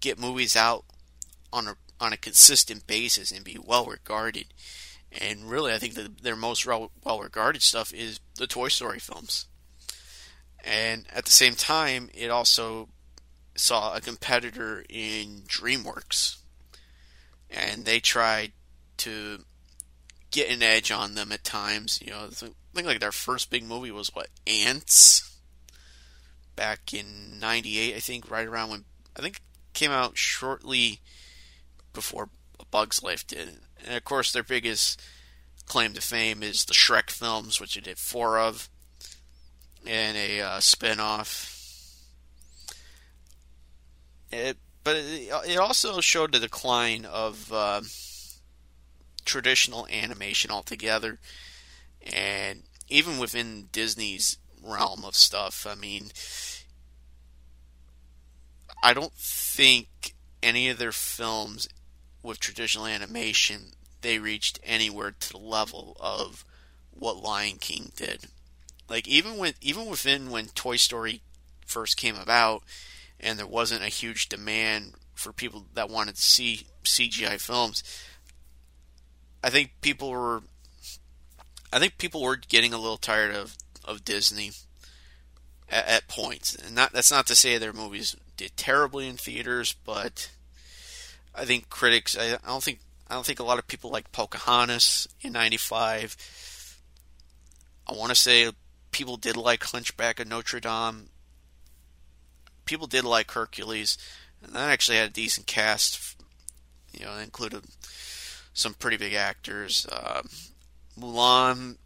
get 0.00 0.18
movies 0.18 0.56
out 0.56 0.84
on 1.52 1.68
a, 1.68 1.76
on 2.00 2.12
a 2.12 2.16
consistent 2.16 2.86
basis 2.88 3.30
and 3.30 3.44
be 3.44 3.58
well 3.62 3.84
regarded. 3.84 4.46
And 5.12 5.50
really, 5.50 5.72
I 5.72 5.78
think 5.78 5.94
that 5.94 6.22
their 6.22 6.36
most 6.36 6.66
well 6.66 6.90
regarded 7.04 7.62
stuff 7.62 7.92
is 7.92 8.20
the 8.36 8.46
Toy 8.46 8.68
Story 8.68 8.98
films. 8.98 9.46
And 10.64 11.06
at 11.12 11.24
the 11.24 11.32
same 11.32 11.54
time, 11.54 12.10
it 12.14 12.30
also 12.30 12.88
saw 13.56 13.94
a 13.94 14.00
competitor 14.00 14.84
in 14.88 15.42
DreamWorks, 15.46 16.36
and 17.50 17.84
they 17.84 17.98
tried 18.00 18.52
to 18.98 19.44
get 20.30 20.50
an 20.50 20.62
edge 20.62 20.92
on 20.92 21.14
them 21.14 21.32
at 21.32 21.44
times. 21.44 22.00
You 22.02 22.12
know, 22.12 22.26
I 22.26 22.28
think 22.28 22.54
like 22.86 23.00
their 23.00 23.12
first 23.12 23.50
big 23.50 23.64
movie 23.64 23.90
was 23.90 24.14
what 24.14 24.28
Antz 24.46 25.38
back 26.54 26.94
in 26.94 27.38
'98, 27.40 27.96
I 27.96 28.00
think, 28.00 28.30
right 28.30 28.46
around 28.46 28.70
when 28.70 28.84
I 29.16 29.22
think 29.22 29.40
came 29.72 29.90
out 29.90 30.16
shortly 30.16 31.00
before 31.92 32.28
Bugs 32.70 33.02
Life 33.02 33.26
did, 33.26 33.48
and 33.86 33.96
of 33.96 34.04
course 34.04 34.32
their 34.32 34.42
biggest 34.42 35.02
claim 35.66 35.92
to 35.94 36.00
fame 36.00 36.42
is 36.42 36.64
the 36.64 36.74
Shrek 36.74 37.10
films, 37.10 37.60
which 37.60 37.74
they 37.74 37.80
did 37.80 37.98
four 37.98 38.38
of, 38.38 38.68
and 39.86 40.16
a 40.16 40.40
uh, 40.40 40.60
spin-off 40.60 41.50
it, 44.32 44.56
but 44.84 44.96
it, 44.96 45.58
also 45.58 46.00
showed 46.00 46.32
the 46.32 46.38
decline 46.38 47.04
of 47.04 47.52
uh, 47.52 47.80
traditional 49.24 49.86
animation 49.88 50.50
altogether, 50.50 51.18
and 52.02 52.62
even 52.88 53.18
within 53.18 53.68
Disney's 53.72 54.38
realm 54.62 55.04
of 55.04 55.16
stuff. 55.16 55.66
I 55.68 55.74
mean, 55.74 56.10
I 58.82 58.94
don't 58.94 59.12
think 59.12 60.14
any 60.42 60.68
of 60.68 60.78
their 60.78 60.92
films 60.92 61.68
with 62.22 62.40
traditional 62.40 62.86
animation 62.86 63.72
they 64.02 64.18
reached 64.18 64.58
anywhere 64.64 65.12
to 65.18 65.30
the 65.30 65.38
level 65.38 65.96
of 66.00 66.44
what 66.90 67.22
Lion 67.22 67.56
King 67.58 67.92
did. 67.96 68.26
Like 68.88 69.06
even 69.06 69.38
with 69.38 69.56
even 69.60 69.86
within 69.86 70.30
when 70.30 70.46
Toy 70.46 70.76
Story 70.76 71.22
first 71.66 71.96
came 71.96 72.16
about, 72.16 72.62
and 73.18 73.38
there 73.38 73.46
wasn't 73.46 73.84
a 73.84 73.88
huge 73.88 74.28
demand 74.28 74.94
for 75.14 75.32
people 75.32 75.66
that 75.74 75.90
wanted 75.90 76.16
to 76.16 76.22
see 76.22 76.66
CGI 76.84 77.40
films. 77.40 77.84
I 79.44 79.50
think 79.50 79.72
people 79.80 80.10
were 80.10 80.42
I 81.72 81.78
think 81.78 81.98
people 81.98 82.22
were 82.22 82.36
getting 82.36 82.72
a 82.72 82.78
little 82.78 82.96
tired 82.96 83.34
of, 83.34 83.56
of 83.84 84.04
Disney 84.04 84.50
at, 85.68 85.86
at 85.86 86.08
points. 86.08 86.54
And 86.54 86.74
not 86.74 86.92
that's 86.92 87.12
not 87.12 87.26
to 87.28 87.34
say 87.34 87.56
their 87.58 87.72
movies 87.72 88.16
did 88.36 88.56
terribly 88.56 89.06
in 89.08 89.16
theaters, 89.16 89.74
but 89.84 90.30
I 91.34 91.44
think 91.44 91.70
critics 91.70 92.16
I, 92.18 92.34
I 92.34 92.48
don't 92.48 92.62
think 92.62 92.80
I 93.08 93.14
don't 93.14 93.26
think 93.26 93.40
a 93.40 93.44
lot 93.44 93.58
of 93.58 93.66
people 93.66 93.90
like 93.90 94.12
Pocahontas 94.12 95.08
in 95.20 95.32
95. 95.32 96.16
I 97.88 97.92
want 97.92 98.10
to 98.10 98.14
say 98.14 98.50
people 98.92 99.16
did 99.16 99.36
like 99.36 99.64
Hunchback 99.64 100.20
of 100.20 100.28
Notre 100.28 100.60
Dame 100.60 101.08
people 102.70 102.86
did 102.86 103.04
like 103.04 103.32
Hercules, 103.32 103.98
and 104.40 104.52
that 104.52 104.70
actually 104.70 104.96
had 104.96 105.10
a 105.10 105.12
decent 105.12 105.48
cast. 105.48 106.16
You 106.92 107.04
know, 107.04 107.16
included 107.18 107.64
some 108.52 108.74
pretty 108.74 108.96
big 108.96 109.14
actors. 109.14 109.86
Uh, 109.90 110.22
Mulan, 110.98 111.76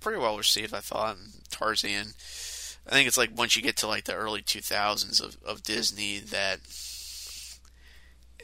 pretty 0.00 0.18
well 0.18 0.36
received, 0.36 0.74
I 0.74 0.80
thought. 0.80 1.16
And 1.16 1.32
Tarzan. 1.48 2.14
I 2.86 2.90
think 2.90 3.08
it's 3.08 3.16
like 3.16 3.36
once 3.36 3.56
you 3.56 3.62
get 3.62 3.76
to 3.78 3.86
like 3.86 4.04
the 4.04 4.14
early 4.14 4.42
2000s 4.42 5.22
of, 5.22 5.38
of 5.44 5.62
Disney 5.62 6.18
that 6.18 6.60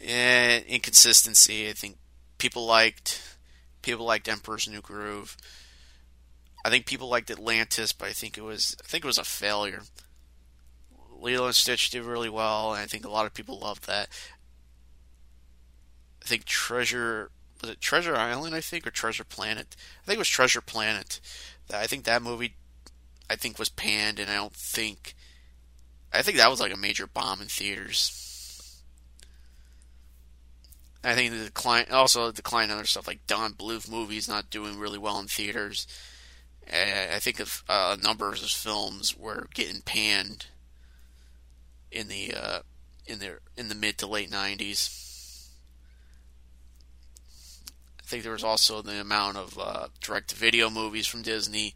eh, 0.03 0.61
inconsistency. 0.67 1.69
I 1.69 1.73
think 1.73 1.97
people 2.39 2.67
liked 2.67 3.21
people 3.83 4.07
liked 4.07 4.29
Emperor's 4.29 4.69
New 4.69 4.81
Groove. 4.81 5.37
I 6.65 6.71
think 6.71 6.87
people 6.87 7.09
liked 7.09 7.31
Atlantis, 7.31 7.93
but 7.93 8.09
I 8.09 8.13
think 8.13 8.37
it 8.37 8.43
was 8.43 8.77
I 8.83 8.87
think 8.87 9.05
it 9.05 9.09
was 9.09 9.19
a 9.19 9.25
failure. 9.25 9.83
Lilo 11.19 11.47
and 11.47 11.55
Stitch 11.55 11.91
did 11.91 12.03
really 12.03 12.31
well, 12.31 12.73
and 12.73 12.83
I 12.83 12.87
think 12.87 13.05
a 13.05 13.11
lot 13.11 13.27
of 13.27 13.35
people 13.35 13.59
loved 13.59 13.87
that. 13.87 14.09
I 16.23 16.27
think 16.27 16.45
Treasure 16.45 17.31
was 17.61 17.71
it 17.71 17.81
Treasure 17.81 18.17
Island, 18.17 18.55
I 18.55 18.61
think, 18.61 18.87
or 18.87 18.91
Treasure 18.91 19.25
Planet? 19.25 19.77
I 20.03 20.07
think 20.07 20.17
it 20.17 20.21
was 20.21 20.29
Treasure 20.29 20.61
Planet. 20.61 21.21
I 21.73 21.87
think 21.87 22.05
that 22.05 22.23
movie, 22.23 22.55
I 23.29 23.37
think, 23.37 23.59
was 23.59 23.69
panned, 23.69 24.19
and 24.19 24.31
I 24.31 24.37
don't 24.37 24.55
think, 24.55 25.15
I 26.13 26.23
think 26.23 26.39
that 26.39 26.51
was 26.51 26.61
like 26.61 26.73
a 26.73 26.79
major 26.79 27.07
bomb 27.07 27.41
in 27.41 27.49
theaters. 27.49 28.30
I 31.03 31.15
think 31.15 31.33
the 31.33 31.45
decline, 31.45 31.87
also 31.91 32.27
the 32.27 32.35
decline 32.35 32.71
other 32.71 32.85
stuff 32.85 33.07
like 33.07 33.27
Don 33.27 33.55
Bluth 33.55 33.91
movies 33.91 34.29
not 34.29 34.51
doing 34.51 34.79
really 34.79 34.99
well 34.99 35.19
in 35.19 35.27
theaters. 35.27 35.87
I 36.73 37.19
think 37.19 37.41
of 37.41 37.65
uh, 37.69 37.97
a 37.99 38.03
number 38.03 38.29
of 38.29 38.39
films 38.39 39.17
were 39.17 39.49
getting 39.55 39.81
panned 39.81 40.47
in 41.91 42.09
the 42.09 42.35
uh, 42.35 42.61
in 43.07 43.19
the 43.19 43.39
in 43.57 43.69
the 43.69 43.75
mid 43.75 43.99
to 43.99 44.07
late 44.07 44.31
'90s. 44.31 45.49
I 47.99 48.03
think 48.05 48.23
there 48.23 48.33
was 48.33 48.45
also 48.45 48.83
the 48.83 49.01
amount 49.01 49.37
of 49.37 49.59
uh, 49.59 49.89
direct-to-video 50.01 50.71
movies 50.71 51.07
from 51.07 51.23
Disney 51.23 51.75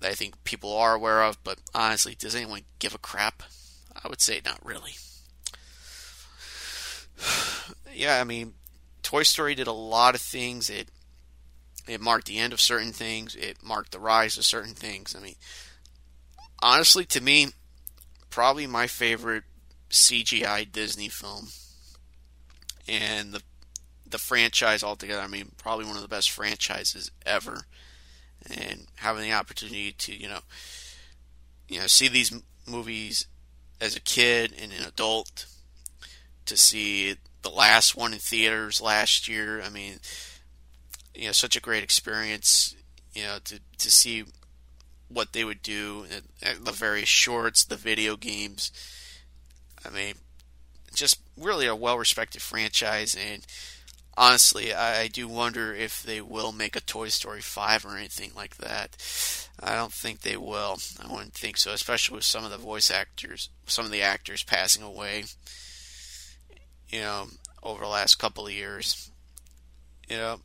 that 0.00 0.10
I 0.10 0.14
think 0.14 0.42
people 0.44 0.76
are 0.76 0.94
aware 0.94 1.22
of, 1.22 1.42
but 1.42 1.58
honestly, 1.74 2.14
does 2.16 2.34
anyone 2.34 2.62
give 2.78 2.94
a 2.94 2.98
crap? 2.98 3.42
I 4.04 4.08
would 4.08 4.20
say 4.20 4.40
not 4.44 4.64
really. 4.64 4.94
yeah, 7.92 8.20
I 8.20 8.24
mean, 8.24 8.54
Toy 9.02 9.22
Story 9.22 9.54
did 9.54 9.66
a 9.66 9.72
lot 9.72 10.14
of 10.14 10.20
things. 10.20 10.70
It 10.70 10.88
it 11.86 12.00
marked 12.00 12.26
the 12.26 12.38
end 12.38 12.52
of 12.52 12.60
certain 12.60 12.92
things. 12.92 13.34
It 13.34 13.62
marked 13.62 13.92
the 13.92 13.98
rise 13.98 14.38
of 14.38 14.44
certain 14.44 14.74
things. 14.74 15.14
I 15.14 15.20
mean, 15.20 15.36
honestly, 16.62 17.04
to 17.06 17.20
me, 17.20 17.48
probably 18.30 18.66
my 18.66 18.86
favorite 18.86 19.44
CGI 19.90 20.70
Disney 20.70 21.08
film, 21.08 21.48
and 22.88 23.32
the 23.32 23.42
the 24.08 24.18
franchise 24.18 24.82
altogether. 24.82 25.20
I 25.20 25.28
mean, 25.28 25.52
probably 25.56 25.84
one 25.84 25.96
of 25.96 26.02
the 26.02 26.08
best 26.08 26.30
franchises 26.30 27.10
ever, 27.26 27.66
and 28.50 28.86
having 28.96 29.22
the 29.22 29.32
opportunity 29.32 29.92
to 29.92 30.14
you 30.14 30.28
know, 30.28 30.40
you 31.68 31.80
know, 31.80 31.86
see 31.86 32.08
these 32.08 32.32
movies 32.66 33.26
as 33.80 33.94
a 33.94 34.00
kid 34.00 34.54
and 34.58 34.72
an 34.72 34.86
adult, 34.86 35.46
to 36.46 36.56
see 36.56 37.16
the 37.42 37.50
last 37.50 37.96
one 37.96 38.12
in 38.12 38.18
theaters 38.18 38.80
last 38.80 39.28
year. 39.28 39.60
I 39.62 39.68
mean, 39.68 39.98
you 41.14 41.26
know, 41.26 41.32
such 41.32 41.56
a 41.56 41.60
great 41.60 41.82
experience. 41.82 42.74
You 43.14 43.24
know, 43.24 43.38
to 43.44 43.60
to 43.78 43.90
see 43.90 44.24
what 45.08 45.32
they 45.32 45.44
would 45.44 45.62
do, 45.62 46.06
the 46.40 46.72
various 46.72 47.08
shorts, 47.08 47.64
the 47.64 47.76
video 47.76 48.16
games. 48.16 48.72
I 49.84 49.90
mean, 49.90 50.14
just 50.94 51.20
really 51.36 51.66
a 51.66 51.76
well 51.76 51.98
respected 51.98 52.42
franchise, 52.42 53.14
and 53.14 53.46
honestly, 54.16 54.72
I, 54.72 55.08
do 55.08 55.28
wonder 55.28 55.74
if 55.74 56.02
they 56.02 56.20
will 56.20 56.52
make 56.52 56.76
a 56.76 56.80
Toy 56.80 57.08
Story 57.08 57.40
5 57.40 57.84
or 57.84 57.96
anything 57.96 58.32
like 58.34 58.56
that. 58.56 58.96
I 59.60 59.74
don't 59.74 59.92
think 59.92 60.20
they 60.20 60.36
will. 60.36 60.78
I 61.02 61.12
wouldn't 61.12 61.34
think 61.34 61.56
so, 61.56 61.72
especially 61.72 62.16
with 62.16 62.24
some 62.24 62.44
of 62.44 62.50
the 62.50 62.58
voice 62.58 62.90
actors, 62.90 63.50
some 63.66 63.84
of 63.84 63.90
the 63.90 64.02
actors 64.02 64.42
passing 64.42 64.82
away, 64.82 65.24
you 66.94 67.00
know, 67.00 67.26
over 67.60 67.82
the 67.82 67.90
last 67.90 68.20
couple 68.20 68.46
of 68.46 68.52
years. 68.52 69.10
You 70.08 70.16
know, 70.16 70.40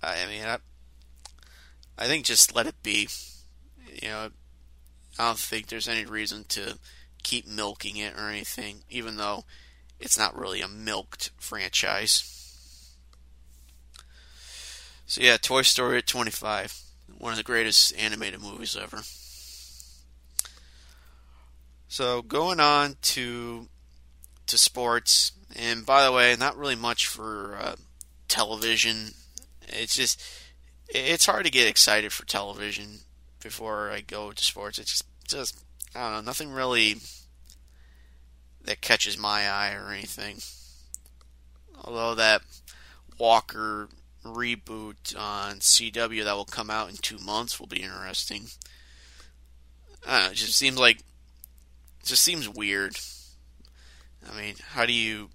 I 0.00 0.24
mean, 0.26 0.44
I, 0.44 0.58
I 1.98 2.06
think 2.06 2.24
just 2.24 2.54
let 2.54 2.68
it 2.68 2.80
be. 2.84 3.08
You 4.00 4.08
know, 4.08 4.30
I 5.18 5.26
don't 5.26 5.38
think 5.38 5.66
there's 5.66 5.88
any 5.88 6.04
reason 6.04 6.44
to 6.50 6.78
keep 7.24 7.44
milking 7.44 7.96
it 7.96 8.14
or 8.16 8.28
anything, 8.28 8.82
even 8.88 9.16
though 9.16 9.44
it's 9.98 10.16
not 10.16 10.38
really 10.38 10.60
a 10.60 10.68
milked 10.68 11.32
franchise. 11.38 12.94
So 15.06 15.22
yeah, 15.22 15.38
Toy 15.38 15.62
Story 15.62 15.98
at 15.98 16.06
25, 16.06 16.82
one 17.18 17.32
of 17.32 17.36
the 17.36 17.42
greatest 17.42 17.96
animated 17.98 18.40
movies 18.40 18.78
ever. 18.80 19.02
So 21.88 22.22
going 22.22 22.60
on 22.60 22.94
to 23.02 23.66
to 24.50 24.58
sports, 24.58 25.32
and 25.56 25.84
by 25.84 26.04
the 26.04 26.12
way, 26.12 26.36
not 26.38 26.56
really 26.56 26.76
much 26.76 27.06
for 27.06 27.56
uh, 27.60 27.76
television. 28.28 29.12
It's 29.68 29.94
just 29.94 30.22
it's 30.88 31.26
hard 31.26 31.44
to 31.44 31.50
get 31.50 31.68
excited 31.68 32.12
for 32.12 32.26
television 32.26 33.00
before 33.42 33.90
I 33.90 34.00
go 34.00 34.32
to 34.32 34.44
sports. 34.44 34.78
It's 34.78 34.90
just 34.90 35.04
just 35.28 35.64
I 35.94 36.00
don't 36.04 36.12
know, 36.12 36.20
nothing 36.20 36.50
really 36.50 36.96
that 38.64 38.80
catches 38.80 39.18
my 39.18 39.48
eye 39.48 39.74
or 39.74 39.92
anything. 39.92 40.38
Although 41.82 42.14
that 42.16 42.42
Walker 43.18 43.88
reboot 44.24 45.16
on 45.18 45.56
CW 45.56 46.24
that 46.24 46.34
will 46.34 46.44
come 46.44 46.70
out 46.70 46.90
in 46.90 46.96
two 46.96 47.18
months 47.18 47.58
will 47.58 47.66
be 47.66 47.82
interesting. 47.82 48.44
I 50.06 50.18
don't 50.18 50.26
Know, 50.26 50.32
it 50.32 50.36
just 50.36 50.56
seems 50.56 50.78
like 50.78 50.98
it 50.98 52.06
just 52.06 52.22
seems 52.22 52.48
weird. 52.48 52.98
I 54.28 54.36
mean, 54.38 54.56
how 54.72 54.86
do 54.86 54.92
you? 54.92 55.30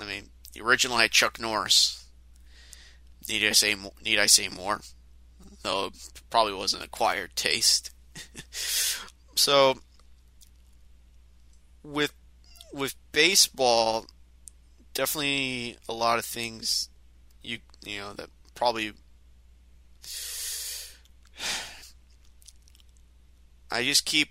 I 0.00 0.04
mean, 0.04 0.30
the 0.52 0.62
original 0.62 0.98
had 0.98 1.10
Chuck 1.10 1.40
Norris. 1.40 2.06
Need 3.28 3.46
I 3.46 3.52
say? 3.52 3.76
Need 4.04 4.18
I 4.18 4.26
say 4.26 4.48
more? 4.48 4.80
Though 5.62 5.86
it 5.86 6.22
probably 6.30 6.54
wasn't 6.54 6.84
acquired 6.84 7.36
taste. 7.36 7.90
so, 9.34 9.78
with 11.82 12.12
with 12.72 12.94
baseball, 13.12 14.06
definitely 14.94 15.76
a 15.88 15.92
lot 15.92 16.18
of 16.18 16.24
things 16.24 16.88
you 17.42 17.58
you 17.84 17.98
know 17.98 18.12
that 18.14 18.30
probably 18.54 18.92
I 23.70 23.84
just 23.84 24.04
keep 24.04 24.30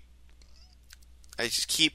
I 1.38 1.44
just 1.44 1.68
keep 1.68 1.94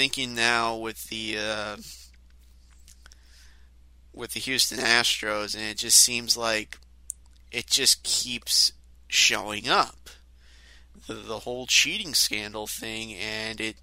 thinking 0.00 0.34
now 0.34 0.74
with 0.74 1.10
the 1.10 1.36
uh, 1.38 1.76
with 4.14 4.32
the 4.32 4.40
Houston 4.40 4.78
Astros, 4.78 5.54
and 5.54 5.62
it 5.62 5.76
just 5.76 5.98
seems 5.98 6.38
like 6.38 6.78
it 7.52 7.66
just 7.66 8.02
keeps 8.02 8.72
showing 9.08 9.68
up. 9.68 10.08
The, 11.06 11.12
the 11.12 11.40
whole 11.40 11.66
cheating 11.66 12.14
scandal 12.14 12.66
thing, 12.66 13.12
and 13.12 13.60
it 13.60 13.76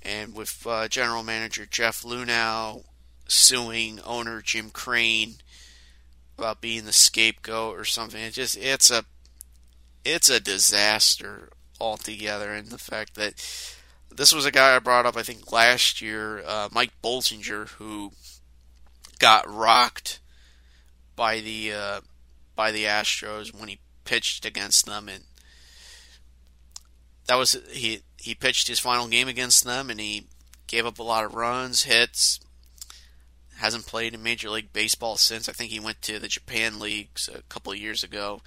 and 0.00 0.34
with 0.34 0.66
uh, 0.66 0.88
general 0.88 1.22
manager 1.22 1.66
Jeff 1.66 2.00
Luhnow 2.00 2.84
suing 3.28 4.00
owner 4.00 4.40
Jim 4.40 4.70
Crane 4.70 5.34
about 6.38 6.62
being 6.62 6.86
the 6.86 6.94
scapegoat 6.94 7.78
or 7.78 7.84
something. 7.84 8.22
It 8.22 8.32
just 8.32 8.56
it's 8.56 8.90
a 8.90 9.04
it's 10.06 10.30
a 10.30 10.40
disaster 10.40 11.50
altogether, 11.78 12.54
and 12.54 12.68
the 12.68 12.78
fact 12.78 13.14
that 13.16 13.34
this 14.16 14.32
was 14.32 14.44
a 14.46 14.50
guy 14.50 14.76
I 14.76 14.78
brought 14.78 15.06
up 15.06 15.16
I 15.16 15.22
think 15.22 15.52
last 15.52 16.00
year, 16.00 16.42
uh, 16.46 16.68
Mike 16.72 16.92
Bolsinger, 17.02 17.68
who 17.70 18.12
got 19.18 19.52
rocked 19.52 20.20
by 21.16 21.40
the 21.40 21.72
uh, 21.72 22.00
by 22.56 22.72
the 22.72 22.84
Astros 22.84 23.54
when 23.58 23.68
he 23.68 23.78
pitched 24.04 24.44
against 24.44 24.86
them, 24.86 25.08
and 25.08 25.24
that 27.26 27.36
was 27.36 27.56
he 27.70 28.02
he 28.16 28.34
pitched 28.34 28.68
his 28.68 28.78
final 28.78 29.08
game 29.08 29.28
against 29.28 29.64
them, 29.64 29.90
and 29.90 30.00
he 30.00 30.26
gave 30.66 30.86
up 30.86 30.98
a 30.98 31.02
lot 31.02 31.24
of 31.24 31.34
runs, 31.34 31.84
hits, 31.84 32.40
hasn't 33.58 33.86
played 33.86 34.14
in 34.14 34.22
Major 34.22 34.50
League 34.50 34.72
Baseball 34.72 35.16
since. 35.16 35.48
I 35.48 35.52
think 35.52 35.70
he 35.70 35.80
went 35.80 36.02
to 36.02 36.18
the 36.18 36.28
Japan 36.28 36.78
leagues 36.78 37.28
a 37.32 37.42
couple 37.42 37.72
of 37.72 37.78
years 37.78 38.02
ago. 38.02 38.42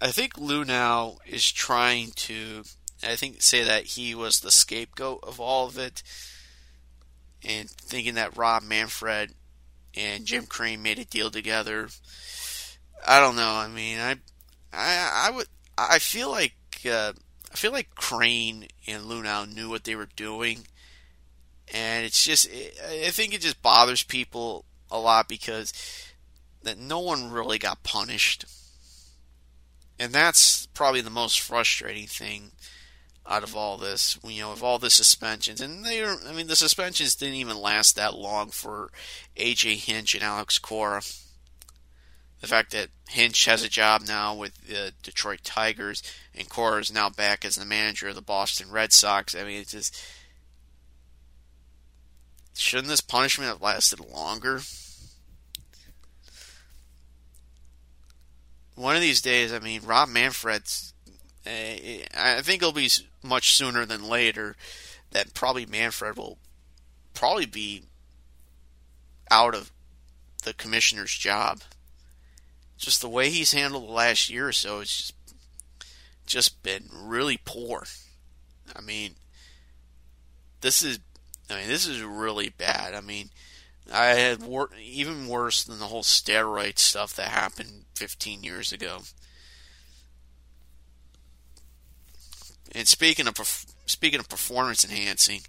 I 0.00 0.12
think 0.12 0.34
Luhnow 0.34 1.18
is 1.26 1.50
trying 1.50 2.12
to, 2.16 2.62
I 3.02 3.16
think, 3.16 3.42
say 3.42 3.64
that 3.64 3.84
he 3.84 4.14
was 4.14 4.40
the 4.40 4.50
scapegoat 4.50 5.20
of 5.22 5.40
all 5.40 5.66
of 5.66 5.78
it, 5.78 6.02
and 7.44 7.68
thinking 7.70 8.14
that 8.14 8.36
Rob 8.36 8.62
Manfred 8.62 9.34
and 9.96 10.24
Jim 10.24 10.46
Crane 10.46 10.82
made 10.82 10.98
a 10.98 11.04
deal 11.04 11.30
together. 11.30 11.88
I 13.06 13.20
don't 13.20 13.36
know. 13.36 13.54
I 13.54 13.68
mean, 13.68 13.98
I, 13.98 14.16
I, 14.72 15.28
I 15.28 15.30
would, 15.30 15.46
I 15.76 15.98
feel 15.98 16.30
like, 16.30 16.54
uh, 16.84 17.12
I 17.50 17.56
feel 17.56 17.72
like 17.72 17.94
Crane 17.94 18.66
and 18.86 19.04
Luhnow 19.04 19.52
knew 19.52 19.68
what 19.68 19.84
they 19.84 19.96
were 19.96 20.08
doing 20.16 20.64
and 21.72 22.06
it's 22.06 22.24
just 22.24 22.48
I 22.48 23.10
think 23.10 23.34
it 23.34 23.40
just 23.40 23.62
bothers 23.62 24.02
people 24.02 24.64
a 24.90 24.98
lot 24.98 25.28
because 25.28 25.72
that 26.62 26.78
no 26.78 27.00
one 27.00 27.30
really 27.30 27.58
got 27.58 27.82
punished, 27.82 28.44
and 29.98 30.12
that's 30.12 30.66
probably 30.66 31.00
the 31.00 31.10
most 31.10 31.40
frustrating 31.40 32.06
thing 32.06 32.52
out 33.26 33.42
of 33.42 33.54
all 33.56 33.76
this. 33.76 34.18
You 34.24 34.42
know, 34.42 34.52
of 34.52 34.62
all 34.62 34.78
the 34.78 34.90
suspensions, 34.90 35.60
and 35.60 35.84
they 35.84 36.02
are, 36.02 36.16
I 36.26 36.32
mean, 36.32 36.46
the 36.46 36.56
suspensions 36.56 37.14
didn't 37.14 37.34
even 37.34 37.60
last 37.60 37.96
that 37.96 38.14
long 38.14 38.50
for 38.50 38.90
AJ 39.36 39.76
Hinch 39.86 40.14
and 40.14 40.24
Alex 40.24 40.58
Cora. 40.58 41.02
The 42.40 42.46
fact 42.46 42.70
that 42.70 42.88
Hinch 43.08 43.46
has 43.46 43.64
a 43.64 43.68
job 43.68 44.02
now 44.06 44.34
with 44.34 44.68
the 44.68 44.92
Detroit 45.02 45.40
Tigers 45.42 46.02
and 46.34 46.48
Cora 46.48 46.80
is 46.80 46.92
now 46.92 47.10
back 47.10 47.44
as 47.44 47.56
the 47.56 47.64
manager 47.64 48.08
of 48.08 48.14
the 48.14 48.22
Boston 48.22 48.70
Red 48.70 48.92
Sox. 48.92 49.34
I 49.34 49.42
mean, 49.42 49.60
it's 49.60 49.72
just 49.72 50.00
Shouldn't 52.58 52.88
this 52.88 53.00
punishment 53.00 53.48
have 53.48 53.62
lasted 53.62 54.00
longer? 54.00 54.62
One 58.78 58.94
of 58.94 59.02
these 59.02 59.20
days, 59.20 59.52
I 59.52 59.58
mean, 59.58 59.82
Rob 59.84 60.08
Manfred's. 60.08 60.94
Uh, 61.44 62.04
I 62.16 62.42
think 62.42 62.62
it'll 62.62 62.72
be 62.72 62.90
much 63.24 63.54
sooner 63.54 63.84
than 63.84 64.08
later 64.08 64.54
that 65.10 65.34
probably 65.34 65.66
Manfred 65.66 66.16
will 66.16 66.38
probably 67.12 67.46
be 67.46 67.82
out 69.32 69.56
of 69.56 69.72
the 70.44 70.54
commissioner's 70.54 71.12
job. 71.12 71.62
Just 72.76 73.00
the 73.00 73.08
way 73.08 73.30
he's 73.30 73.52
handled 73.52 73.88
the 73.88 73.92
last 73.92 74.30
year 74.30 74.46
or 74.46 74.52
so, 74.52 74.78
it's 74.78 74.96
just 74.96 75.14
just 76.24 76.62
been 76.62 76.84
really 76.92 77.40
poor. 77.44 77.84
I 78.76 78.80
mean, 78.80 79.16
this 80.60 80.84
is 80.84 81.00
I 81.50 81.56
mean, 81.56 81.68
this 81.68 81.88
is 81.88 82.00
really 82.00 82.50
bad. 82.50 82.94
I 82.94 83.00
mean, 83.00 83.30
I 83.92 84.06
had 84.10 84.42
wor- 84.42 84.70
even 84.80 85.26
worse 85.26 85.64
than 85.64 85.80
the 85.80 85.86
whole 85.86 86.04
steroid 86.04 86.78
stuff 86.78 87.16
that 87.16 87.28
happened 87.28 87.86
15 87.98 88.44
years 88.44 88.72
ago. 88.72 89.00
And 92.72 92.86
speaking 92.86 93.26
of 93.26 93.34
speaking 93.86 94.20
of 94.20 94.28
performance 94.28 94.84
enhancing, 94.84 95.40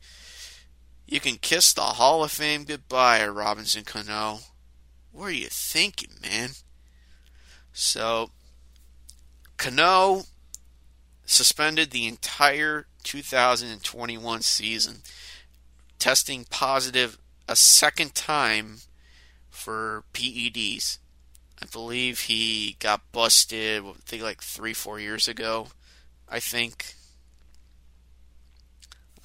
you 1.06 1.20
can 1.20 1.36
kiss 1.36 1.74
the 1.74 1.82
Hall 1.82 2.24
of 2.24 2.32
Fame 2.32 2.64
goodbye, 2.64 3.28
Robinson 3.28 3.84
Cano. 3.84 4.40
What 5.12 5.26
are 5.26 5.32
you 5.32 5.48
thinking, 5.50 6.12
man? 6.22 6.52
So, 7.72 8.32
Cano 9.58 10.24
suspended 11.26 11.92
the 11.92 12.08
entire 12.08 12.88
2021 13.04 14.42
season 14.42 15.02
testing 16.00 16.46
positive 16.50 17.20
a 17.48 17.56
second 17.56 18.16
time 18.16 18.78
for 19.50 20.04
PEDs. 20.14 20.98
I 21.62 21.66
believe 21.72 22.22
he 22.22 22.78
got 22.80 23.12
busted, 23.12 23.84
I 23.84 23.94
think 24.06 24.24
like 24.24 24.42
three, 24.42 24.74
four 24.74 25.00
years 25.00 25.28
ago. 25.28 25.68
I 26.28 26.40
think. 26.40 26.94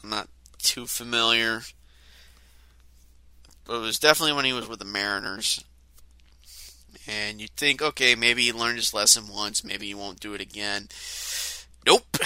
I'm 0.02 0.10
not 0.10 0.28
too 0.58 0.86
familiar. 0.86 1.62
But 3.64 3.76
it 3.76 3.80
was 3.80 3.98
definitely 3.98 4.34
when 4.34 4.44
he 4.44 4.52
was 4.52 4.68
with 4.68 4.78
the 4.78 4.84
Mariners. 4.84 5.64
And 7.06 7.40
you'd 7.40 7.56
think, 7.56 7.82
okay, 7.82 8.14
maybe 8.14 8.42
he 8.42 8.52
learned 8.52 8.76
his 8.76 8.94
lesson 8.94 9.28
once, 9.28 9.62
maybe 9.62 9.86
he 9.86 9.94
won't 9.94 10.20
do 10.20 10.34
it 10.34 10.40
again. 10.40 10.88
Nope 11.86 12.16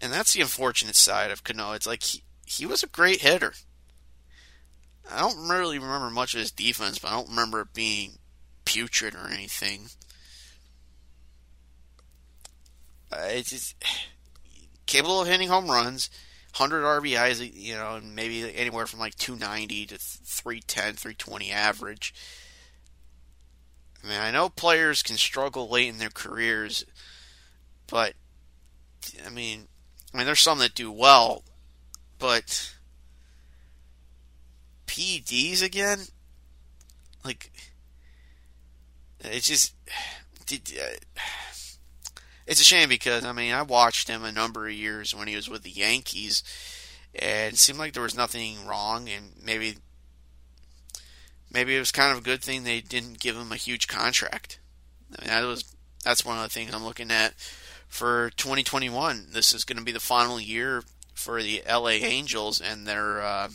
and 0.00 0.12
that's 0.12 0.32
the 0.32 0.40
unfortunate 0.40 0.96
side 0.96 1.30
of 1.30 1.44
Cano. 1.44 1.72
It's 1.72 1.86
like 1.86 2.02
he, 2.02 2.22
he 2.44 2.66
was 2.66 2.82
a 2.82 2.88
great 2.88 3.22
hitter. 3.22 3.54
I 5.10 5.20
don't 5.20 5.48
really 5.48 5.78
remember 5.78 6.10
much 6.10 6.34
of 6.34 6.40
his 6.40 6.50
defense, 6.50 6.98
but 6.98 7.08
I 7.08 7.14
don't 7.14 7.30
remember 7.30 7.60
it 7.60 7.72
being 7.72 8.18
putrid 8.64 9.14
or 9.14 9.28
anything. 9.28 9.88
Uh, 13.12 13.26
it's 13.28 13.50
just, 13.50 13.74
capable 14.86 15.20
of 15.20 15.28
hitting 15.28 15.48
home 15.48 15.68
runs, 15.70 16.10
100 16.56 16.82
RBIs, 16.82 17.52
you 17.54 17.74
know, 17.74 17.96
and 17.96 18.14
maybe 18.14 18.54
anywhere 18.54 18.86
from 18.86 19.00
like 19.00 19.14
290 19.16 19.86
to 19.86 19.98
310, 19.98 20.94
320 20.94 21.50
average. 21.50 22.14
I 24.02 24.08
mean, 24.08 24.20
I 24.20 24.30
know 24.30 24.48
players 24.48 25.02
can 25.02 25.16
struggle 25.16 25.68
late 25.68 25.88
in 25.88 25.98
their 25.98 26.10
careers, 26.10 26.84
but 27.86 28.14
I 29.24 29.30
mean, 29.30 29.68
I 30.12 30.16
mean, 30.16 30.26
there's 30.26 30.40
some 30.40 30.58
that 30.60 30.74
do 30.74 30.90
well, 30.90 31.42
but 32.18 32.75
PEDs 34.96 35.62
again, 35.62 35.98
like 37.22 37.50
It's 39.20 39.46
just. 39.46 39.74
It's 42.46 42.60
a 42.60 42.64
shame 42.64 42.88
because, 42.88 43.24
I 43.24 43.32
mean, 43.32 43.52
I 43.52 43.62
watched 43.62 44.08
him 44.08 44.24
a 44.24 44.30
number 44.30 44.68
of 44.68 44.72
years 44.72 45.12
when 45.14 45.26
he 45.26 45.34
was 45.34 45.50
with 45.50 45.64
the 45.64 45.70
Yankees, 45.70 46.44
and 47.12 47.54
it 47.54 47.58
seemed 47.58 47.80
like 47.80 47.92
there 47.92 48.04
was 48.04 48.16
nothing 48.16 48.64
wrong, 48.66 49.08
and 49.08 49.32
maybe. 49.42 49.76
Maybe 51.52 51.76
it 51.76 51.80
was 51.80 51.92
kind 51.92 52.12
of 52.12 52.18
a 52.18 52.24
good 52.24 52.42
thing 52.42 52.64
they 52.64 52.80
didn't 52.80 53.20
give 53.20 53.36
him 53.36 53.52
a 53.52 53.56
huge 53.56 53.88
contract. 53.88 54.58
I 55.16 55.22
mean, 55.22 55.30
that 55.30 55.46
was 55.46 55.74
that's 56.04 56.24
one 56.24 56.36
of 56.36 56.42
the 56.42 56.48
things 56.48 56.74
I'm 56.74 56.84
looking 56.84 57.10
at 57.10 57.34
for 57.88 58.30
2021. 58.36 59.28
This 59.30 59.52
is 59.54 59.64
going 59.64 59.78
to 59.78 59.84
be 59.84 59.92
the 59.92 60.00
final 60.00 60.40
year 60.40 60.82
for 61.14 61.42
the 61.42 61.62
LA 61.68 61.90
Angels 61.90 62.60
and 62.60 62.86
their 62.86 63.22
uh, 63.22 63.48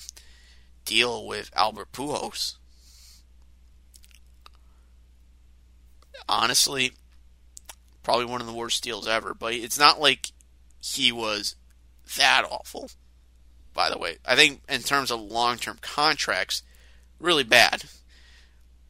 deal 0.92 1.26
with 1.26 1.50
Albert 1.56 1.94
Pujols. 1.94 2.56
Honestly, 6.28 6.92
probably 8.04 8.26
one 8.26 8.42
of 8.42 8.48
the 8.48 8.54
worst 8.54 8.84
deals 8.84 9.08
ever. 9.08 9.34
But 9.34 9.54
it's 9.54 9.80
not 9.80 10.02
like 10.02 10.32
he 10.82 11.12
was 11.12 11.56
that 12.18 12.44
awful. 12.50 12.92
By 13.74 13.90
the 13.90 13.98
way, 13.98 14.18
I 14.26 14.36
think 14.36 14.62
in 14.68 14.82
terms 14.82 15.12
of 15.12 15.22
long-term 15.22 15.78
contracts, 15.82 16.62
really 17.20 17.46
bad. 17.46 17.86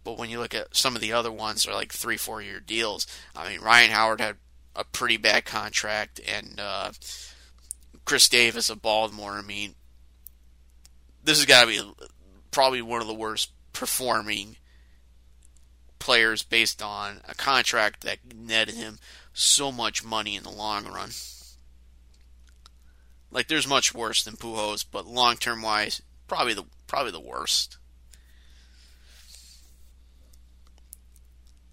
But 0.03 0.17
when 0.17 0.31
you 0.31 0.39
look 0.39 0.55
at 0.55 0.75
some 0.75 0.95
of 0.95 1.01
the 1.01 1.13
other 1.13 1.31
ones, 1.31 1.63
they're 1.63 1.75
like 1.75 1.93
three, 1.93 2.17
four-year 2.17 2.59
deals. 2.61 3.05
I 3.35 3.47
mean, 3.47 3.61
Ryan 3.61 3.91
Howard 3.91 4.21
had 4.21 4.37
a 4.75 4.83
pretty 4.83 5.17
bad 5.17 5.45
contract, 5.45 6.19
and 6.27 6.59
uh, 6.59 6.91
Chris 8.05 8.27
Davis 8.27 8.71
of 8.71 8.81
Baltimore. 8.81 9.33
I 9.33 9.43
mean, 9.43 9.75
this 11.23 11.37
has 11.37 11.45
got 11.45 11.61
to 11.61 11.67
be 11.67 12.07
probably 12.51 12.81
one 12.81 13.01
of 13.01 13.07
the 13.07 13.13
worst 13.13 13.51
performing 13.73 14.57
players 15.99 16.43
based 16.43 16.81
on 16.81 17.21
a 17.27 17.35
contract 17.35 18.01
that 18.01 18.17
netted 18.35 18.75
him 18.75 18.99
so 19.33 19.71
much 19.71 20.03
money 20.03 20.35
in 20.35 20.43
the 20.43 20.49
long 20.49 20.85
run. 20.85 21.11
Like 23.31 23.47
there's 23.47 23.67
much 23.67 23.93
worse 23.93 24.23
than 24.23 24.35
Pujols, 24.35 24.83
but 24.89 25.05
long 25.05 25.37
term 25.37 25.61
wise, 25.61 26.01
probably 26.27 26.53
the 26.53 26.65
probably 26.87 27.11
the 27.11 27.19
worst. 27.19 27.77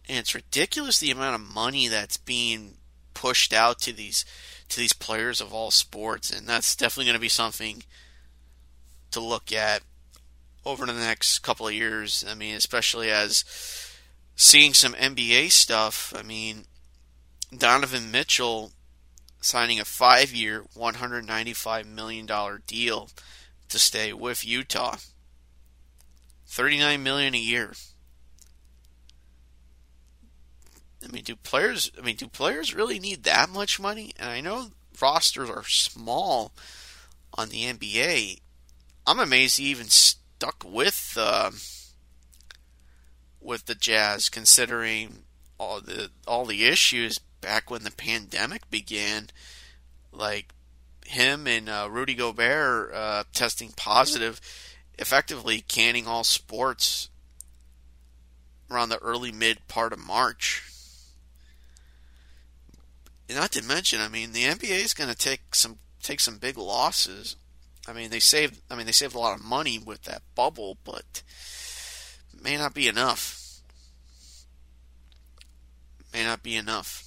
And 0.09 0.19
it's 0.19 0.35
ridiculous 0.35 0.99
the 0.99 1.11
amount 1.11 1.35
of 1.35 1.55
money 1.55 1.89
that's 1.89 2.17
being 2.17 2.75
pushed 3.13 3.53
out 3.53 3.81
to 3.81 3.93
these 3.93 4.25
to 4.69 4.79
these 4.79 4.93
players 4.93 5.41
of 5.41 5.53
all 5.53 5.71
sports, 5.71 6.31
and 6.31 6.47
that's 6.47 6.77
definitely 6.77 7.07
going 7.07 7.15
to 7.15 7.21
be 7.21 7.29
something 7.29 7.83
to 9.11 9.21
look 9.21 9.53
at 9.53 9.83
over 10.65 10.87
the 10.87 10.93
next 10.93 11.41
couple 11.41 11.67
of 11.67 11.75
years. 11.75 12.25
I 12.29 12.35
mean, 12.35 12.55
especially 12.55 13.11
as 13.11 13.45
seeing 14.37 14.75
some 14.75 14.93
NBA 14.95 15.51
stuff. 15.51 16.13
I 16.17 16.23
mean, 16.23 16.65
Donovan 17.57 18.11
Mitchell 18.11 18.73
signing 19.41 19.81
a 19.81 19.85
five-year, 19.85 20.65
$195 20.77 21.87
million 21.87 22.29
deal 22.67 23.09
to 23.69 23.79
stay 23.79 24.13
with 24.13 24.47
Utah. 24.47 24.97
39 26.47 27.03
million 27.03 27.35
a 27.35 27.39
year. 27.39 27.73
I 31.05 31.13
mean, 31.13 31.23
do 31.23 31.37
players? 31.37 31.93
I 31.99 32.03
mean, 32.03 32.17
do 32.17 32.27
players 32.27 32.75
really 32.75 32.99
need 32.99 33.25
that 33.25 33.49
much 33.49 33.79
money? 33.79 34.13
And 34.19 34.29
I 34.29 34.41
know 34.41 34.69
rosters 35.01 35.51
are 35.51 35.65
small 35.65 36.53
on 37.35 37.51
the 37.51 37.65
NBA. 37.65 38.41
I'm 39.09 39.21
amazed 39.21 39.57
he 39.57 39.65
even 39.71 39.89
stuck 39.89 40.63
with 40.67 41.17
uh, 41.19 41.51
with 43.41 43.65
the 43.65 43.75
Jazz, 43.75 44.29
considering 44.29 45.21
all 45.59 45.81
the 45.81 46.11
all 46.27 46.45
the 46.45 46.67
issues 46.67 47.19
back 47.41 47.71
when 47.71 47.85
the 47.85 47.91
pandemic 47.91 48.69
began, 48.71 49.31
like 50.13 50.53
him 51.07 51.47
and 51.47 51.71
uh, 51.71 51.89
Rudy 51.91 52.15
Gobert 52.15 52.93
uh, 52.93 53.25
testing 53.33 53.73
positive, 53.75 54.43
effectively 54.99 55.63
canning 55.63 56.07
all 56.07 56.23
sports 56.23 57.09
around 58.71 58.91
the 58.91 58.99
early 58.99 59.33
mid 59.33 59.67
part 59.69 59.95
of 59.95 59.99
March. 59.99 60.71
Not 63.31 63.53
to 63.53 63.65
mention, 63.65 64.03
I 64.03 64.09
mean, 64.09 64.33
the 64.35 64.45
NBA 64.45 64.85
is 64.85 64.93
going 64.93 65.09
to 65.09 65.17
take 65.17 65.55
some 65.55 65.79
take 66.03 66.21
some 66.21 66.37
big 66.37 66.59
losses. 66.59 67.37
I 67.89 67.95
mean, 67.95 68.11
they 68.11 68.21
saved. 68.21 68.61
I 68.71 68.77
mean, 68.77 68.85
they 68.85 68.93
saved 68.93 69.15
a 69.15 69.19
lot 69.19 69.39
of 69.39 69.45
money 69.45 69.79
with 69.79 70.03
that 70.03 70.23
bubble, 70.35 70.77
but 70.85 71.23
may 72.41 72.57
not 72.57 72.75
be 72.75 72.87
enough. 72.87 73.61
May 76.13 76.23
not 76.23 76.43
be 76.43 76.55
enough. 76.55 77.05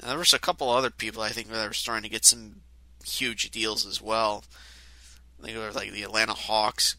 Now, 0.00 0.08
there 0.08 0.18
was 0.18 0.34
a 0.34 0.38
couple 0.38 0.68
other 0.68 0.90
people 0.90 1.22
I 1.22 1.30
think 1.30 1.48
that 1.48 1.66
were 1.66 1.72
starting 1.72 2.02
to 2.02 2.10
get 2.10 2.26
some 2.26 2.56
huge 3.04 3.50
deals 3.50 3.86
as 3.86 4.02
well. 4.02 4.44
I 5.40 5.46
think 5.46 5.56
it 5.56 5.66
was 5.66 5.74
like 5.74 5.90
the 5.90 6.02
Atlanta 6.02 6.34
Hawks 6.34 6.96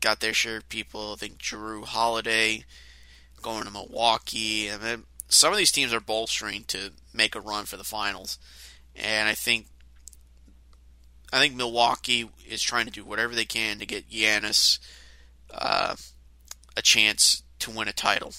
got 0.00 0.18
their 0.18 0.34
share 0.34 0.56
of 0.56 0.68
people. 0.68 1.12
I 1.12 1.16
think 1.16 1.38
Jrue 1.38 1.84
Holiday 1.84 2.64
going 3.40 3.64
to 3.64 3.70
Milwaukee, 3.70 4.68
and 4.68 4.82
then 4.82 5.04
some 5.28 5.52
of 5.52 5.58
these 5.58 5.72
teams 5.72 5.92
are 5.92 6.00
bolstering 6.00 6.64
to 6.64 6.90
make 7.14 7.36
a 7.36 7.40
run 7.40 7.66
for 7.66 7.76
the 7.76 7.84
finals. 7.84 8.38
And 8.96 9.28
I 9.28 9.34
think 9.34 9.66
I 11.32 11.40
think 11.40 11.54
Milwaukee 11.54 12.28
is 12.46 12.62
trying 12.62 12.84
to 12.84 12.92
do 12.92 13.04
whatever 13.04 13.34
they 13.34 13.46
can 13.46 13.78
to 13.78 13.86
get 13.86 14.10
Giannis 14.10 14.78
uh, 15.52 15.96
a 16.76 16.82
chance 16.82 17.42
to 17.60 17.70
win 17.70 17.88
a 17.88 17.92
title. 17.92 18.34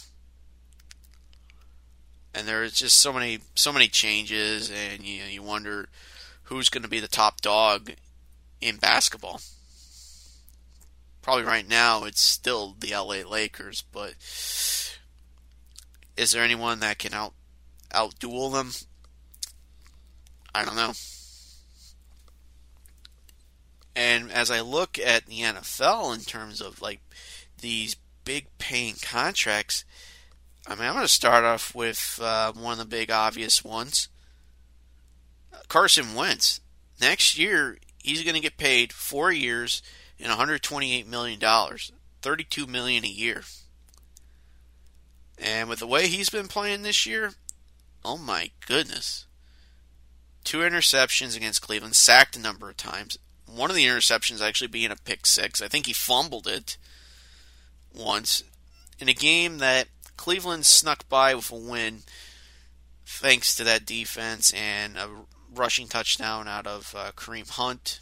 And 2.35 2.47
there's 2.47 2.73
just 2.73 2.99
so 2.99 3.11
many 3.11 3.39
so 3.55 3.71
many 3.71 3.87
changes, 3.87 4.71
and 4.71 5.03
you 5.03 5.21
know, 5.21 5.27
you 5.27 5.41
wonder 5.41 5.87
who's 6.43 6.69
going 6.69 6.83
to 6.83 6.89
be 6.89 6.99
the 6.99 7.07
top 7.07 7.41
dog 7.41 7.91
in 8.61 8.77
basketball. 8.77 9.41
Probably 11.21 11.43
right 11.43 11.67
now 11.67 12.03
it's 12.03 12.21
still 12.21 12.75
the 12.79 12.91
LA 12.91 13.27
Lakers, 13.27 13.83
but 13.91 14.15
is 16.17 16.31
there 16.31 16.43
anyone 16.43 16.79
that 16.81 16.99
can 16.99 17.13
out 17.13 17.33
outduel 17.91 18.51
them? 18.51 18.71
I 20.53 20.65
don't 20.65 20.75
know. 20.75 20.93
And 23.95 24.31
as 24.31 24.49
I 24.49 24.61
look 24.61 24.97
at 24.97 25.27
the 25.27 25.41
NFL 25.41 26.15
in 26.15 26.21
terms 26.21 26.61
of 26.61 26.81
like 26.81 27.01
these 27.61 27.95
big 28.25 28.47
paying 28.57 28.95
contracts, 29.01 29.85
I 30.67 30.75
mean, 30.75 30.85
I'm 30.85 30.93
going 30.93 31.05
to 31.05 31.09
start 31.09 31.43
off 31.43 31.75
with 31.75 32.19
uh, 32.21 32.53
one 32.53 32.73
of 32.73 32.79
the 32.79 32.85
big 32.85 33.11
obvious 33.11 33.63
ones 33.63 34.07
Carson 35.67 36.13
Wentz. 36.13 36.61
Next 37.01 37.37
year, 37.37 37.77
he's 37.97 38.23
going 38.23 38.35
to 38.35 38.39
get 38.39 38.57
paid 38.57 38.93
four 38.93 39.31
years 39.31 39.81
and 40.19 40.31
$128 40.31 41.07
million, 41.07 41.39
32 42.21 42.67
million 42.67 43.03
a 43.03 43.07
year. 43.07 43.43
And 45.37 45.67
with 45.67 45.79
the 45.79 45.87
way 45.87 46.07
he's 46.07 46.29
been 46.29 46.47
playing 46.47 46.83
this 46.83 47.05
year, 47.05 47.33
oh 48.05 48.17
my 48.17 48.51
goodness. 48.65 49.25
Two 50.43 50.59
interceptions 50.59 51.35
against 51.35 51.61
Cleveland, 51.61 51.95
sacked 51.95 52.35
a 52.35 52.39
number 52.39 52.69
of 52.69 52.77
times. 52.77 53.17
One 53.55 53.69
of 53.69 53.75
the 53.75 53.85
interceptions 53.85 54.41
actually 54.41 54.67
being 54.67 54.91
a 54.91 54.95
pick 54.95 55.25
six. 55.25 55.61
I 55.61 55.67
think 55.67 55.85
he 55.85 55.93
fumbled 55.93 56.47
it 56.47 56.77
once 57.93 58.43
in 58.99 59.09
a 59.09 59.13
game 59.13 59.59
that 59.59 59.87
Cleveland 60.17 60.65
snuck 60.65 61.07
by 61.09 61.35
with 61.35 61.51
a 61.51 61.55
win 61.55 62.01
thanks 63.05 63.55
to 63.55 63.63
that 63.63 63.85
defense 63.85 64.51
and 64.53 64.97
a 64.97 65.07
rushing 65.53 65.87
touchdown 65.87 66.47
out 66.47 66.65
of 66.65 66.93
uh, 66.97 67.11
Kareem 67.15 67.49
Hunt. 67.49 67.99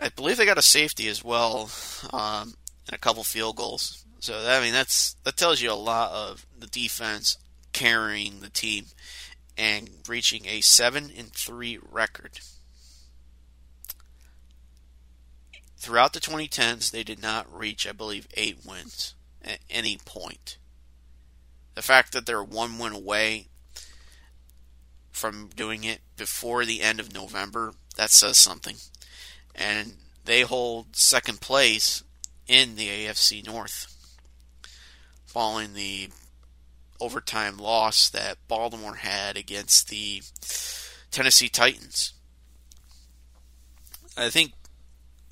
I 0.00 0.08
believe 0.08 0.38
they 0.38 0.46
got 0.46 0.58
a 0.58 0.62
safety 0.62 1.08
as 1.08 1.22
well. 1.22 1.70
Um, 2.12 2.54
and 2.86 2.94
a 2.94 2.98
couple 2.98 3.24
field 3.24 3.56
goals. 3.56 4.04
So 4.20 4.42
that, 4.42 4.60
I 4.60 4.64
mean 4.64 4.72
that's 4.72 5.16
that 5.24 5.36
tells 5.36 5.60
you 5.60 5.70
a 5.70 5.74
lot 5.74 6.10
of 6.12 6.46
the 6.58 6.66
defense 6.66 7.38
carrying 7.72 8.40
the 8.40 8.50
team 8.50 8.86
and 9.56 9.90
reaching 10.08 10.46
a 10.46 10.60
seven 10.60 11.10
and 11.16 11.32
three 11.32 11.78
record. 11.90 12.40
Throughout 15.76 16.12
the 16.12 16.20
2010s, 16.20 16.90
they 16.90 17.02
did 17.02 17.20
not 17.20 17.52
reach, 17.54 17.86
I 17.86 17.92
believe, 17.92 18.26
eight 18.34 18.58
wins 18.66 19.14
at 19.44 19.58
any 19.68 19.98
point. 20.04 20.56
The 21.74 21.82
fact 21.82 22.12
that 22.12 22.24
they're 22.24 22.42
one 22.42 22.78
win 22.78 22.92
away 22.92 23.48
from 25.10 25.50
doing 25.54 25.84
it 25.84 26.00
before 26.16 26.64
the 26.64 26.80
end 26.80 27.00
of 27.00 27.12
November, 27.12 27.74
that 27.96 28.10
says 28.10 28.38
something. 28.38 28.76
And 29.54 29.96
they 30.24 30.40
hold 30.40 30.96
second 30.96 31.40
place 31.40 32.02
in 32.48 32.76
the 32.76 32.88
AFC 32.88 33.44
North 33.44 33.94
following 35.26 35.74
the 35.74 36.08
overtime 37.04 37.58
loss 37.58 38.08
that 38.08 38.38
Baltimore 38.48 38.96
had 38.96 39.36
against 39.36 39.88
the 39.88 40.22
Tennessee 41.10 41.48
Titans. 41.48 42.14
I 44.16 44.30
think 44.30 44.52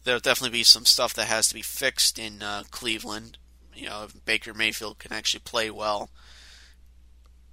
there'll 0.04 0.20
definitely 0.20 0.58
be 0.58 0.64
some 0.64 0.84
stuff 0.84 1.14
that 1.14 1.28
has 1.28 1.48
to 1.48 1.54
be 1.54 1.62
fixed 1.62 2.18
in 2.18 2.42
uh, 2.42 2.64
Cleveland. 2.70 3.38
You 3.74 3.88
know, 3.88 4.04
if 4.04 4.24
Baker 4.24 4.52
Mayfield 4.52 4.98
can 4.98 5.12
actually 5.12 5.40
play 5.40 5.70
well, 5.70 6.10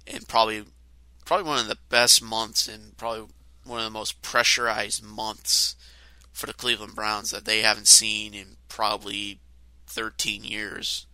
and 0.06 0.28
probably 0.28 0.64
probably 1.24 1.46
one 1.46 1.60
of 1.60 1.68
the 1.68 1.78
best 1.88 2.22
months 2.22 2.68
and 2.68 2.96
probably 2.96 3.26
one 3.64 3.78
of 3.78 3.84
the 3.84 3.90
most 3.90 4.20
pressurized 4.20 5.02
months 5.02 5.76
for 6.32 6.46
the 6.46 6.52
Cleveland 6.52 6.94
Browns 6.94 7.30
that 7.30 7.44
they 7.44 7.60
haven't 7.60 7.88
seen 7.88 8.34
in 8.34 8.56
probably 8.68 9.40
13 9.86 10.44
years, 10.44 11.06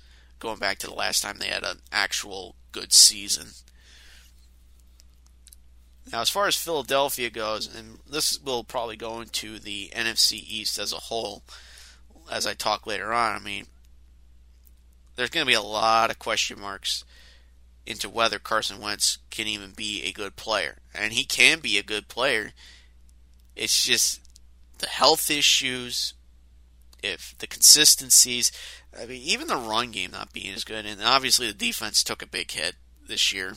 going 0.47 0.59
back 0.61 0.79
to 0.79 0.87
the 0.87 0.95
last 0.95 1.23
time 1.23 1.39
they 1.39 1.49
had 1.49 1.65
an 1.65 1.79
actual 1.91 2.55
good 2.71 2.93
season. 2.93 3.49
Now, 6.13 6.21
as 6.21 6.31
far 6.31 6.47
as 6.47 6.57
Philadelphia 6.57 7.31
goes, 7.31 7.75
and 7.75 7.99
this 8.09 8.39
will 8.39 8.63
probably 8.63 8.97
go 8.97 9.21
into 9.21 9.59
the 9.59 9.91
NFC 9.93 10.35
East 10.35 10.79
as 10.79 10.93
a 10.93 10.97
whole 10.97 11.43
as 12.31 12.47
I 12.47 12.55
talk 12.55 12.87
later 12.87 13.13
on, 13.13 13.35
I 13.35 13.41
mean, 13.41 13.67
there's 15.17 15.31
going 15.31 15.45
to 15.45 15.51
be 15.51 15.55
a 15.55 15.61
lot 15.61 16.11
of 16.11 16.21
question 16.21 16.61
marks 16.61 17.05
into 17.85 18.09
whether 18.09 18.39
Carson 18.39 18.81
Wentz 18.81 19.19
can 19.31 19.49
even 19.49 19.73
be 19.73 20.05
a 20.05 20.13
good 20.13 20.37
player. 20.37 20.79
And 20.95 21.13
he 21.13 21.25
can 21.25 21.59
be 21.59 21.77
a 21.77 21.83
good 21.83 22.07
player. 22.07 22.53
It's 23.57 23.85
just 23.85 24.21
the 24.79 24.87
health 24.87 25.29
issues, 25.29 26.15
if 27.03 27.35
the 27.39 27.49
consistencies, 27.49 28.53
I 28.99 29.07
mean, 29.07 29.23
even 29.23 29.49
the 29.49 29.57
run 29.57 29.91
game 29.91 30.13
not 30.13 30.33
being 30.33 30.55
as 30.55 30.65
good, 30.65 30.87
and 30.87 31.03
obviously 31.03 31.47
the 31.47 31.53
defense 31.53 32.03
took 32.03 32.23
a 32.23 32.27
big 32.27 32.51
hit 32.51 32.77
this 33.07 33.33
year. 33.33 33.55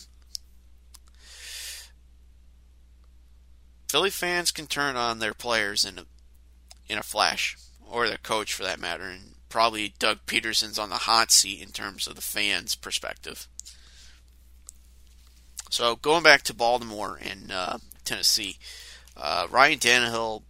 Philly 3.90 4.10
fans 4.10 4.52
can 4.52 4.68
turn 4.68 4.96
on 4.96 5.20
their 5.20 5.34
players 5.34 5.84
in 5.84 5.98
a 5.98 6.06
in 6.88 6.98
a 6.98 7.04
flash, 7.04 7.58
or 7.88 8.08
their 8.08 8.18
coach 8.18 8.54
for 8.54 8.64
that 8.64 8.80
matter, 8.80 9.04
and 9.04 9.36
probably 9.50 9.94
Doug 10.00 10.20
Pederson's 10.26 10.80
on 10.80 10.90
the 10.90 10.96
hot 10.96 11.32
seat 11.32 11.62
in 11.62 11.70
terms 11.70 12.08
of 12.08 12.16
the 12.16 12.22
fans' 12.22 12.76
perspective. 12.76 13.48
So 15.70 15.96
going 15.96 16.24
back 16.24 16.44
to 16.44 16.54
Baltimore 16.54 17.20
and 17.22 17.52
uh, 17.52 17.78
Tennessee, 18.04 18.58
uh, 19.16 19.48
Ryan 19.50 19.80
Tannehill, 19.80 20.44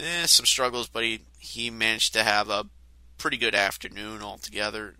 eh, 0.00 0.26
some 0.26 0.46
struggles, 0.46 0.88
but 0.88 1.02
he 1.02 1.20
he 1.38 1.70
managed 1.70 2.12
to 2.14 2.22
have 2.22 2.48
a 2.48 2.66
pretty 3.18 3.36
good 3.36 3.54
afternoon 3.54 4.22
altogether. 4.22 4.94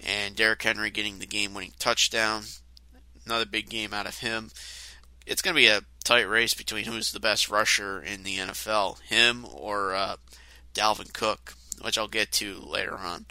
And 0.00 0.34
Derrick 0.34 0.62
Henry 0.62 0.90
getting 0.90 1.18
the 1.18 1.26
game-winning 1.26 1.72
touchdown, 1.78 2.42
another 3.24 3.46
big 3.46 3.68
game 3.68 3.94
out 3.94 4.06
of 4.06 4.18
him. 4.18 4.50
It's 5.26 5.40
going 5.40 5.54
to 5.54 5.60
be 5.60 5.68
a 5.68 5.82
tight 6.04 6.28
race 6.28 6.54
between 6.54 6.84
who's 6.84 7.12
the 7.12 7.20
best 7.20 7.48
rusher 7.48 8.02
in 8.02 8.22
the 8.22 8.36
NFL, 8.36 9.00
him 9.02 9.46
or 9.50 9.94
uh, 9.94 10.16
Dalvin 10.74 11.12
Cook, 11.12 11.54
which 11.80 11.96
I'll 11.96 12.08
get 12.08 12.32
to 12.32 12.60
later 12.60 12.96
on. 12.96 13.26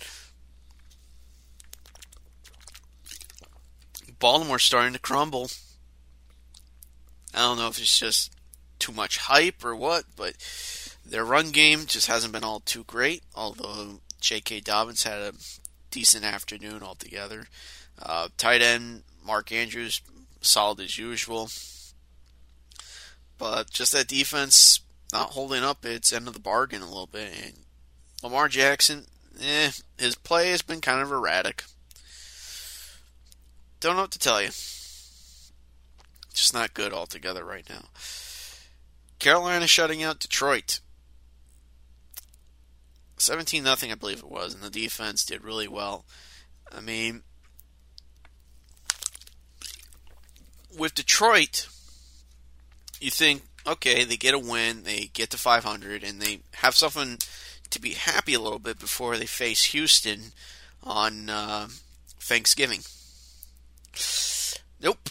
Baltimore's 4.20 4.64
starting 4.64 4.94
to 4.94 5.00
crumble. 5.00 5.50
I 7.34 7.40
don't 7.40 7.58
know 7.58 7.68
if 7.68 7.78
it's 7.78 8.00
just 8.00 8.32
too 8.80 8.92
much 8.92 9.18
hype 9.18 9.64
or 9.66 9.76
what, 9.76 10.06
but 10.16 10.36
their 11.14 11.24
run 11.24 11.52
game 11.52 11.86
just 11.86 12.08
hasn't 12.08 12.34
been 12.34 12.44
all 12.44 12.60
too 12.60 12.84
great. 12.86 13.22
Although 13.36 14.00
J.K. 14.20 14.62
Dobbins 14.62 15.04
had 15.04 15.20
a 15.20 15.34
decent 15.92 16.26
afternoon 16.26 16.82
altogether. 16.82 17.46
Uh, 18.02 18.30
tight 18.36 18.64
end 18.64 19.04
Mark 19.24 19.52
Andrews 19.52 20.02
solid 20.42 20.80
as 20.80 20.98
usual, 20.98 21.50
but 23.38 23.70
just 23.70 23.94
that 23.94 24.08
defense 24.08 24.80
not 25.14 25.30
holding 25.30 25.64
up 25.64 25.86
its 25.86 26.12
end 26.12 26.28
of 26.28 26.34
the 26.34 26.40
bargain 26.40 26.82
a 26.82 26.88
little 26.88 27.06
bit. 27.06 27.32
And 27.46 27.54
Lamar 28.24 28.48
Jackson, 28.48 29.06
eh, 29.40 29.70
his 30.00 30.16
play 30.16 30.50
has 30.50 30.64
been 30.64 30.82
kind 30.82 31.00
of 31.00 31.12
erratic. 31.12 31.64
Don't 33.80 33.98
know 33.98 34.02
what 34.02 34.12
to 34.12 34.20
tell 34.20 34.42
you. 34.42 34.50
Just 36.34 36.56
not 36.56 36.74
good 36.74 36.92
altogether 36.92 37.46
right 37.46 37.70
now. 37.70 37.84
Carolina 39.20 39.68
shutting 39.68 40.02
out 40.02 40.18
Detroit. 40.18 40.80
17 43.24 43.64
nothing, 43.64 43.92
I 43.92 43.96
believe 43.96 44.20
it 44.20 44.30
was, 44.30 44.54
and 44.54 44.64
the 44.64 44.70
defense 44.70 45.26
did 45.26 45.44
really 45.44 45.68
well. 45.68 46.06
I 46.72 46.82
mean, 46.82 47.24
with 50.78 50.96
Detroit, 50.96 51.68
you 53.00 53.12
think, 53.12 53.44
okay, 53.66 54.04
they 54.04 54.18
get 54.18 54.34
a 54.34 54.40
win, 54.40 54.84
they 54.84 55.10
get 55.14 55.30
to 55.32 55.38
500, 55.38 56.04
and 56.04 56.22
they 56.22 56.42
have 56.56 56.76
something 56.76 57.18
to 57.70 57.82
be 57.82 57.94
happy 57.94 58.34
a 58.34 58.40
little 58.40 58.60
bit 58.60 58.80
before 58.80 59.18
they 59.18 59.26
face 59.26 59.66
Houston 59.66 60.34
on 60.84 61.30
uh, 61.30 61.68
Thanksgiving. 62.20 62.82
Nope. 64.82 65.10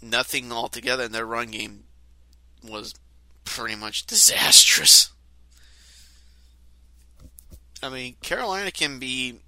Nothing 0.00 0.50
altogether, 0.50 1.04
and 1.04 1.14
their 1.14 1.26
run 1.26 1.48
game 1.48 1.84
was 2.62 2.94
pretty 3.44 3.76
much 3.76 4.06
disastrous. 4.06 5.10
I 7.82 7.88
mean, 7.88 8.16
Carolina 8.22 8.70
can 8.70 8.98
be 8.98 9.40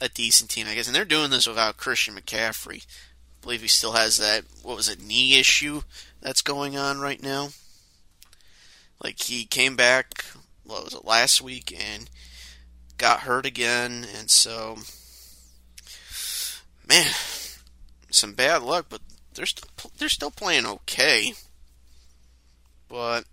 a 0.00 0.08
decent 0.08 0.50
team, 0.50 0.66
I 0.68 0.74
guess, 0.74 0.86
and 0.86 0.94
they're 0.94 1.04
doing 1.04 1.30
this 1.30 1.46
without 1.46 1.76
Christian 1.76 2.14
McCaffrey. 2.14 2.84
I 2.84 3.42
believe 3.42 3.62
he 3.62 3.68
still 3.68 3.92
has 3.92 4.18
that, 4.18 4.44
what 4.62 4.76
was 4.76 4.88
it, 4.88 5.00
knee 5.00 5.38
issue 5.38 5.82
that's 6.20 6.42
going 6.42 6.76
on 6.76 7.00
right 7.00 7.22
now. 7.22 7.50
Like, 9.02 9.22
he 9.22 9.44
came 9.44 9.76
back, 9.76 10.24
what 10.64 10.84
was 10.84 10.94
it, 10.94 11.04
last 11.04 11.40
week, 11.40 11.72
and 11.78 12.10
got 12.98 13.20
hurt 13.20 13.46
again, 13.46 14.06
and 14.18 14.30
so 14.30 14.78
man, 16.88 17.10
some 18.10 18.32
bad 18.32 18.62
luck, 18.62 18.86
but 18.88 19.00
they're 19.34 19.46
still 19.46 19.68
they're 19.98 20.08
still 20.08 20.30
playing 20.30 20.66
okay. 20.66 21.34
But 22.88 23.24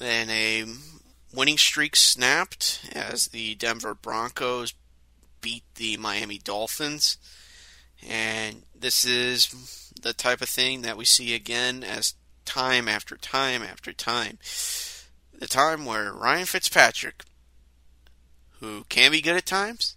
then 0.00 0.28
a 0.30 0.64
winning 1.32 1.58
streak 1.58 1.94
snapped 1.94 2.90
as 2.92 3.28
the 3.28 3.54
Denver 3.54 3.94
Broncos 3.94 4.74
beat 5.40 5.62
the 5.76 5.96
Miami 5.98 6.38
Dolphins. 6.38 7.18
And 8.08 8.62
this 8.74 9.04
is 9.04 9.92
the 10.02 10.12
type 10.12 10.40
of 10.40 10.48
thing 10.48 10.82
that 10.82 10.96
we 10.96 11.04
see 11.04 11.34
again 11.34 11.84
as 11.84 12.14
time 12.44 12.88
after 12.88 13.16
time 13.16 13.62
after 13.62 13.92
time. 13.92 14.38
The 15.38 15.46
time 15.46 15.84
where 15.84 16.12
Ryan 16.12 16.46
Fitzpatrick 16.46 17.24
who 18.60 18.84
can 18.88 19.10
be 19.10 19.20
good 19.20 19.36
at 19.36 19.46
times, 19.46 19.96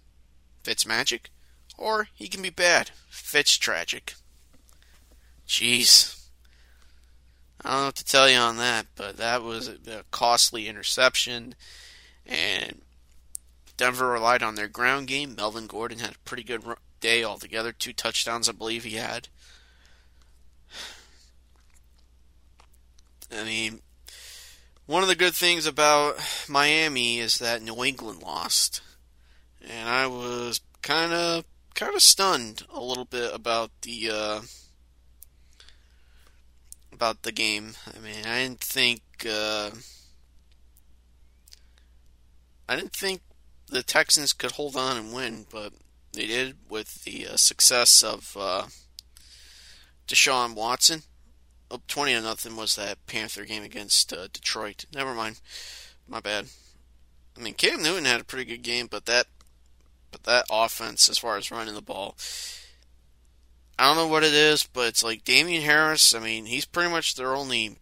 Fitz 0.62 0.86
magic, 0.86 1.30
or 1.76 2.08
he 2.14 2.28
can 2.28 2.42
be 2.42 2.50
bad, 2.50 2.90
Fitz 3.08 3.56
tragic. 3.56 4.14
Jeez. 5.46 6.23
I 7.64 7.70
don't 7.70 7.80
know 7.80 7.86
what 7.86 7.96
to 7.96 8.04
tell 8.04 8.28
you 8.28 8.36
on 8.36 8.58
that, 8.58 8.86
but 8.94 9.16
that 9.16 9.42
was 9.42 9.68
a 9.68 10.04
costly 10.10 10.68
interception, 10.68 11.54
and 12.26 12.82
Denver 13.76 14.08
relied 14.08 14.42
on 14.42 14.54
their 14.54 14.68
ground 14.68 15.06
game. 15.06 15.34
Melvin 15.34 15.66
Gordon 15.66 16.00
had 16.00 16.10
a 16.14 16.18
pretty 16.26 16.42
good 16.42 16.62
day 17.00 17.24
altogether, 17.24 17.72
two 17.72 17.94
touchdowns, 17.94 18.48
I 18.48 18.52
believe 18.52 18.84
he 18.84 18.96
had. 18.96 19.28
I 23.32 23.44
mean, 23.44 23.80
one 24.86 25.02
of 25.02 25.08
the 25.08 25.16
good 25.16 25.34
things 25.34 25.66
about 25.66 26.16
Miami 26.48 27.18
is 27.18 27.38
that 27.38 27.62
New 27.62 27.82
England 27.82 28.22
lost, 28.22 28.82
and 29.66 29.88
I 29.88 30.06
was 30.06 30.60
kind 30.82 31.12
of 31.12 31.44
kind 31.74 31.94
of 31.94 32.02
stunned 32.02 32.62
a 32.72 32.80
little 32.80 33.06
bit 33.06 33.34
about 33.34 33.70
the 33.82 34.10
uh, 34.12 34.40
about 36.94 37.22
the 37.22 37.32
game. 37.32 37.72
I 37.86 37.98
mean, 37.98 38.24
I 38.24 38.42
didn't 38.42 38.60
think 38.60 39.02
uh, 39.28 39.70
I 42.68 42.76
didn't 42.76 42.94
think 42.94 43.20
the 43.70 43.82
Texans 43.82 44.32
could 44.32 44.52
hold 44.52 44.76
on 44.76 44.96
and 44.96 45.12
win, 45.12 45.46
but 45.50 45.72
they 46.12 46.26
did 46.26 46.56
with 46.68 47.04
the 47.04 47.26
uh, 47.26 47.36
success 47.36 48.02
of 48.02 48.36
uh, 48.38 48.66
Deshaun 50.06 50.54
Watson 50.54 51.02
up 51.70 51.80
oh, 51.80 51.84
twenty 51.88 52.12
to 52.14 52.20
nothing 52.20 52.56
was 52.56 52.76
that 52.76 53.04
Panther 53.06 53.44
game 53.44 53.64
against 53.64 54.12
uh, 54.12 54.28
Detroit. 54.32 54.84
Never 54.94 55.14
mind, 55.14 55.40
my 56.06 56.20
bad. 56.20 56.46
I 57.36 57.40
mean, 57.40 57.54
Cam 57.54 57.82
Newton 57.82 58.04
had 58.04 58.20
a 58.20 58.24
pretty 58.24 58.44
good 58.44 58.62
game, 58.62 58.86
but 58.88 59.06
that, 59.06 59.26
but 60.12 60.22
that 60.22 60.46
offense, 60.50 61.08
as 61.08 61.18
far 61.18 61.36
as 61.36 61.50
running 61.50 61.74
the 61.74 61.82
ball, 61.82 62.16
I 63.78 63.86
don't 63.86 63.96
know 63.96 64.08
what 64.08 64.22
it 64.22 64.32
is, 64.32 64.64
but 64.64 64.88
it's 64.88 65.02
like 65.02 65.24
Damien 65.24 65.62
Harris. 65.62 66.14
I 66.14 66.20
mean, 66.20 66.46
he's 66.46 66.64
pretty 66.64 66.90
much 66.90 67.14
their 67.14 67.34
only 67.34 67.78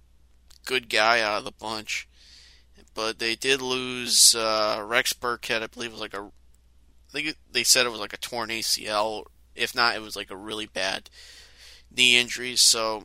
good 0.65 0.89
guy 0.89 1.21
out 1.21 1.39
of 1.39 1.45
the 1.45 1.53
bunch. 1.53 2.09
But 2.95 3.19
they 3.19 3.35
did 3.35 3.63
lose 3.63 4.35
uh, 4.35 4.83
Rex 4.85 5.13
Burkhead. 5.13 5.63
I 5.63 5.67
believe 5.67 5.91
it 5.91 5.93
was 5.93 6.01
like 6.01 6.15
a. 6.15 6.23
I 6.25 7.13
think 7.13 7.37
they 7.51 7.63
said 7.63 7.85
it 7.85 7.91
was 7.91 8.01
like 8.01 8.13
a 8.13 8.19
torn 8.19 8.51
ACL. 8.51 9.25
If 9.55 9.75
not, 9.75 9.97
it 9.97 10.03
was 10.03 10.17
like 10.17 10.31
a 10.31 10.37
really 10.37 10.67
bad 10.67 11.11
knee 11.95 12.19
injury. 12.19 12.57
So 12.57 13.05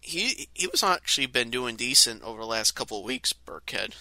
he 0.00 0.48
he 0.54 0.66
was 0.66 0.82
actually 0.82 1.26
been 1.26 1.50
doing 1.50 1.76
decent 1.76 2.22
over 2.22 2.40
the 2.40 2.46
last 2.46 2.72
couple 2.72 2.98
of 2.98 3.04
weeks, 3.04 3.32
Burkhead. 3.32 3.94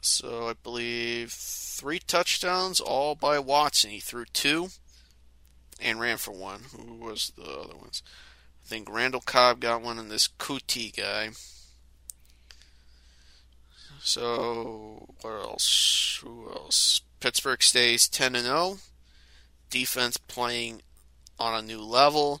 So 0.00 0.48
I 0.48 0.54
believe 0.54 1.32
three 1.32 1.98
touchdowns, 1.98 2.80
all 2.80 3.14
by 3.14 3.38
Watson. 3.38 3.90
He 3.90 4.00
threw 4.00 4.24
two 4.24 4.68
and 5.80 6.00
ran 6.00 6.16
for 6.16 6.32
one. 6.32 6.62
Who 6.76 6.94
was 6.94 7.32
the 7.36 7.44
other 7.44 7.76
ones? 7.76 8.02
I 8.64 8.68
think 8.68 8.88
Randall 8.90 9.20
Cobb 9.20 9.60
got 9.60 9.82
one, 9.82 9.98
and 9.98 10.10
this 10.10 10.28
Coutee 10.28 10.96
guy. 10.96 11.30
So 14.00 15.14
what 15.20 15.30
else? 15.30 16.20
Who 16.22 16.50
else? 16.50 17.00
Pittsburgh 17.20 17.62
stays 17.62 18.08
10 18.08 18.34
and 18.34 18.44
0. 18.44 18.78
Defense 19.70 20.16
playing 20.16 20.82
on 21.38 21.58
a 21.58 21.66
new 21.66 21.80
level. 21.80 22.40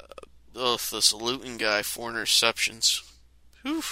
Uh, 0.00 0.58
ugh, 0.58 0.80
this 0.90 1.12
Luton 1.12 1.56
guy, 1.56 1.82
four 1.82 2.10
interceptions. 2.10 3.02
Whew. 3.62 3.82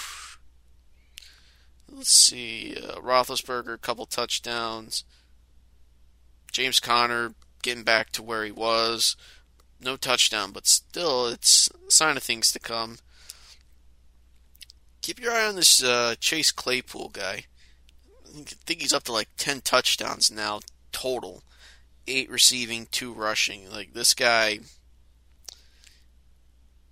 Let's 1.91 2.11
see. 2.11 2.75
Uh, 2.75 2.99
Roethlisberger, 2.99 3.75
a 3.75 3.77
couple 3.77 4.05
touchdowns. 4.05 5.03
James 6.53 6.79
Conner 6.79 7.33
getting 7.61 7.83
back 7.83 8.11
to 8.11 8.23
where 8.23 8.45
he 8.45 8.51
was. 8.51 9.17
No 9.81 9.97
touchdown, 9.97 10.51
but 10.51 10.65
still, 10.65 11.27
it's 11.27 11.69
a 11.85 11.91
sign 11.91 12.15
of 12.15 12.23
things 12.23 12.53
to 12.53 12.59
come. 12.59 12.97
Keep 15.01 15.19
your 15.19 15.33
eye 15.33 15.45
on 15.45 15.57
this 15.57 15.83
uh, 15.83 16.15
Chase 16.21 16.53
Claypool 16.53 17.09
guy. 17.09 17.45
I 18.25 18.43
think 18.65 18.79
he's 18.79 18.93
up 18.93 19.03
to 19.03 19.11
like 19.11 19.27
10 19.35 19.59
touchdowns 19.59 20.31
now 20.31 20.61
total. 20.93 21.43
8 22.07 22.29
receiving, 22.29 22.87
2 22.91 23.11
rushing. 23.11 23.69
Like 23.69 23.93
this 23.93 24.13
guy 24.13 24.59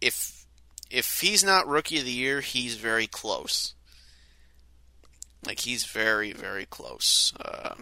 if 0.02 0.46
if 0.90 1.22
he's 1.22 1.44
not 1.44 1.68
rookie 1.68 2.00
of 2.00 2.06
the 2.06 2.12
year, 2.12 2.42
he's 2.42 2.76
very 2.76 3.08
close. 3.08 3.76
Like 5.46 5.60
he's 5.62 5.86
very 5.86 6.34
very 6.34 6.66
close. 6.66 7.34
Uh, 7.40 7.76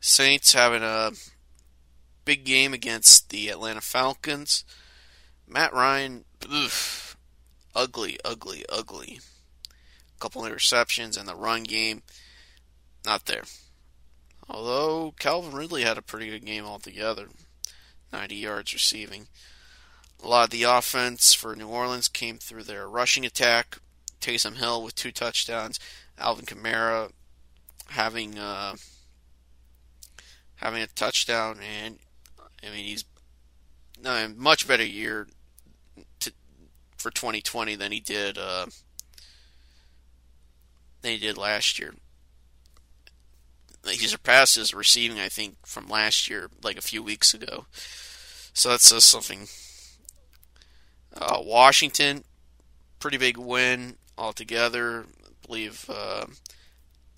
Saints 0.00 0.52
having 0.52 0.82
a 0.82 1.12
big 2.24 2.44
game 2.44 2.72
against 2.72 3.30
the 3.30 3.48
Atlanta 3.48 3.80
Falcons. 3.80 4.64
Matt 5.46 5.72
Ryan, 5.72 6.24
oof, 6.52 7.16
ugly, 7.74 8.18
ugly, 8.24 8.64
ugly. 8.68 9.20
A 10.16 10.20
couple 10.20 10.42
interceptions 10.42 11.18
and 11.18 11.26
the 11.26 11.34
run 11.34 11.62
game, 11.62 12.02
not 13.04 13.26
there. 13.26 13.44
Although 14.48 15.14
Calvin 15.18 15.54
Ridley 15.54 15.82
had 15.82 15.98
a 15.98 16.02
pretty 16.02 16.28
good 16.28 16.44
game 16.44 16.64
altogether, 16.64 17.28
90 18.12 18.34
yards 18.34 18.72
receiving. 18.72 19.28
A 20.22 20.28
lot 20.28 20.44
of 20.44 20.50
the 20.50 20.64
offense 20.64 21.34
for 21.34 21.54
New 21.54 21.68
Orleans 21.68 22.08
came 22.08 22.38
through 22.38 22.64
their 22.64 22.88
rushing 22.88 23.24
attack. 23.24 23.78
Taysom 24.20 24.56
Hill 24.56 24.82
with 24.82 24.94
two 24.94 25.12
touchdowns. 25.12 25.78
Alvin 26.18 26.44
Kamara 26.44 27.12
having 27.90 28.38
uh, 28.38 28.74
having 30.58 30.82
a 30.82 30.86
touchdown, 30.88 31.58
and 31.60 31.98
I 32.62 32.66
mean 32.66 32.84
he's 32.84 33.04
a 34.04 34.28
much 34.36 34.68
better 34.68 34.84
year 34.84 35.26
to, 36.20 36.32
for 36.96 37.10
2020 37.10 37.74
than 37.76 37.92
he 37.92 38.00
did 38.00 38.38
uh, 38.38 38.66
than 41.02 41.12
he 41.12 41.18
did 41.18 41.36
last 41.36 41.78
year. 41.78 41.94
He 43.84 44.06
surpassed 44.06 44.56
his 44.56 44.74
receiving, 44.74 45.18
I 45.18 45.28
think, 45.28 45.66
from 45.66 45.88
last 45.88 46.28
year, 46.28 46.50
like 46.62 46.76
a 46.76 46.82
few 46.82 47.02
weeks 47.02 47.32
ago. 47.32 47.64
So 48.52 48.70
that 48.70 48.80
says 48.80 49.04
something. 49.04 49.46
Uh, 51.16 51.40
Washington, 51.42 52.24
pretty 52.98 53.16
big 53.16 53.38
win 53.38 53.96
altogether. 54.18 55.06
I 55.24 55.46
believe 55.46 55.88
uh, 55.88 56.26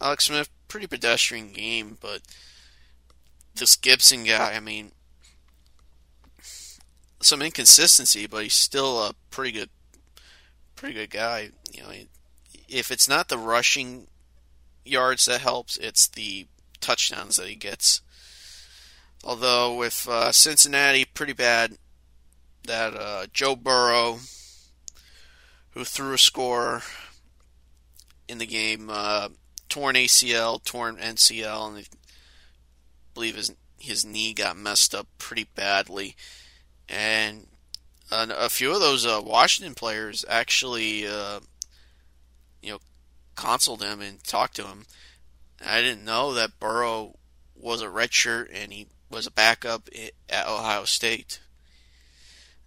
Alex 0.01 0.26
Smith, 0.26 0.49
pretty 0.68 0.86
pedestrian 0.86 1.53
game, 1.53 1.99
but 2.01 2.20
this 3.55 3.76
Gibson 3.76 4.24
guy, 4.24 4.55
I 4.55 4.61
mean, 4.61 4.92
some 7.20 7.42
inconsistency, 7.42 8.26
but 8.26 8.42
he's 8.42 8.55
still 8.55 9.03
a 9.03 9.14
pretty 9.30 9.53
good, 9.53 9.70
pretty 10.76 10.94
good 10.94 11.11
guy. 11.11 11.51
You 11.72 11.82
know, 11.82 11.90
if 12.68 12.90
it's 12.90 13.09
not 13.09 13.28
the 13.28 13.38
rushing 13.38 14.07
yards 14.84 15.26
that 15.26 15.40
helps, 15.40 15.76
it's 15.76 16.09
the 16.09 16.46
touchdowns 16.80 17.36
that 17.36 17.48
he 17.48 17.55
gets. 17.55 18.01
Although 19.22 19.74
with 19.74 20.09
uh, 20.09 20.32
Cincinnati, 20.32 21.05
pretty 21.05 21.34
bad. 21.34 21.76
That 22.66 22.94
uh, 22.94 23.26
Joe 23.32 23.57
Burrow, 23.57 24.20
who 25.70 25.84
threw 25.84 26.14
a 26.14 26.18
score 26.18 26.82
in 28.28 28.38
the 28.38 28.46
game, 28.46 28.88
uh, 28.90 29.30
torn 29.68 29.96
ACL, 29.96 30.62
torn 30.62 30.96
MCL, 30.96 31.76
and 31.76 31.88
believe 33.15 33.37
his 33.37 33.53
his 33.79 34.05
knee 34.05 34.35
got 34.35 34.57
messed 34.57 34.95
up 34.95 35.07
pretty 35.19 35.47
badly. 35.55 36.15
And 36.89 37.47
a 38.11 38.49
few 38.51 38.73
of 38.75 38.81
those 38.81 39.07
uh, 39.07 39.23
Washington 39.25 39.75
players 39.75 40.25
actually, 40.29 41.07
uh, 41.07 41.41
you 42.61 42.73
know, 42.73 42.81
consoled 43.37 43.83
him 43.83 44.01
and 44.01 44.23
talked 44.25 44.57
to 44.57 44.65
him 44.65 44.85
I 45.65 45.83
didn't 45.83 46.05
know 46.05 46.35
that 46.35 46.59
Burrow 46.59 47.17
was 47.55 47.83
a 47.83 47.87
redshirt 47.87 48.49
and 48.53 48.73
he 48.73 48.87
was 49.11 49.27
a 49.27 49.31
backup 49.31 49.89
at 50.29 50.49
Ohio 50.49 50.85
State. 50.85 51.41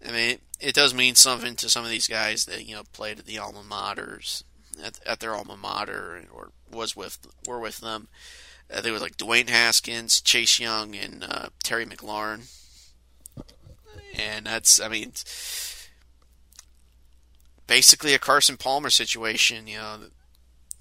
I 0.05 0.11
mean, 0.11 0.29
it, 0.29 0.41
it, 0.59 0.75
does 0.75 0.93
mean 0.93 1.15
something 1.15 1.55
to 1.55 1.69
some 1.69 1.85
of 1.85 1.89
these 1.89 2.07
guys 2.07 2.45
that 2.45 2.65
you 2.65 2.75
know 2.75 2.83
played 2.91 3.19
at 3.19 3.25
the 3.25 3.39
alma 3.39 3.63
maters, 3.67 4.43
at, 4.83 4.99
at 5.05 5.19
their 5.21 5.33
alma 5.33 5.55
mater, 5.55 6.25
or 6.33 6.51
was 6.69 6.95
with 6.95 7.19
were 7.47 7.59
with 7.59 7.79
them. 7.79 8.09
Uh, 8.73 8.81
there 8.81 8.93
was 8.93 9.01
like 9.01 9.17
Dwayne 9.17 9.49
Haskins, 9.49 10.19
Chase 10.21 10.59
Young, 10.59 10.95
and 10.95 11.23
uh, 11.23 11.49
Terry 11.63 11.85
McLaurin, 11.85 12.49
and 14.17 14.45
that's 14.45 14.79
I 14.79 14.87
mean, 14.87 15.11
basically 17.67 18.13
a 18.13 18.19
Carson 18.19 18.57
Palmer 18.57 18.89
situation. 18.89 19.67
You 19.67 19.77
know, 19.77 19.97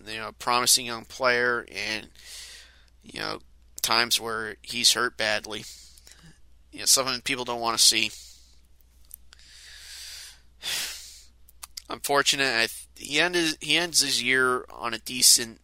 you 0.07 0.19
know, 0.19 0.33
promising 0.39 0.87
young 0.87 1.05
player, 1.05 1.67
and 1.71 2.09
you 3.03 3.21
know, 3.21 3.41
times 3.83 4.21
where 4.21 4.57
he's 4.63 4.93
hurt 4.95 5.17
badly. 5.17 5.65
You 6.73 6.81
know, 6.81 6.85
something 6.87 7.21
people 7.21 7.45
don't 7.45 7.61
want 7.61 7.79
to 7.79 7.85
see. 7.85 8.11
Unfortunate. 11.91 12.47
I, 12.47 12.69
he 12.97 13.21
ended 13.21 13.59
he 13.61 13.77
ends 13.77 14.01
his 14.01 14.23
year 14.23 14.65
on 14.71 14.95
a 14.95 14.99
decent 14.99 15.61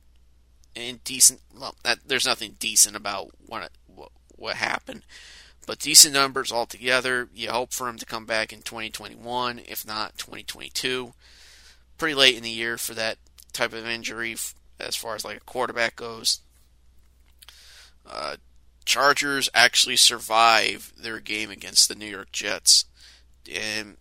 and 0.79 1.03
decent. 1.05 1.41
Well, 1.59 1.75
that, 1.83 1.99
there's 2.07 2.27
nothing 2.27 2.57
decent 2.59 2.97
about 2.97 3.31
what, 3.47 3.71
what 3.87 4.11
what 4.37 4.57
happened, 4.57 5.03
but 5.67 5.81
decent 5.81 6.15
numbers 6.15 6.53
altogether. 6.53 7.29
You 7.35 7.51
hope 7.51 7.73
for 7.73 7.89
him 7.89 7.99
to 7.99 8.07
come 8.07 8.25
back 8.25 8.53
in 8.53 8.63
2021, 8.63 9.61
if 9.67 9.87
not 9.87 10.19
2022. 10.19 11.13
Pretty 11.97 12.15
late 12.15 12.37
in 12.37 12.45
the 12.45 12.51
year 12.51 12.79
for 12.79 12.95
that 12.95 13.19
type 13.53 13.73
of 13.73 13.87
injury 13.87 14.37
as 14.79 14.97
far 14.97 15.15
as 15.15 15.25
like 15.25 15.39
a 15.39 15.41
quarterback 15.41 15.97
goes. 15.97 16.41
Uh, 18.07 18.37
Chargers 18.85 19.51
actually 19.53 19.97
survive 19.97 20.93
their 20.97 21.21
game 21.21 21.51
against 21.51 21.89
the 21.89 21.95
New 21.95 22.07
York 22.07 22.33
Jets. 22.33 22.87
And 23.53 23.97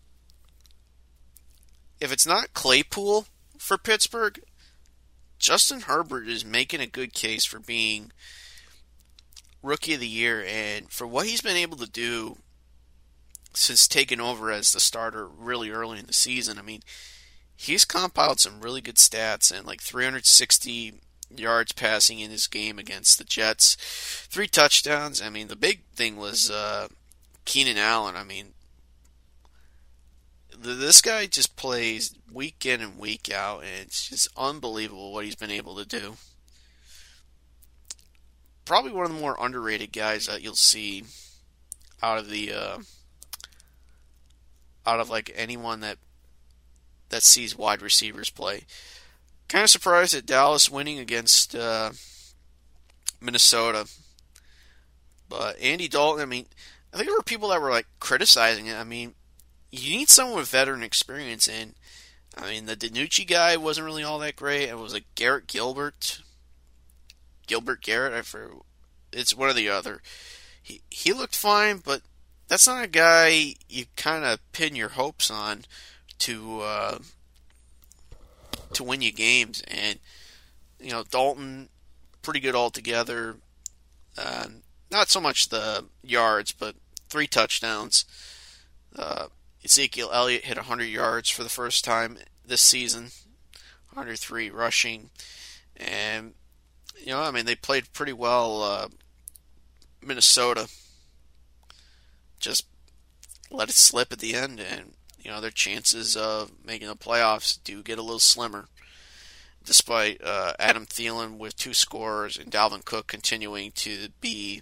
if 1.99 2.11
it's 2.13 2.25
not 2.25 2.53
Claypool 2.53 3.25
for 3.57 3.77
Pittsburgh, 3.77 4.39
Justin 5.39 5.81
Herbert 5.81 6.27
is 6.27 6.43
making 6.43 6.81
a 6.81 6.87
good 6.87 7.13
case 7.13 7.45
for 7.45 7.59
being 7.59 8.11
rookie 9.61 9.93
of 9.93 9.99
the 9.99 10.07
year 10.07 10.43
and 10.47 10.89
for 10.91 11.05
what 11.05 11.27
he's 11.27 11.41
been 11.41 11.57
able 11.57 11.77
to 11.77 11.89
do 11.89 12.37
since 13.53 13.87
taking 13.87 14.21
over 14.21 14.51
as 14.51 14.71
the 14.71 14.79
starter 14.79 15.27
really 15.27 15.69
early 15.69 15.99
in 15.99 16.05
the 16.05 16.13
season. 16.13 16.59
I 16.59 16.61
mean, 16.61 16.81
he's 17.55 17.85
compiled 17.85 18.39
some 18.39 18.61
really 18.61 18.81
good 18.81 18.95
stats 18.95 19.55
and 19.55 19.65
like 19.65 19.81
360 19.81 21.01
yards 21.35 21.71
passing 21.71 22.19
in 22.19 22.31
his 22.31 22.47
game 22.47 22.79
against 22.79 23.17
the 23.17 23.23
Jets, 23.23 23.75
three 24.29 24.47
touchdowns. 24.47 25.21
I 25.21 25.29
mean, 25.29 25.47
the 25.47 25.55
big 25.55 25.83
thing 25.95 26.17
was 26.17 26.49
uh, 26.49 26.87
Keenan 27.45 27.77
Allen. 27.77 28.15
I 28.15 28.23
mean, 28.23 28.53
this 30.59 31.01
guy 31.01 31.25
just 31.27 31.55
plays 31.55 32.13
week 32.31 32.65
in 32.65 32.81
and 32.81 32.97
week 32.97 33.31
out, 33.31 33.59
and 33.59 33.69
it's 33.81 34.09
just 34.09 34.27
unbelievable 34.37 35.13
what 35.13 35.25
he's 35.25 35.35
been 35.35 35.51
able 35.51 35.75
to 35.75 35.85
do. 35.85 36.15
Probably 38.65 38.91
one 38.91 39.05
of 39.05 39.13
the 39.13 39.19
more 39.19 39.37
underrated 39.39 39.93
guys 39.93 40.27
that 40.27 40.41
you'll 40.41 40.55
see 40.55 41.05
out 42.01 42.17
of 42.17 42.29
the 42.29 42.51
uh, 42.53 42.77
out 44.85 44.99
of 44.99 45.09
like 45.09 45.31
anyone 45.35 45.79
that 45.81 45.97
that 47.09 47.23
sees 47.23 47.57
wide 47.57 47.81
receivers 47.81 48.29
play. 48.29 48.63
Kind 49.47 49.63
of 49.63 49.69
surprised 49.69 50.13
at 50.13 50.25
Dallas 50.25 50.69
winning 50.69 50.99
against 50.99 51.55
uh, 51.55 51.91
Minnesota. 53.21 53.87
But 55.29 55.59
Andy 55.59 55.87
Dalton, 55.87 56.21
I 56.21 56.25
mean, 56.25 56.45
I 56.93 56.97
think 56.97 57.07
there 57.07 57.17
were 57.17 57.23
people 57.23 57.49
that 57.49 57.61
were 57.61 57.69
like 57.71 57.87
criticizing 57.99 58.67
it. 58.67 58.75
I 58.75 58.83
mean, 58.83 59.13
you 59.71 59.97
need 59.97 60.09
someone 60.09 60.37
with 60.37 60.49
veteran 60.49 60.83
experience, 60.83 61.47
and 61.47 61.75
I 62.37 62.49
mean, 62.51 62.65
the 62.65 62.75
DiNucci 62.75 63.27
guy 63.27 63.57
wasn't 63.57 63.85
really 63.85 64.03
all 64.03 64.19
that 64.19 64.35
great. 64.35 64.69
It 64.69 64.77
was 64.77 64.93
like 64.93 65.05
Garrett 65.15 65.47
Gilbert, 65.47 66.21
Gilbert 67.47 67.81
Garrett. 67.81 68.13
I 68.13 68.21
for 68.21 68.51
it's 69.11 69.35
one 69.35 69.49
or 69.49 69.53
the 69.53 69.69
other. 69.69 70.01
He 70.61 70.81
he 70.89 71.13
looked 71.13 71.35
fine, 71.35 71.77
but 71.77 72.01
that's 72.47 72.67
not 72.67 72.83
a 72.83 72.87
guy 72.87 73.55
you 73.67 73.85
kind 73.95 74.23
of 74.23 74.39
pin 74.51 74.75
your 74.75 74.89
hopes 74.89 75.31
on 75.31 75.65
to 76.19 76.61
uh, 76.61 76.99
to 78.73 78.83
win 78.83 79.01
you 79.01 79.11
games. 79.11 79.61
And 79.67 79.99
you 80.79 80.91
know, 80.91 81.03
Dalton, 81.03 81.69
pretty 82.21 82.39
good 82.39 82.55
altogether. 82.55 83.37
Uh, 84.17 84.47
not 84.91 85.09
so 85.09 85.19
much 85.19 85.49
the 85.49 85.85
yards, 86.03 86.51
but 86.51 86.75
three 87.09 87.27
touchdowns. 87.27 88.05
Uh, 88.95 89.27
Ezekiel 89.67 90.11
Elliott 90.13 90.45
hit 90.45 90.55
100 90.55 90.85
yards 90.85 91.29
for 91.29 91.43
the 91.43 91.49
first 91.49 91.83
time 91.83 92.17
this 92.45 92.61
season, 92.61 93.11
103 93.91 94.49
rushing, 94.49 95.09
and 95.75 96.35
you 96.97 97.07
know, 97.07 97.19
I 97.19 97.31
mean, 97.31 97.45
they 97.45 97.55
played 97.55 97.91
pretty 97.91 98.13
well. 98.13 98.63
Uh, 98.63 98.87
Minnesota 100.01 100.69
just 102.39 102.65
let 103.51 103.67
it 103.67 103.75
slip 103.75 104.13
at 104.13 104.19
the 104.19 104.35
end, 104.35 104.61
and 104.61 104.93
you 105.19 105.29
know 105.29 105.41
their 105.41 105.51
chances 105.51 106.15
of 106.15 106.51
making 106.63 106.87
the 106.87 106.95
playoffs 106.95 107.59
do 107.61 107.83
get 107.83 107.99
a 107.99 108.03
little 108.03 108.19
slimmer. 108.19 108.69
Despite 109.65 110.23
uh, 110.23 110.53
Adam 110.59 110.85
Thielen 110.85 111.37
with 111.37 111.57
two 111.57 111.73
scores 111.73 112.37
and 112.37 112.49
Dalvin 112.49 112.85
Cook 112.85 113.07
continuing 113.07 113.71
to 113.71 114.07
be 114.21 114.61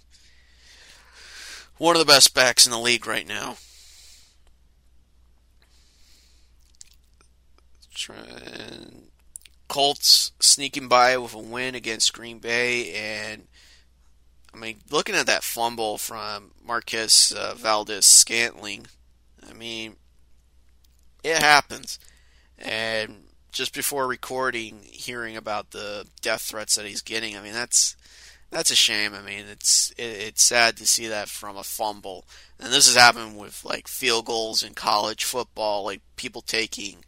one 1.78 1.94
of 1.94 2.00
the 2.00 2.12
best 2.12 2.34
backs 2.34 2.66
in 2.66 2.72
the 2.72 2.78
league 2.80 3.06
right 3.06 3.28
now. 3.28 3.56
Colts 9.68 10.32
sneaking 10.40 10.88
by 10.88 11.16
with 11.16 11.34
a 11.34 11.38
win 11.38 11.74
against 11.74 12.12
Green 12.12 12.38
Bay, 12.38 12.92
and 12.94 13.46
I 14.54 14.58
mean, 14.58 14.78
looking 14.90 15.14
at 15.14 15.26
that 15.26 15.44
fumble 15.44 15.98
from 15.98 16.52
Marquez 16.64 17.32
uh, 17.36 17.54
Valdes 17.54 18.06
Scantling, 18.06 18.86
I 19.48 19.52
mean, 19.52 19.96
it 21.22 21.38
happens. 21.38 21.98
And 22.58 23.24
just 23.52 23.74
before 23.74 24.06
recording, 24.06 24.80
hearing 24.84 25.36
about 25.36 25.72
the 25.72 26.06
death 26.22 26.42
threats 26.42 26.76
that 26.76 26.86
he's 26.86 27.02
getting, 27.02 27.36
I 27.36 27.40
mean, 27.40 27.52
that's 27.52 27.96
that's 28.50 28.70
a 28.70 28.76
shame. 28.76 29.12
I 29.14 29.20
mean, 29.20 29.44
it's 29.50 29.90
it, 29.98 30.02
it's 30.02 30.44
sad 30.44 30.76
to 30.78 30.86
see 30.86 31.06
that 31.08 31.28
from 31.28 31.56
a 31.56 31.64
fumble, 31.64 32.24
and 32.58 32.72
this 32.72 32.86
has 32.86 32.96
happened 32.96 33.36
with 33.36 33.64
like 33.64 33.88
field 33.88 34.26
goals 34.26 34.62
in 34.62 34.74
college 34.74 35.24
football, 35.24 35.84
like 35.84 36.00
people 36.16 36.40
taking 36.40 37.04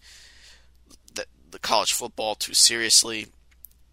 the, 1.51 1.59
college 1.59 1.93
football 1.93 2.35
too 2.35 2.55
seriously. 2.55 3.27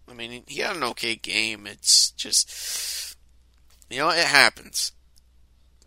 I 0.08 0.14
mean, 0.14 0.44
he 0.46 0.60
had 0.60 0.76
an 0.76 0.84
okay 0.84 1.16
game. 1.16 1.66
It's 1.66 2.10
just 2.12 3.16
you 3.90 3.98
know 3.98 4.10
it 4.10 4.24
happens. 4.24 4.92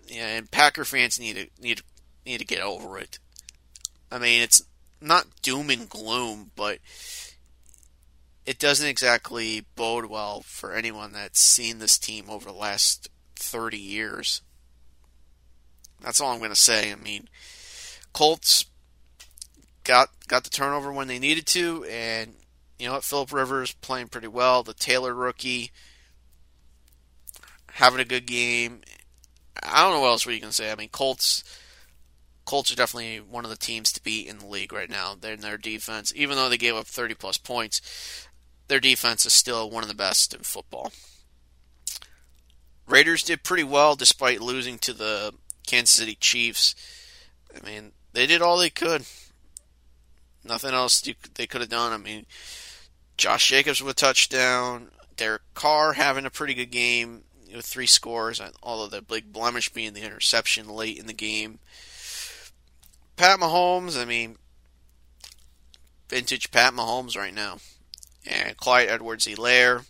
Yeah, 0.08 0.28
and 0.38 0.50
Packer 0.52 0.86
fans 0.86 1.20
need 1.20 1.36
to 1.36 1.48
need 1.62 1.82
need 2.26 2.40
to 2.40 2.46
get 2.46 2.62
over 2.62 2.98
it. 2.98 3.20
I 4.12 4.18
mean, 4.18 4.42
it's 4.42 4.64
not 5.02 5.28
doom 5.42 5.70
and 5.70 5.88
gloom, 5.88 6.52
but 6.56 6.80
it 8.46 8.60
doesn't 8.60 8.88
exactly 8.88 9.66
bode 9.76 10.06
well 10.06 10.42
for 10.42 10.74
anyone 10.74 11.14
that's 11.14 11.40
seen 11.40 11.80
this 11.80 12.00
team 12.00 12.26
over 12.30 12.50
the 12.50 12.58
last 12.58 13.10
30 13.36 13.78
years. 13.78 14.42
That's 16.02 16.20
all 16.20 16.32
I'm 16.32 16.40
going 16.40 16.50
to 16.50 16.56
say. 16.56 16.92
I 16.92 16.96
mean, 16.96 17.30
Colts 18.14 18.66
got 19.84 20.10
got 20.28 20.44
the 20.44 20.50
turnover 20.50 20.92
when 20.92 21.08
they 21.08 21.20
needed 21.20 21.46
to, 21.48 21.86
and 21.86 22.36
you 22.78 22.88
know 22.88 22.94
what? 22.94 23.04
Philip 23.04 23.34
Rivers 23.34 23.74
playing 23.74 24.08
pretty 24.08 24.28
well. 24.28 24.64
The 24.64 24.74
Taylor 24.74 25.14
rookie 25.14 25.72
having 27.74 28.00
a 28.00 28.06
good 28.06 28.26
game. 28.26 28.82
I 29.62 29.84
don't 29.84 29.94
know 29.94 30.02
what 30.02 30.08
else 30.08 30.26
we 30.26 30.40
can 30.40 30.52
say. 30.52 30.72
I 30.72 30.76
mean, 30.76 30.90
Colts. 30.90 31.44
Colts 32.46 32.72
are 32.72 32.76
definitely 32.76 33.18
one 33.20 33.44
of 33.44 33.52
the 33.52 33.58
teams 33.58 33.92
to 33.92 34.02
beat 34.02 34.28
in 34.28 34.40
the 34.40 34.48
league 34.48 34.74
right 34.74 34.90
now. 34.90 35.14
They're 35.14 35.34
in 35.34 35.42
their 35.42 35.58
defense, 35.60 36.12
even 36.16 36.36
though 36.36 36.50
they 36.50 36.58
gave 36.58 36.74
up 36.74 36.88
30 36.88 37.14
plus 37.14 37.38
points 37.38 38.28
their 38.70 38.80
defense 38.80 39.26
is 39.26 39.34
still 39.34 39.70
one 39.70 39.84
of 39.84 39.90
the 39.90 39.96
best 39.96 40.34
in 40.34 40.42
football. 40.42 40.94
Raiders 42.88 43.24
did 43.24 43.44
pretty 43.44 43.64
well 43.64 43.96
despite 43.96 44.42
losing 44.42 44.78
to 44.80 44.94
the 44.94 45.34
Kansas 45.68 45.96
City 45.96 46.16
Chiefs. 46.16 46.76
I 47.54 47.66
mean, 47.68 47.92
they 48.14 48.26
did 48.26 48.42
all 48.42 48.58
they 48.58 48.70
could. 48.70 49.06
Nothing 50.44 50.74
else 50.74 51.02
they 51.36 51.48
could 51.48 51.62
have 51.62 51.70
done. 51.70 51.92
I 51.92 51.98
mean, 51.98 52.26
Josh 53.18 53.50
Jacobs 53.50 53.82
with 53.82 53.92
a 53.92 54.00
touchdown. 54.00 54.92
Derek 55.16 55.42
Carr 55.54 55.94
having 55.94 56.26
a 56.26 56.30
pretty 56.30 56.54
good 56.54 56.72
game 56.72 57.24
with 57.54 57.66
three 57.66 57.86
scores, 57.86 58.42
although 58.64 58.88
the 58.88 59.02
big 59.02 59.34
blemish 59.34 59.70
being 59.70 59.94
the 59.94 60.04
interception 60.04 60.70
late 60.70 60.98
in 60.98 61.08
the 61.08 61.14
game. 61.14 61.60
Pat 63.18 63.40
Mahomes, 63.40 64.00
I 64.02 64.06
mean, 64.06 64.38
vintage 66.08 66.52
Pat 66.52 66.74
Mahomes 66.74 67.18
right 67.18 67.34
now 67.34 67.58
and 68.26 68.56
Clyde 68.58 68.90
Edwards 68.90 69.28
Helaire 69.28 69.86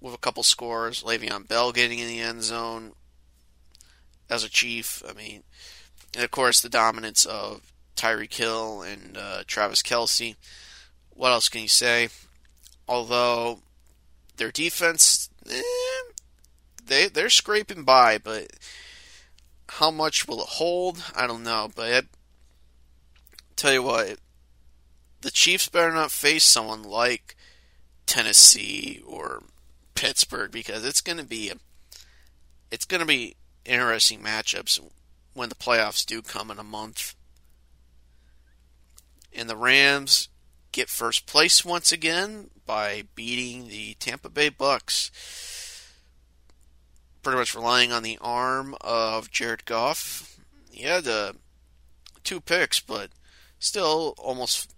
with 0.00 0.14
a 0.14 0.18
couple 0.18 0.42
scores. 0.42 1.02
Le'Veon 1.02 1.46
Bell 1.46 1.72
getting 1.72 1.98
in 1.98 2.08
the 2.08 2.20
end 2.20 2.42
zone 2.42 2.92
as 4.28 4.44
a 4.44 4.48
Chief. 4.48 5.02
I 5.08 5.12
mean, 5.12 5.42
and 6.14 6.24
of 6.24 6.30
course, 6.30 6.60
the 6.60 6.68
dominance 6.68 7.24
of 7.24 7.72
Tyreek 7.96 8.34
Hill 8.34 8.82
and 8.82 9.16
uh, 9.16 9.42
Travis 9.46 9.82
Kelce. 9.82 10.36
What 11.10 11.30
else 11.30 11.48
can 11.48 11.62
you 11.62 11.68
say? 11.68 12.08
Although 12.88 13.60
their 14.36 14.50
defense, 14.50 15.30
eh, 15.50 15.62
they 16.84 17.08
they're 17.08 17.30
scraping 17.30 17.84
by, 17.84 18.18
but 18.18 18.48
how 19.68 19.90
much 19.90 20.28
will 20.28 20.42
it 20.42 20.48
hold? 20.50 21.02
I 21.14 21.26
don't 21.26 21.42
know. 21.42 21.70
But 21.74 21.92
I 21.92 22.02
tell 23.56 23.72
you 23.72 23.82
what, 23.82 24.18
the 25.22 25.30
Chiefs 25.30 25.68
better 25.68 25.92
not 25.92 26.10
face 26.10 26.44
someone 26.44 26.82
like 26.82 27.36
Tennessee 28.06 29.02
or 29.06 29.42
Pittsburgh 29.94 30.52
because 30.52 30.84
it's 30.84 31.00
going 31.00 31.18
to 31.18 31.24
be 31.24 31.50
a, 31.50 31.54
it's 32.70 32.84
going 32.84 33.00
to 33.00 33.06
be 33.06 33.36
interesting 33.64 34.20
matchups 34.20 34.78
when 35.34 35.48
the 35.48 35.54
playoffs 35.54 36.06
do 36.06 36.22
come 36.22 36.50
in 36.50 36.58
a 36.58 36.64
month. 36.64 37.14
And 39.36 39.50
the 39.50 39.56
Rams 39.56 40.30
get 40.72 40.88
first 40.88 41.26
place 41.26 41.62
once 41.62 41.92
again 41.92 42.48
by 42.64 43.04
beating 43.14 43.68
the 43.68 43.94
Tampa 44.00 44.30
Bay 44.30 44.48
Bucks. 44.48 45.10
Pretty 47.22 47.38
much 47.38 47.54
relying 47.54 47.92
on 47.92 48.02
the 48.02 48.18
arm 48.22 48.74
of 48.80 49.30
Jared 49.30 49.66
Goff. 49.66 50.38
He 50.70 50.84
had 50.84 51.06
uh, 51.06 51.34
two 52.24 52.40
picks, 52.40 52.80
but 52.80 53.10
still 53.58 54.14
almost 54.16 54.72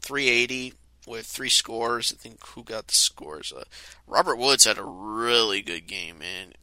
380 0.00 0.74
with 1.06 1.26
three 1.26 1.48
scores. 1.48 2.12
I 2.12 2.16
think 2.16 2.44
who 2.48 2.64
got 2.64 2.88
the 2.88 2.94
scores? 2.94 3.52
Uh, 3.56 3.64
Robert 4.08 4.36
Woods 4.36 4.64
had 4.64 4.78
a 4.78 4.84
really 4.84 5.62
good 5.62 5.86
game, 5.86 6.18
man. 6.18 6.54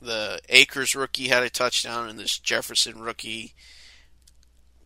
The 0.00 0.40
Akers 0.48 0.96
rookie 0.96 1.28
had 1.28 1.44
a 1.44 1.50
touchdown, 1.50 2.08
and 2.08 2.18
this 2.18 2.38
Jefferson 2.38 3.00
rookie 3.00 3.54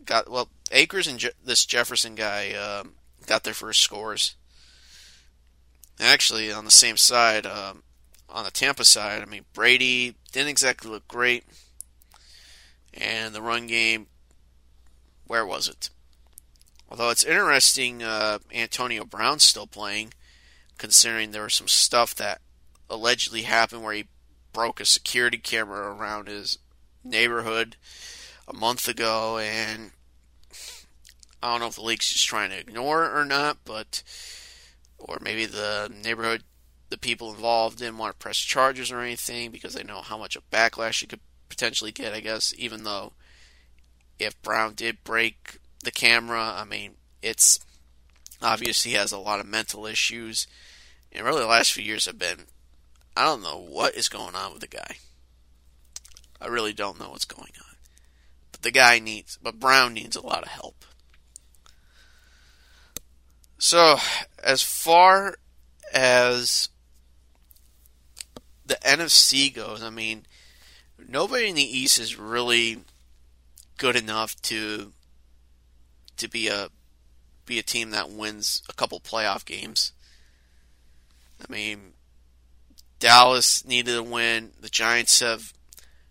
got 0.05 0.31
well. 0.31 0.49
Akers 0.73 1.07
and 1.07 1.19
Je- 1.19 1.31
this 1.45 1.65
Jefferson 1.65 2.15
guy 2.15 2.53
um, 2.53 2.93
got 3.27 3.45
their 3.45 3.55
first 3.55 3.81
scores. 3.81 4.37
Actually, 5.99 6.51
on 6.53 6.65
the 6.65 6.71
same 6.71 6.97
side, 6.97 7.45
um, 7.45 7.83
on 8.29 8.45
the 8.45 8.51
Tampa 8.51 8.85
side, 8.85 9.23
I 9.23 9.27
mean 9.27 9.45
Brady 9.53 10.15
didn't 10.33 10.49
exactly 10.49 10.91
look 10.91 11.07
great, 11.09 11.45
and 12.95 13.35
the 13.35 13.43
run 13.43 13.67
game. 13.67 14.07
Where 15.27 15.47
was 15.47 15.69
it? 15.69 15.91
Although 16.91 17.11
it's 17.11 17.23
interesting, 17.23 18.03
uh, 18.03 18.39
Antonio 18.53 19.05
Brown's 19.05 19.45
still 19.45 19.69
playing, 19.69 20.13
considering 20.77 21.31
there 21.31 21.45
was 21.45 21.55
some 21.55 21.69
stuff 21.69 22.17
that 22.17 22.41
allegedly 22.89 23.43
happened 23.43 23.85
where 23.85 23.95
he 23.95 24.09
broke 24.53 24.81
a 24.81 24.85
security 24.85 25.39
camera 25.39 25.95
around 25.95 26.27
his 26.27 26.59
neighborhood 27.05 27.77
a 28.49 28.55
month 28.55 28.89
ago, 28.89 29.39
and 29.39 29.93
I 31.43 31.51
don't 31.51 31.61
know 31.61 31.67
if 31.67 31.77
the 31.77 31.83
league's 31.83 32.09
just 32.09 32.27
trying 32.27 32.51
to 32.51 32.59
ignore 32.59 33.05
it 33.05 33.17
or 33.17 33.25
not, 33.25 33.59
but 33.65 34.03
or 34.99 35.19
maybe 35.21 35.47
the 35.47 35.91
neighborhood, 36.03 36.43
the 36.91 36.99
people 36.99 37.31
involved 37.31 37.79
didn't 37.79 37.99
want 37.99 38.13
to 38.13 38.23
press 38.23 38.37
charges 38.37 38.91
or 38.91 39.01
anything 39.01 39.51
because 39.51 39.75
they 39.75 39.83
know 39.83 40.03
how 40.03 40.19
much 40.19 40.37
of 40.37 40.51
backlash 40.51 41.01
you 41.01 41.09
could 41.09 41.21
potentially 41.49 41.93
get. 41.93 42.13
I 42.13 42.21
guess 42.21 42.53
even 42.59 42.85
though 42.85 43.13
if 44.19 44.41
Brown 44.43 44.75
did 44.75 45.03
break 45.03 45.59
the 45.83 45.91
camera. 45.91 46.55
I 46.57 46.65
mean, 46.65 46.93
it's 47.23 47.59
obvious 48.43 48.83
he 48.83 48.93
has 48.93 49.13
a 49.13 49.19
lot 49.19 49.41
of 49.41 49.47
mental 49.47 49.87
issues. 49.87 50.47
And 51.13 51.25
really, 51.25 51.41
the 51.41 51.47
last 51.47 51.73
few 51.73 51.83
years 51.83 52.07
have 52.07 52.19
been 52.19 52.47
I 53.17 53.25
don't 53.25 53.43
know 53.43 53.59
what 53.59 53.95
is 53.95 54.09
going 54.09 54.35
on 54.35 54.53
with 54.53 54.61
the 54.61 54.69
guy. 54.69 54.97
I 56.41 56.47
really 56.47 56.73
don't 56.73 56.99
know 56.99 57.11
what's 57.11 57.25
going 57.25 57.53
on. 57.59 57.70
But 58.61 58.65
the 58.65 58.79
guy 58.79 58.99
needs, 58.99 59.39
but 59.43 59.59
Brown 59.59 59.95
needs 59.95 60.17
a 60.17 60.27
lot 60.27 60.43
of 60.43 60.49
help. 60.49 60.85
So, 63.57 63.97
as 64.43 64.63
far 64.63 65.37
as 65.95 66.69
the 68.67 68.77
NFC 68.77 69.55
goes, 69.55 69.83
I 69.83 69.89
mean, 69.89 70.27
nobody 71.09 71.49
in 71.49 71.55
the 71.55 71.79
East 71.79 71.99
is 71.99 72.19
really 72.19 72.81
good 73.79 73.97
enough 73.97 74.41
to 74.43 74.93
to 76.19 76.29
be 76.29 76.49
a 76.49 76.69
be 77.47 77.59
a 77.59 77.63
team 77.63 77.91
that 77.91 78.11
wins 78.11 78.63
a 78.69 78.75
couple 78.75 79.01
playoff 79.01 79.47
games. 79.47 79.93
I 81.41 81.51
mean, 81.51 81.95
Dallas 82.99 83.65
needed 83.65 83.97
a 83.97 84.03
win. 84.03 84.53
The 84.61 84.69
Giants 84.69 85.21
have 85.21 85.55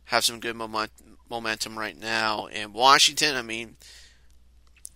have 0.05 0.25
some 0.25 0.39
good 0.39 0.55
moment, 0.55 0.91
momentum 1.29 1.77
right 1.77 1.97
now, 1.97 2.47
and 2.47 2.73
Washington, 2.73 3.35
I 3.35 3.41
mean, 3.41 3.77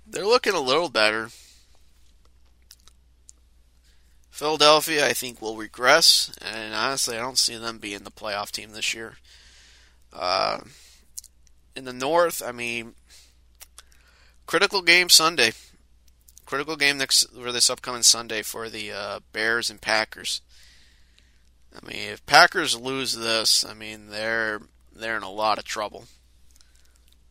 they're 0.05 0.25
looking 0.25 0.53
a 0.53 0.59
little 0.59 0.89
better. 0.89 1.29
Philadelphia, 4.29 5.05
I 5.05 5.13
think, 5.13 5.41
will 5.41 5.55
regress, 5.55 6.31
and 6.41 6.73
honestly, 6.73 7.15
I 7.15 7.21
don't 7.21 7.37
see 7.37 7.55
them 7.55 7.77
being 7.77 8.03
the 8.03 8.11
playoff 8.11 8.51
team 8.51 8.71
this 8.71 8.93
year. 8.93 9.17
Uh, 10.11 10.59
in 11.75 11.85
the 11.85 11.93
North, 11.93 12.41
I 12.43 12.51
mean, 12.51 12.95
critical 14.45 14.81
game 14.81 15.09
Sunday. 15.09 15.53
Critical 16.45 16.75
game 16.75 16.97
next 16.97 17.31
for 17.31 17.51
this 17.51 17.69
upcoming 17.69 18.03
Sunday 18.03 18.41
for 18.41 18.69
the 18.69 18.91
uh, 18.91 19.19
Bears 19.31 19.69
and 19.69 19.79
Packers. 19.79 20.41
I 21.73 21.85
mean, 21.85 22.11
if 22.11 22.25
Packers 22.25 22.79
lose 22.79 23.15
this, 23.15 23.65
I 23.65 23.73
mean 23.73 24.09
they're 24.09 24.61
they're 24.95 25.17
in 25.17 25.23
a 25.23 25.31
lot 25.31 25.57
of 25.57 25.63
trouble. 25.63 26.05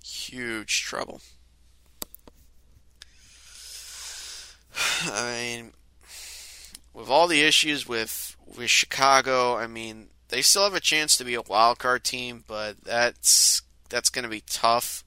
Huge 0.04 0.82
trouble. 0.82 1.20
I 5.04 5.32
mean, 5.34 5.72
with 6.94 7.08
all 7.08 7.26
the 7.26 7.42
issues 7.42 7.86
with 7.86 8.36
with 8.56 8.70
Chicago, 8.70 9.56
I 9.56 9.66
mean, 9.66 10.08
they 10.28 10.42
still 10.42 10.64
have 10.64 10.74
a 10.74 10.80
chance 10.80 11.16
to 11.16 11.24
be 11.24 11.34
a 11.34 11.42
wild 11.42 11.78
card 11.78 12.04
team, 12.04 12.44
but 12.46 12.82
that's 12.82 13.62
that's 13.88 14.10
going 14.10 14.24
to 14.24 14.28
be 14.28 14.42
tough. 14.46 15.04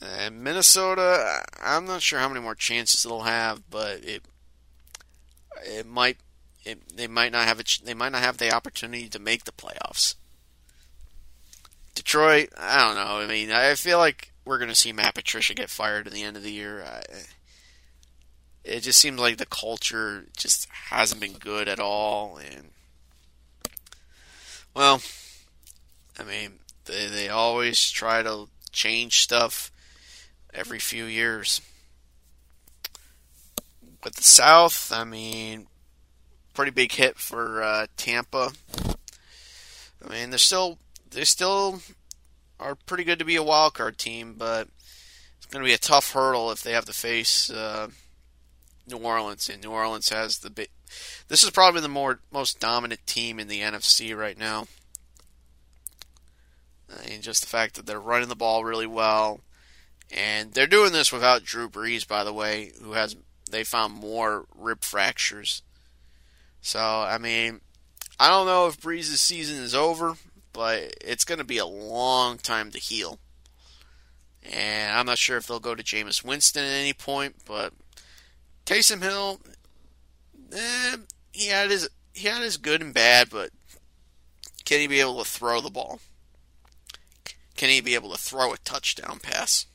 And 0.00 0.42
Minnesota, 0.42 1.44
I'm 1.62 1.86
not 1.86 2.02
sure 2.02 2.18
how 2.18 2.28
many 2.28 2.40
more 2.40 2.56
chances 2.56 3.04
it'll 3.04 3.22
have, 3.22 3.70
but 3.70 4.04
it 4.04 4.24
it 5.64 5.86
might 5.86 6.16
it, 6.64 6.96
they 6.96 7.06
might 7.06 7.32
not 7.32 7.46
have 7.46 7.60
a, 7.60 7.64
they 7.84 7.94
might 7.94 8.10
not 8.12 8.22
have 8.22 8.38
the 8.38 8.52
opportunity 8.52 9.08
to 9.08 9.18
make 9.18 9.44
the 9.44 9.52
playoffs. 9.52 10.16
Detroit, 11.94 12.50
I 12.56 12.86
don't 12.86 12.96
know. 12.96 13.18
I 13.18 13.26
mean, 13.26 13.50
I 13.50 13.74
feel 13.74 13.98
like 13.98 14.32
we're 14.44 14.58
going 14.58 14.70
to 14.70 14.74
see 14.74 14.92
Matt 14.92 15.14
Patricia 15.14 15.54
get 15.54 15.70
fired 15.70 16.06
at 16.06 16.12
the 16.12 16.22
end 16.22 16.36
of 16.36 16.42
the 16.42 16.52
year. 16.52 16.82
I, 16.84 17.02
it 18.64 18.80
just 18.80 19.00
seems 19.00 19.20
like 19.20 19.36
the 19.36 19.46
culture 19.46 20.26
just 20.36 20.68
hasn't 20.70 21.20
been 21.20 21.34
good 21.34 21.68
at 21.68 21.80
all, 21.80 22.38
and 22.38 22.70
well, 24.74 25.02
I 26.18 26.24
mean, 26.24 26.60
they 26.84 27.06
they 27.06 27.28
always 27.28 27.90
try 27.90 28.22
to 28.22 28.48
change 28.70 29.22
stuff 29.22 29.70
every 30.54 30.78
few 30.78 31.04
years. 31.04 31.60
With 34.04 34.14
the 34.16 34.24
South, 34.24 34.92
I 34.92 35.04
mean, 35.04 35.66
pretty 36.54 36.72
big 36.72 36.92
hit 36.92 37.18
for 37.18 37.62
uh, 37.62 37.86
Tampa. 37.96 38.52
I 40.04 40.08
mean, 40.08 40.30
they're 40.30 40.38
still 40.38 40.78
they 41.12 41.24
still 41.24 41.80
are 42.58 42.74
pretty 42.74 43.04
good 43.04 43.18
to 43.18 43.24
be 43.24 43.36
a 43.36 43.42
wild 43.42 43.74
card 43.74 43.98
team, 43.98 44.34
but 44.36 44.68
it's 45.36 45.46
going 45.46 45.62
to 45.62 45.68
be 45.68 45.74
a 45.74 45.78
tough 45.78 46.12
hurdle 46.12 46.50
if 46.50 46.62
they 46.62 46.72
have 46.72 46.84
to 46.86 46.92
face 46.92 47.50
uh, 47.50 47.88
New 48.88 48.98
Orleans. 48.98 49.48
And 49.48 49.62
New 49.62 49.70
Orleans 49.70 50.08
has 50.10 50.38
the 50.38 50.50
big. 50.50 50.68
This 51.28 51.42
is 51.42 51.50
probably 51.50 51.80
the 51.80 51.88
more 51.88 52.20
most 52.32 52.60
dominant 52.60 53.06
team 53.06 53.38
in 53.38 53.48
the 53.48 53.60
NFC 53.60 54.16
right 54.16 54.38
now. 54.38 54.66
Mean, 57.08 57.22
just 57.22 57.40
the 57.40 57.48
fact 57.48 57.74
that 57.74 57.86
they're 57.86 58.00
running 58.00 58.28
the 58.28 58.36
ball 58.36 58.64
really 58.64 58.86
well, 58.86 59.40
and 60.10 60.52
they're 60.52 60.66
doing 60.66 60.92
this 60.92 61.10
without 61.10 61.42
Drew 61.42 61.68
Brees, 61.68 62.06
by 62.06 62.22
the 62.22 62.34
way, 62.34 62.72
who 62.82 62.92
has 62.92 63.16
they 63.50 63.64
found 63.64 63.94
more 63.94 64.44
rib 64.54 64.82
fractures. 64.84 65.62
So 66.60 66.78
I 66.80 67.18
mean, 67.18 67.60
I 68.20 68.28
don't 68.28 68.46
know 68.46 68.66
if 68.66 68.80
Brees' 68.80 69.04
season 69.16 69.56
is 69.56 69.74
over 69.74 70.16
but 70.52 70.94
it's 71.00 71.24
going 71.24 71.38
to 71.38 71.44
be 71.44 71.58
a 71.58 71.66
long 71.66 72.38
time 72.38 72.70
to 72.70 72.78
heal. 72.78 73.18
And 74.42 74.96
I'm 74.96 75.06
not 75.06 75.18
sure 75.18 75.36
if 75.36 75.46
they'll 75.46 75.60
go 75.60 75.74
to 75.74 75.82
Jameis 75.82 76.24
Winston 76.24 76.64
at 76.64 76.70
any 76.70 76.92
point, 76.92 77.36
but 77.46 77.72
Taysom 78.66 79.02
Hill, 79.02 79.40
eh, 80.52 80.96
he 81.32 81.48
had 81.48 81.70
his 81.70 81.88
he 82.12 82.28
had 82.28 82.42
his 82.42 82.56
good 82.56 82.82
and 82.82 82.92
bad, 82.92 83.30
but 83.30 83.50
can 84.64 84.80
he 84.80 84.86
be 84.86 85.00
able 85.00 85.22
to 85.22 85.30
throw 85.30 85.60
the 85.60 85.70
ball? 85.70 86.00
Can 87.56 87.70
he 87.70 87.80
be 87.80 87.94
able 87.94 88.10
to 88.10 88.18
throw 88.18 88.52
a 88.52 88.58
touchdown 88.58 89.20
pass? 89.22 89.66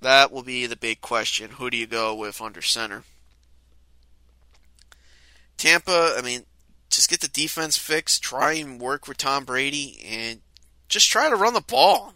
That 0.00 0.30
will 0.30 0.44
be 0.44 0.66
the 0.66 0.76
big 0.76 1.00
question. 1.00 1.52
Who 1.52 1.70
do 1.70 1.76
you 1.76 1.86
go 1.86 2.14
with 2.14 2.40
under 2.40 2.62
center? 2.62 3.02
Tampa, 5.56 6.14
I 6.16 6.22
mean, 6.22 6.44
just 6.90 7.10
get 7.10 7.20
the 7.20 7.28
defense 7.28 7.76
fixed, 7.76 8.22
try 8.22 8.54
and 8.54 8.80
work 8.80 9.06
with 9.06 9.18
Tom 9.18 9.44
Brady, 9.44 10.00
and 10.06 10.40
just 10.88 11.10
try 11.10 11.28
to 11.28 11.36
run 11.36 11.54
the 11.54 11.60
ball. 11.60 12.14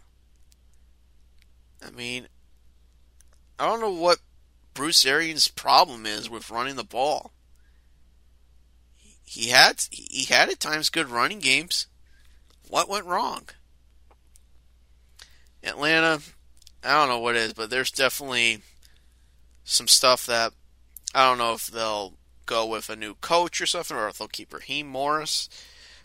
I 1.85 1.91
mean, 1.91 2.27
I 3.59 3.65
don't 3.65 3.81
know 3.81 3.91
what 3.91 4.19
Bruce 4.73 5.05
Arians' 5.05 5.47
problem 5.47 6.05
is 6.05 6.29
with 6.29 6.49
running 6.49 6.75
the 6.75 6.83
ball. 6.83 7.31
He 9.23 9.49
had 9.49 9.81
he 9.89 10.25
had 10.25 10.49
at 10.49 10.59
times 10.59 10.89
good 10.89 11.09
running 11.09 11.39
games. 11.39 11.87
What 12.67 12.89
went 12.89 13.05
wrong? 13.05 13.49
Atlanta, 15.63 16.21
I 16.83 16.93
don't 16.93 17.09
know 17.09 17.19
what 17.19 17.35
it 17.35 17.39
is, 17.39 17.53
but 17.53 17.69
there's 17.69 17.91
definitely 17.91 18.61
some 19.63 19.87
stuff 19.87 20.25
that 20.25 20.53
I 21.15 21.27
don't 21.27 21.37
know 21.37 21.53
if 21.53 21.67
they'll 21.67 22.13
go 22.45 22.65
with 22.65 22.89
a 22.89 22.95
new 22.95 23.15
coach 23.15 23.61
or 23.61 23.65
something, 23.65 23.95
or 23.95 24.07
if 24.07 24.17
they'll 24.17 24.27
keep 24.27 24.53
Raheem 24.53 24.87
Morris. 24.87 25.49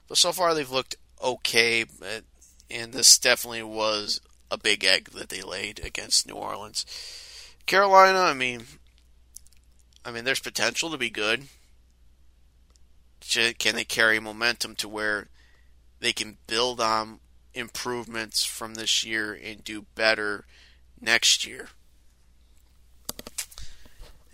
But 0.09 0.19
so 0.19 0.33
far 0.33 0.55
they've 0.55 0.71
looked 0.71 0.97
okay, 1.23 1.85
and 2.71 2.93
this 2.93 3.19
definitely 3.19 3.63
was 3.63 4.21
a 4.51 4.57
big 4.57 4.85
egg 4.85 5.11
that 5.11 5.29
they 5.29 5.43
laid 5.43 5.85
against 5.85 6.27
New 6.27 6.35
Orleans. 6.35 6.87
Carolina, 7.67 8.21
I 8.21 8.33
mean, 8.33 8.63
I 10.05 10.11
mean, 10.11 10.25
there's 10.25 10.41
potential 10.41 10.91
to 10.91 10.97
be 10.97 11.11
good. 11.11 11.49
Can 13.31 13.75
they 13.75 13.85
carry 13.85 14.19
momentum 14.19 14.75
to 14.77 14.89
where 14.89 15.29
they 16.01 16.15
can 16.15 16.39
build 16.47 16.81
on 16.81 17.21
improvements 17.53 18.45
from 18.45 18.75
this 18.75 19.05
year 19.05 19.35
and 19.35 19.63
do 19.63 19.85
better 19.95 20.47
next 20.99 21.47
year? 21.47 21.69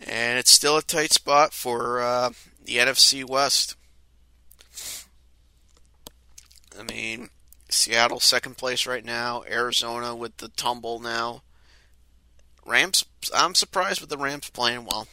And 0.07 0.39
it's 0.39 0.51
still 0.51 0.77
a 0.77 0.83
tight 0.83 1.13
spot 1.13 1.55
for 1.55 2.01
uh, 2.01 2.31
the 2.63 2.77
NFC 2.77 3.27
West. 3.27 3.75
I 6.79 6.83
mean, 6.83 7.31
Seattle 7.71 8.21
second 8.21 8.57
place 8.57 8.87
right 8.87 9.05
now. 9.05 9.45
Arizona 9.49 10.15
with 10.15 10.37
the 10.37 10.49
tumble 10.49 11.01
now. 11.01 11.43
Rams. 12.67 13.05
I'm 13.35 13.55
surprised 13.55 14.01
with 14.01 14.11
the 14.11 14.19
Rams 14.19 14.51
playing 14.51 14.85
well. 14.85 15.09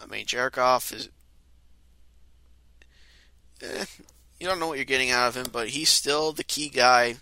I 0.00 0.06
mean, 0.06 0.26
Jared 0.26 0.54
Goff 0.54 0.92
is. 0.92 1.08
Eh, 3.62 3.84
you 4.38 4.46
don't 4.46 4.60
know 4.60 4.68
what 4.68 4.78
you're 4.78 4.84
getting 4.84 5.10
out 5.10 5.28
of 5.28 5.36
him, 5.36 5.48
but 5.52 5.68
he's 5.68 5.88
still 5.88 6.32
the 6.32 6.44
key 6.44 6.68
guy, 6.68 7.16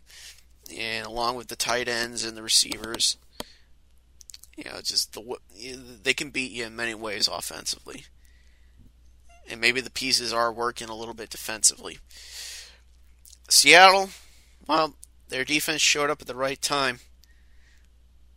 and 0.75 1.07
along 1.07 1.37
with 1.37 1.49
the 1.49 1.57
tight 1.57 1.89
ends 1.89 2.25
and 2.25 2.37
the 2.37 2.43
receivers. 2.43 3.17
You 4.57 4.65
know, 4.65 4.81
just 4.83 5.13
the 5.13 5.37
they 6.03 6.15
can 6.15 6.31
beat 6.31 6.51
you 6.51 6.65
in 6.65 6.77
many 6.77 6.95
ways 6.95 7.29
offensively, 7.29 8.05
and 9.51 9.61
maybe 9.61 9.81
the 9.81 9.91
pieces 9.91 10.33
are 10.33 10.53
working 10.53 10.89
a 10.89 10.95
little 10.95 11.15
bit 11.15 11.29
defensively. 11.29 11.99
Seattle, 13.49 14.11
well, 14.67 14.95
their 15.29 15.45
defense 15.45 15.83
showed 15.83 16.11
up 16.11 16.23
at 16.23 16.27
the 16.27 16.35
right 16.35 16.61
time, 16.61 17.01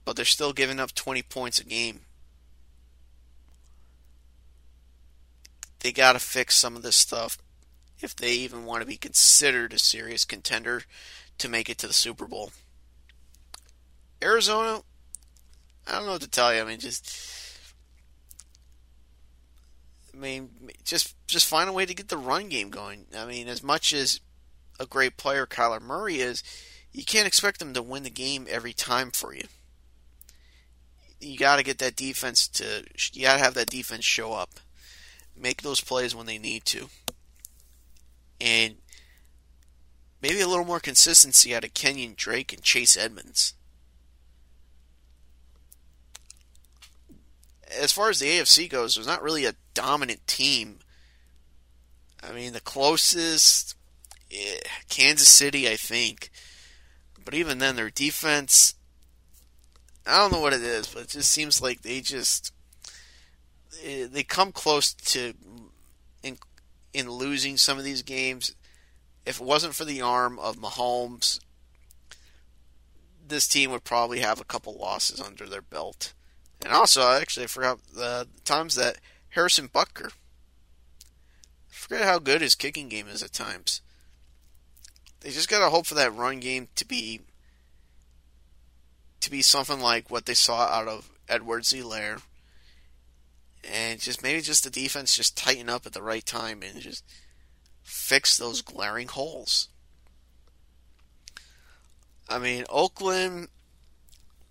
but 0.04 0.16
they're 0.16 0.26
still 0.26 0.54
giving 0.54 0.80
up 0.80 0.94
20 0.94 1.22
points 1.24 1.60
a 1.60 1.64
game. 1.64 2.02
They 5.80 5.92
got 5.94 6.14
to 6.14 6.20
fix 6.20 6.58
some 6.58 6.76
of 6.76 6.82
this 6.82 6.98
stuff 6.98 7.38
if 8.02 8.16
they 8.16 8.34
even 8.34 8.66
want 8.66 8.82
to 8.82 8.88
be 8.88 8.98
considered 8.98 9.74
a 9.74 9.80
serious 9.80 10.26
contender 10.26 10.84
to 11.38 11.50
make 11.50 11.70
it 11.70 11.78
to 11.80 11.88
the 11.88 11.94
Super 11.94 12.28
Bowl. 12.28 12.52
Arizona, 14.22 14.82
I 15.90 15.94
don't 15.94 16.06
know 16.06 16.14
what 16.14 16.22
to 16.22 16.30
tell 16.30 16.54
you. 16.54 16.62
I 16.62 16.66
mean, 16.66 16.80
just 16.80 17.12
I 20.14 20.18
mean, 20.18 20.50
just 20.84 21.16
just 21.28 21.48
find 21.48 21.70
a 21.70 21.74
way 21.74 21.86
to 21.86 21.94
get 21.94 22.10
the 22.10 22.18
run 22.18 22.50
game 22.50 22.70
going. 22.70 23.06
I 23.18 23.26
mean, 23.26 23.48
as 23.48 23.64
much 23.64 23.94
as 23.94 24.20
a 24.80 24.86
great 24.86 25.18
player 25.18 25.46
Kyler 25.46 25.82
Murray 25.82 26.20
is, 26.20 26.44
you 26.92 27.04
can't 27.04 27.28
expect 27.28 27.62
him 27.62 27.74
to 27.74 27.82
win 27.82 28.04
the 28.04 28.10
game 28.10 28.46
every 28.50 28.74
time 28.74 29.12
for 29.12 29.34
you. 29.34 29.46
You 31.20 31.38
got 31.38 31.58
to 31.58 31.64
get 31.64 31.80
that 31.80 31.96
defense 31.96 32.48
to 32.50 32.86
you 33.14 33.24
got 33.24 33.38
to 33.38 33.44
have 33.44 33.54
that 33.56 33.70
defense 33.70 34.06
show 34.06 34.34
up. 34.34 34.60
Make 35.36 35.62
those 35.62 35.82
plays 35.82 36.16
when 36.16 36.26
they 36.26 36.38
need 36.38 36.66
to. 36.66 36.90
And 38.42 38.76
maybe 40.22 40.42
a 40.42 40.48
little 40.48 40.66
more 40.66 40.80
consistency 40.80 41.56
out 41.56 41.64
of 41.64 41.74
Kenyon 41.74 42.14
Drake 42.16 42.54
and 42.54 42.62
Chase 42.62 42.98
Edmonds. 42.98 43.54
As 47.78 47.92
far 47.92 48.10
as 48.10 48.20
the 48.20 48.28
AFC 48.28 48.70
goes, 48.70 48.96
there's 48.96 49.08
not 49.08 49.22
really 49.22 49.46
a 49.46 49.56
dominant 49.74 50.26
team. 50.28 50.80
I 52.24 52.32
mean, 52.32 52.54
the 52.54 52.60
closest, 52.60 53.76
eh, 54.32 54.60
Kansas 54.90 55.28
City, 55.28 55.70
I 55.70 55.76
think. 55.76 56.32
But 57.24 57.34
even 57.34 57.60
then, 57.60 57.76
their 57.76 57.90
defense, 57.90 58.74
I 60.06 60.18
don't 60.18 60.32
know 60.32 60.42
what 60.42 60.54
it 60.54 60.62
is, 60.62 60.88
but 60.88 61.04
it 61.04 61.10
just 61.10 61.32
seems 61.32 61.62
like 61.62 61.82
they 61.82 62.02
just 62.02 62.52
eh, 63.84 64.08
they 64.10 64.24
come 64.24 64.52
close 64.52 64.94
to 64.94 65.34
in, 66.24 66.38
in 66.94 67.10
losing 67.10 67.58
some 67.58 67.78
of 67.78 67.84
these 67.84 68.02
games. 68.02 68.56
If 69.26 69.40
it 69.40 69.46
wasn't 69.46 69.76
for 69.76 69.86
the 69.86 70.02
arm 70.02 70.40
of 70.40 70.58
Mahomes, 70.58 71.40
this 73.28 73.48
team 73.48 73.72
would 73.72 73.84
probably 73.84 74.20
have 74.20 74.42
a 74.42 74.46
couple 74.46 74.74
losses 74.74 75.22
under 75.22 75.46
their 75.46 75.62
belt. 75.62 76.14
And 76.64 76.74
also, 76.74 77.02
I 77.02 77.22
actually, 77.22 77.48
forgot 77.48 77.80
the 77.94 78.28
times 78.44 78.76
that 78.76 78.98
Harrison 79.30 79.70
Butker. 79.70 80.12
I 80.12 81.72
forget 81.72 82.04
how 82.04 82.20
good 82.20 82.42
his 82.42 82.56
kicking 82.56 82.90
game 82.90 83.08
is 83.08 83.24
at 83.24 83.32
times. 83.32 83.82
They 85.22 85.32
just 85.32 85.50
gotta 85.50 85.70
hope 85.70 85.86
for 85.86 85.96
that 85.96 86.16
run 86.16 86.40
game 86.40 86.68
to 86.76 86.86
be 86.86 87.22
to 89.20 89.30
be 89.30 89.42
something 89.42 89.82
like 89.82 90.10
what 90.10 90.26
they 90.26 90.34
saw 90.34 90.62
out 90.62 90.88
of 90.88 91.10
Edwards-Helaire. 91.28 92.22
And 93.70 94.00
just 94.00 94.24
maybe 94.24 94.40
just 94.42 94.64
the 94.64 94.70
defense 94.70 95.16
just 95.16 95.36
tighten 95.38 95.70
up 95.70 95.86
at 95.86 95.92
the 95.92 96.02
right 96.02 96.26
time 96.26 96.62
and 96.64 96.80
just 96.80 97.04
fix 97.84 98.38
those 98.38 98.62
glaring 98.62 99.10
holes. 99.10 99.68
I 102.30 102.40
mean, 102.40 102.64
Oakland 102.70 103.50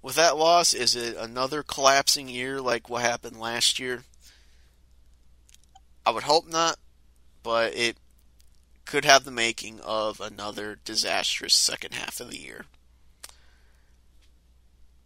with 0.03 0.15
that 0.16 0.37
loss, 0.37 0.75
is 0.75 0.95
it 0.95 1.16
another 1.16 1.62
collapsing 1.62 2.29
year 2.29 2.61
like 2.61 2.89
what 2.89 3.03
happened 3.03 3.39
last 3.39 3.79
year? 3.79 4.05
I 6.07 6.11
would 6.11 6.23
hope 6.23 6.49
not, 6.49 6.77
but 7.43 7.75
it 7.75 7.99
could 8.85 9.05
have 9.05 9.25
the 9.25 9.31
making 9.31 9.81
of 9.81 10.20
another 10.20 10.79
disastrous 10.85 11.55
second 11.55 11.95
half 11.95 12.20
of 12.20 12.31
the 12.31 12.39
year. 12.39 12.65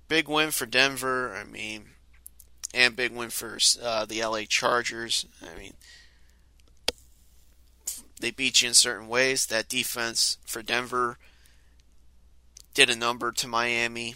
Big 0.06 0.28
win 0.28 0.50
for 0.50 0.66
Denver, 0.66 1.34
I 1.34 1.42
mean, 1.42 1.86
and 2.72 2.94
big 2.94 3.12
win 3.12 3.30
for 3.30 3.58
uh, 3.82 4.04
the 4.04 4.24
LA 4.24 4.42
Chargers. 4.48 5.26
I 5.42 5.58
mean, 5.58 5.72
they 8.20 8.30
beat 8.30 8.62
you 8.62 8.68
in 8.68 8.74
certain 8.74 9.08
ways. 9.08 9.46
That 9.46 9.68
defense 9.68 10.38
for 10.46 10.62
Denver 10.62 11.18
did 12.74 12.88
a 12.88 12.96
number 12.96 13.32
to 13.32 13.48
Miami. 13.48 14.14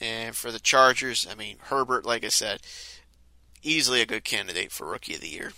And 0.00 0.36
for 0.36 0.52
the 0.52 0.58
Chargers, 0.58 1.26
I 1.30 1.34
mean, 1.34 1.56
Herbert, 1.64 2.04
like 2.04 2.24
I 2.24 2.28
said, 2.28 2.60
easily 3.62 4.00
a 4.00 4.06
good 4.06 4.24
candidate 4.24 4.70
for 4.70 4.86
Rookie 4.86 5.14
of 5.14 5.20
the 5.20 5.28
Year. 5.28 5.52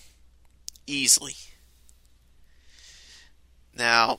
Easily. 0.86 1.34
Now, 3.74 4.18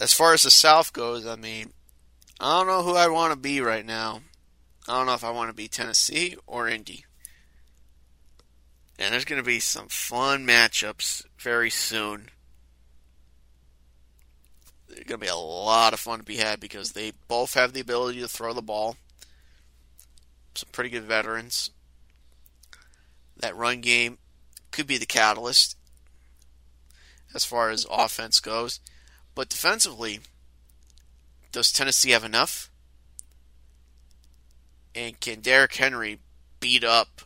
as 0.00 0.12
far 0.12 0.34
as 0.34 0.42
the 0.42 0.50
South 0.50 0.92
goes, 0.92 1.26
I 1.26 1.36
mean, 1.36 1.72
I 2.38 2.58
don't 2.58 2.66
know 2.66 2.82
who 2.82 2.96
I 2.96 3.08
want 3.08 3.32
to 3.32 3.38
be 3.38 3.60
right 3.60 3.84
now. 3.84 4.20
I 4.88 4.96
don't 4.96 5.06
know 5.06 5.14
if 5.14 5.24
I 5.24 5.30
want 5.30 5.50
to 5.50 5.56
be 5.56 5.68
Tennessee 5.68 6.36
or 6.46 6.68
Indy. 6.68 7.04
And 8.98 9.12
there's 9.12 9.24
going 9.24 9.42
to 9.42 9.46
be 9.46 9.60
some 9.60 9.88
fun 9.88 10.46
matchups 10.46 11.24
very 11.38 11.70
soon 11.70 12.30
going 15.04 15.20
to 15.20 15.26
be 15.26 15.30
a 15.30 15.36
lot 15.36 15.92
of 15.92 16.00
fun 16.00 16.18
to 16.18 16.24
be 16.24 16.36
had 16.36 16.60
because 16.60 16.92
they 16.92 17.12
both 17.28 17.54
have 17.54 17.72
the 17.72 17.80
ability 17.80 18.20
to 18.20 18.28
throw 18.28 18.52
the 18.52 18.62
ball. 18.62 18.96
Some 20.54 20.68
pretty 20.72 20.90
good 20.90 21.04
veterans. 21.04 21.70
That 23.36 23.56
run 23.56 23.82
game 23.82 24.18
could 24.70 24.86
be 24.86 24.96
the 24.96 25.06
catalyst 25.06 25.76
as 27.34 27.44
far 27.44 27.70
as 27.70 27.86
offense 27.90 28.40
goes. 28.40 28.80
But 29.34 29.50
defensively, 29.50 30.20
does 31.52 31.70
Tennessee 31.70 32.10
have 32.10 32.24
enough? 32.24 32.70
And 34.94 35.20
can 35.20 35.40
Derrick 35.40 35.74
Henry 35.74 36.20
beat 36.58 36.84
up 36.84 37.20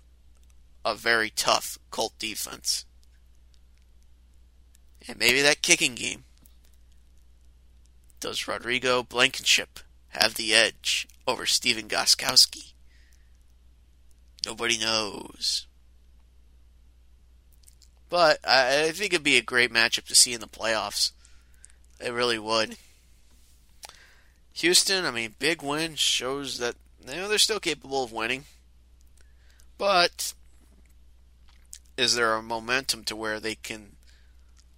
a 0.84 0.96
very 0.96 1.30
tough 1.30 1.78
Colt 1.90 2.14
defense? 2.18 2.84
And 5.06 5.18
maybe 5.18 5.40
that 5.42 5.62
kicking 5.62 5.94
game 5.94 6.24
does 8.20 8.46
Rodrigo 8.46 9.02
Blankenship 9.02 9.80
have 10.10 10.34
the 10.34 10.54
edge 10.54 11.08
over 11.26 11.46
Stephen 11.46 11.88
Gostkowski? 11.88 12.72
Nobody 14.46 14.78
knows. 14.78 15.66
But 18.08 18.38
I, 18.46 18.84
I 18.84 18.90
think 18.90 19.12
it'd 19.12 19.24
be 19.24 19.36
a 19.36 19.42
great 19.42 19.72
matchup 19.72 20.06
to 20.06 20.14
see 20.14 20.32
in 20.32 20.40
the 20.40 20.46
playoffs. 20.46 21.12
It 22.00 22.12
really 22.12 22.38
would. 22.38 22.76
Houston, 24.54 25.04
I 25.04 25.10
mean, 25.10 25.34
big 25.38 25.62
win 25.62 25.94
shows 25.94 26.58
that 26.58 26.74
you 27.06 27.16
know 27.16 27.28
they're 27.28 27.38
still 27.38 27.60
capable 27.60 28.04
of 28.04 28.12
winning. 28.12 28.44
But 29.78 30.34
is 31.96 32.14
there 32.14 32.34
a 32.34 32.42
momentum 32.42 33.04
to 33.04 33.16
where 33.16 33.40
they 33.40 33.54
can 33.54 33.92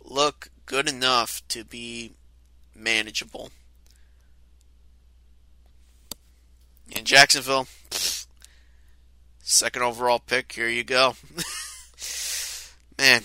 look 0.05 0.51
good 0.67 0.89
enough 0.89 1.43
to 1.49 1.65
be 1.65 2.13
manageable. 2.75 3.51
In 6.91 7.05
Jacksonville, 7.05 7.67
second 9.43 9.83
overall 9.83 10.19
pick, 10.19 10.53
here 10.53 10.69
you 10.69 10.85
go. 10.85 11.17
Man, 12.99 13.23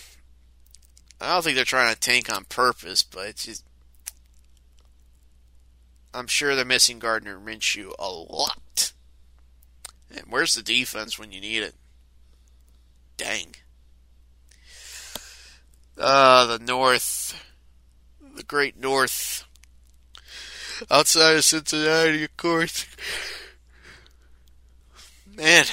I 1.19 1.33
don't 1.33 1.43
think 1.43 1.55
they're 1.55 1.65
trying 1.65 1.93
to 1.93 1.99
tank 1.99 2.33
on 2.33 2.45
purpose, 2.45 3.03
but 3.03 3.35
just. 3.35 3.63
I'm 6.13 6.27
sure 6.27 6.55
they're 6.55 6.65
missing 6.65 6.99
Gardner 6.99 7.37
Minshew 7.37 7.91
a 7.99 8.09
lot. 8.09 8.93
And 10.09 10.25
where's 10.29 10.55
the 10.55 10.63
defense 10.63 11.19
when 11.19 11.31
you 11.31 11.41
need 11.41 11.63
it? 11.63 11.75
Dang. 13.17 13.55
Uh, 15.97 16.57
the 16.57 16.63
North 16.63 17.35
the 18.37 18.43
great 18.43 18.79
north. 18.79 19.45
Outside 20.89 21.37
of 21.37 21.43
Cincinnati, 21.43 22.23
of 22.23 22.37
course. 22.37 22.85
Man. 25.35 25.65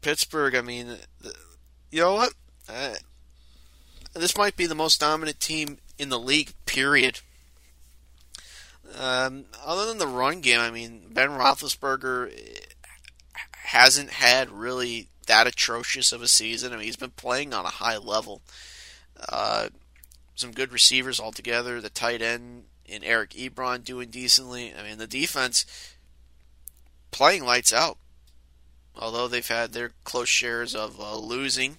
Pittsburgh, 0.00 0.54
I 0.54 0.60
mean, 0.60 0.96
you 1.90 2.00
know 2.00 2.14
what? 2.14 2.32
Uh, 2.68 2.94
this 4.14 4.36
might 4.36 4.56
be 4.56 4.66
the 4.66 4.74
most 4.74 5.00
dominant 5.00 5.40
team 5.40 5.78
in 5.98 6.08
the 6.08 6.18
league, 6.18 6.52
period. 6.64 7.20
Um, 8.98 9.46
other 9.64 9.86
than 9.86 9.98
the 9.98 10.06
run 10.06 10.40
game, 10.40 10.60
I 10.60 10.70
mean, 10.70 11.08
Ben 11.10 11.30
Roethlisberger 11.30 12.32
hasn't 13.52 14.10
had 14.10 14.50
really 14.50 15.08
that 15.26 15.46
atrocious 15.46 16.12
of 16.12 16.22
a 16.22 16.28
season. 16.28 16.72
I 16.72 16.76
mean, 16.76 16.86
he's 16.86 16.96
been 16.96 17.10
playing 17.10 17.52
on 17.52 17.64
a 17.64 17.70
high 17.70 17.96
level. 17.98 18.42
Uh, 19.28 19.68
some 20.36 20.52
good 20.52 20.72
receivers 20.72 21.18
altogether. 21.18 21.80
The 21.80 21.90
tight 21.90 22.22
end 22.22 22.64
in 22.84 23.02
Eric 23.02 23.30
Ebron 23.30 23.82
doing 23.82 24.10
decently. 24.10 24.72
I 24.78 24.82
mean, 24.82 24.98
the 24.98 25.06
defense 25.08 25.66
playing 27.10 27.44
lights 27.44 27.72
out. 27.72 27.98
Although 28.98 29.28
they've 29.28 29.46
had 29.46 29.72
their 29.72 29.92
close 30.04 30.28
shares 30.28 30.74
of 30.74 31.00
uh, 31.00 31.16
losing, 31.18 31.78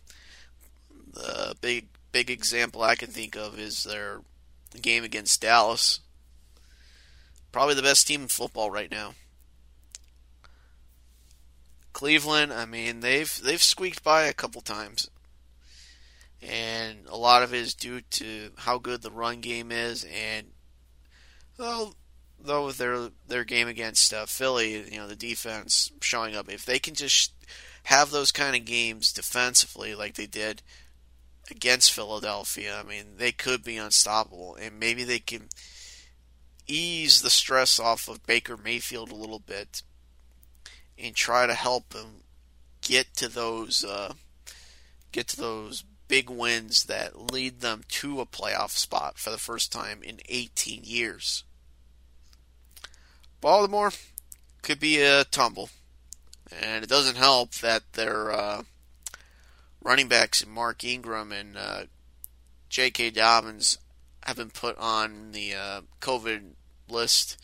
the 1.14 1.56
big 1.62 1.88
big 2.12 2.30
example 2.30 2.84
I 2.84 2.96
can 2.96 3.10
think 3.10 3.36
of 3.36 3.58
is 3.60 3.84
their 3.84 4.22
game 4.82 5.04
against 5.04 5.42
Dallas. 5.42 6.00
Probably 7.52 7.74
the 7.74 7.82
best 7.82 8.06
team 8.06 8.24
in 8.24 8.28
football 8.28 8.70
right 8.70 8.92
now. 8.92 9.16
Cleveland, 11.94 12.54
I 12.54 12.66
mean, 12.66 13.00
they've 13.00 13.42
they've 13.44 13.64
squeaked 13.64 14.04
by 14.04 14.26
a 14.26 14.34
couple 14.34 14.62
times 14.62 15.10
and 16.42 17.00
a 17.08 17.18
lot 17.18 17.44
of 17.44 17.54
it 17.54 17.60
is 17.60 17.74
due 17.74 18.02
to 18.02 18.52
how 18.58 18.78
good 18.78 19.02
the 19.02 19.12
run 19.12 19.42
game 19.42 19.72
is 19.72 20.06
and 20.06 20.48
well 21.58 21.96
though 22.40 22.72
their 22.72 23.10
their 23.28 23.44
game 23.44 23.68
against 23.68 24.14
uh, 24.14 24.26
Philly, 24.26 24.92
you 24.92 24.98
know 24.98 25.08
the 25.08 25.16
defense 25.16 25.92
showing 26.02 26.36
up. 26.36 26.50
If 26.50 26.66
they 26.66 26.80
can 26.80 26.94
just 26.94 27.34
have 27.84 28.12
those 28.12 28.32
kind 28.32 28.56
of 28.56 28.66
games 28.66 29.14
defensively 29.14 29.96
like 29.96 30.16
they 30.16 30.28
did 30.28 30.62
against 31.50 31.94
Philadelphia, 31.94 32.80
I 32.80 32.84
mean 32.84 33.18
they 33.18 33.32
could 33.32 33.64
be 33.64 33.78
unstoppable, 33.78 34.56
and 34.56 34.80
maybe 34.80 35.04
they 35.04 35.20
can 35.20 35.50
ease 36.68 37.22
the 37.22 37.30
stress 37.30 37.80
off 37.80 38.08
of 38.08 38.26
Baker 38.26 38.58
Mayfield 38.58 39.12
a 39.12 39.16
little 39.16 39.40
bit 39.40 39.84
and 40.98 41.16
try 41.16 41.48
to 41.48 41.54
help 41.54 41.94
him 41.94 42.24
get 42.82 43.14
to 43.16 43.28
those 43.30 43.84
uh, 43.84 44.14
get 45.12 45.28
to 45.30 45.38
those 45.38 45.84
big 46.08 46.30
wins 46.30 46.86
that 46.86 47.32
lead 47.32 47.62
them 47.62 47.84
to 47.90 48.22
a 48.22 48.26
playoff 48.26 48.72
spot 48.72 49.18
for 49.18 49.30
the 49.30 49.38
first 49.38 49.72
time 49.72 50.02
in 50.04 50.20
18 50.30 50.82
years. 50.84 51.44
Baltimore 53.42 53.92
could 54.62 54.80
be 54.80 55.02
a 55.02 55.24
tumble, 55.26 55.70
and 56.62 56.84
it 56.84 56.90
doesn't 56.90 57.18
help 57.18 57.54
that 57.56 57.94
their 57.94 58.32
uh, 58.32 58.64
running 59.82 60.08
backs 60.08 60.46
Mark 60.46 60.84
Ingram 60.84 61.32
and 61.32 61.56
uh, 61.56 61.84
J.K. 62.70 63.12
Dobbins 63.12 63.78
have 64.24 64.36
been 64.36 64.50
put 64.50 64.78
on 64.78 65.32
the 65.32 65.54
uh, 65.54 65.82
COVID 66.02 66.52
list. 66.90 67.38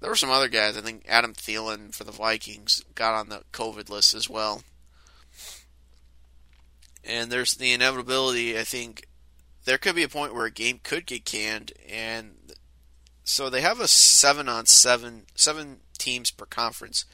There 0.00 0.10
were 0.10 0.16
some 0.16 0.30
other 0.30 0.48
guys. 0.48 0.76
I 0.76 0.80
think 0.80 1.04
Adam 1.08 1.32
Thielen 1.32 1.94
for 1.94 2.04
the 2.04 2.12
Vikings 2.12 2.84
got 2.94 3.14
on 3.14 3.28
the 3.28 3.42
COVID 3.52 3.88
list 3.88 4.14
as 4.14 4.28
well. 4.28 4.62
And 7.04 7.30
there's 7.30 7.54
the 7.54 7.72
inevitability. 7.72 8.58
I 8.58 8.64
think 8.64 9.06
there 9.64 9.78
could 9.78 9.94
be 9.94 10.02
a 10.02 10.08
point 10.08 10.34
where 10.34 10.46
a 10.46 10.50
game 10.50 10.80
could 10.82 11.06
get 11.06 11.24
canned, 11.24 11.72
and 11.88 12.36
so 13.24 13.48
they 13.50 13.60
have 13.60 13.80
a 13.80 13.88
seven 13.88 14.48
on 14.48 14.66
seven, 14.66 15.26
seven 15.34 15.80
teams 15.98 16.30
per 16.30 16.46
conference 16.46 17.04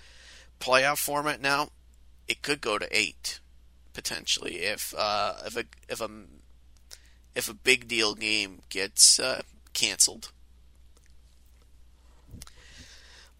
playoff 0.60 0.98
format 0.98 1.40
now. 1.40 1.70
It 2.26 2.42
could 2.42 2.60
go 2.60 2.78
to 2.78 2.88
eight 2.96 3.40
potentially 3.92 4.56
if 4.56 4.94
uh, 4.96 5.34
if 5.46 5.56
a 5.56 5.64
if 5.88 6.00
a 6.00 6.10
if 7.34 7.48
a 7.48 7.54
big 7.54 7.88
deal 7.88 8.14
game 8.14 8.60
gets 8.68 9.18
uh, 9.18 9.42
canceled. 9.72 10.30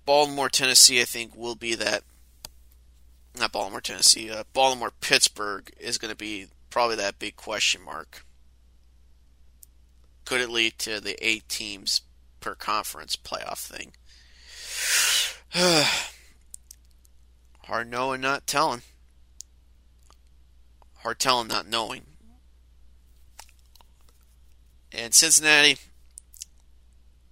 Baltimore, 0.04 0.48
Tennessee, 0.48 1.00
I 1.00 1.04
think 1.04 1.34
will 1.36 1.54
be 1.54 1.74
that. 1.74 2.02
Not 3.36 3.52
Baltimore, 3.52 3.80
Tennessee. 3.80 4.30
Uh, 4.30 4.44
Baltimore, 4.52 4.92
Pittsburgh 5.00 5.72
is 5.78 5.98
going 5.98 6.10
to 6.12 6.16
be 6.16 6.46
probably 6.70 6.96
that 6.96 7.18
big 7.18 7.36
question 7.36 7.82
mark. 7.82 8.24
Could 10.24 10.40
it 10.40 10.50
lead 10.50 10.78
to 10.80 11.00
the 11.00 11.16
eight 11.24 11.48
teams 11.48 12.02
per 12.40 12.54
conference 12.54 13.16
playoff 13.16 13.58
thing? 13.58 13.92
Hard 17.64 17.90
knowing, 17.90 18.20
not 18.20 18.46
telling. 18.46 18.82
Hard 20.98 21.18
telling, 21.18 21.48
not 21.48 21.66
knowing. 21.66 22.02
And 24.92 25.12
Cincinnati, 25.12 25.76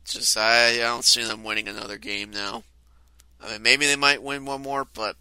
just 0.05 0.37
I, 0.37 0.75
I 0.75 0.77
don't 0.79 1.05
see 1.05 1.23
them 1.23 1.45
winning 1.45 1.69
another 1.69 1.97
game 1.97 2.31
now. 2.31 2.65
I 3.41 3.53
mean, 3.53 3.63
maybe 3.63 3.87
they 3.87 3.97
might 3.97 4.23
win 4.23 4.45
one 4.45 4.63
more, 4.63 4.85
but 4.85 5.17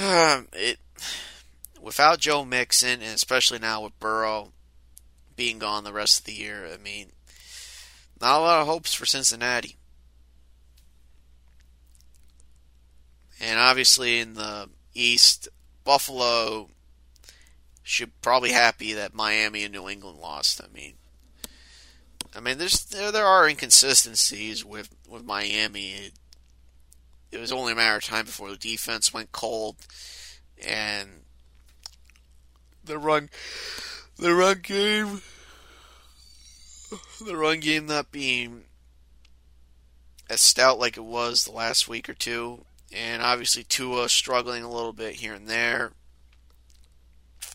Um, 0.00 0.48
it 0.54 0.78
without 1.80 2.20
Joe 2.20 2.44
Mixon, 2.44 3.02
and 3.02 3.14
especially 3.14 3.58
now 3.58 3.82
with 3.82 3.98
Burrow 3.98 4.52
being 5.36 5.58
gone 5.58 5.84
the 5.84 5.92
rest 5.92 6.20
of 6.20 6.24
the 6.24 6.32
year, 6.32 6.66
I 6.72 6.78
mean, 6.78 7.12
not 8.20 8.38
a 8.38 8.42
lot 8.42 8.60
of 8.62 8.66
hopes 8.66 8.94
for 8.94 9.04
Cincinnati. 9.04 9.76
And 13.40 13.58
obviously 13.58 14.20
in 14.20 14.34
the 14.34 14.70
East, 14.94 15.48
Buffalo 15.84 16.68
should 17.82 18.18
probably 18.22 18.52
happy 18.52 18.94
that 18.94 19.14
Miami 19.14 19.64
and 19.64 19.72
New 19.72 19.88
England 19.88 20.18
lost. 20.18 20.62
I 20.62 20.72
mean, 20.74 20.94
I 22.34 22.40
mean, 22.40 22.56
there's 22.56 22.84
there, 22.86 23.12
there 23.12 23.26
are 23.26 23.48
inconsistencies 23.48 24.64
with 24.64 24.94
with 25.08 25.24
Miami. 25.24 26.12
It 27.32 27.38
was 27.38 27.52
only 27.52 27.72
a 27.72 27.76
matter 27.76 27.96
of 27.96 28.04
time 28.04 28.26
before 28.26 28.50
the 28.50 28.56
defense 28.56 29.12
went 29.12 29.32
cold, 29.32 29.76
and 30.66 31.08
the 32.84 32.98
run, 32.98 33.30
the 34.16 34.34
run 34.34 34.60
game, 34.62 35.22
the 37.24 37.36
run 37.36 37.60
game 37.60 37.86
not 37.86 38.10
being 38.10 38.64
as 40.28 40.40
stout 40.40 40.78
like 40.78 40.96
it 40.96 41.04
was 41.04 41.44
the 41.44 41.52
last 41.52 41.88
week 41.88 42.08
or 42.08 42.14
two, 42.14 42.64
and 42.92 43.22
obviously 43.22 43.62
Tua 43.62 44.08
struggling 44.08 44.62
a 44.62 44.70
little 44.70 44.92
bit 44.92 45.14
here 45.14 45.34
and 45.34 45.48
there, 45.48 45.92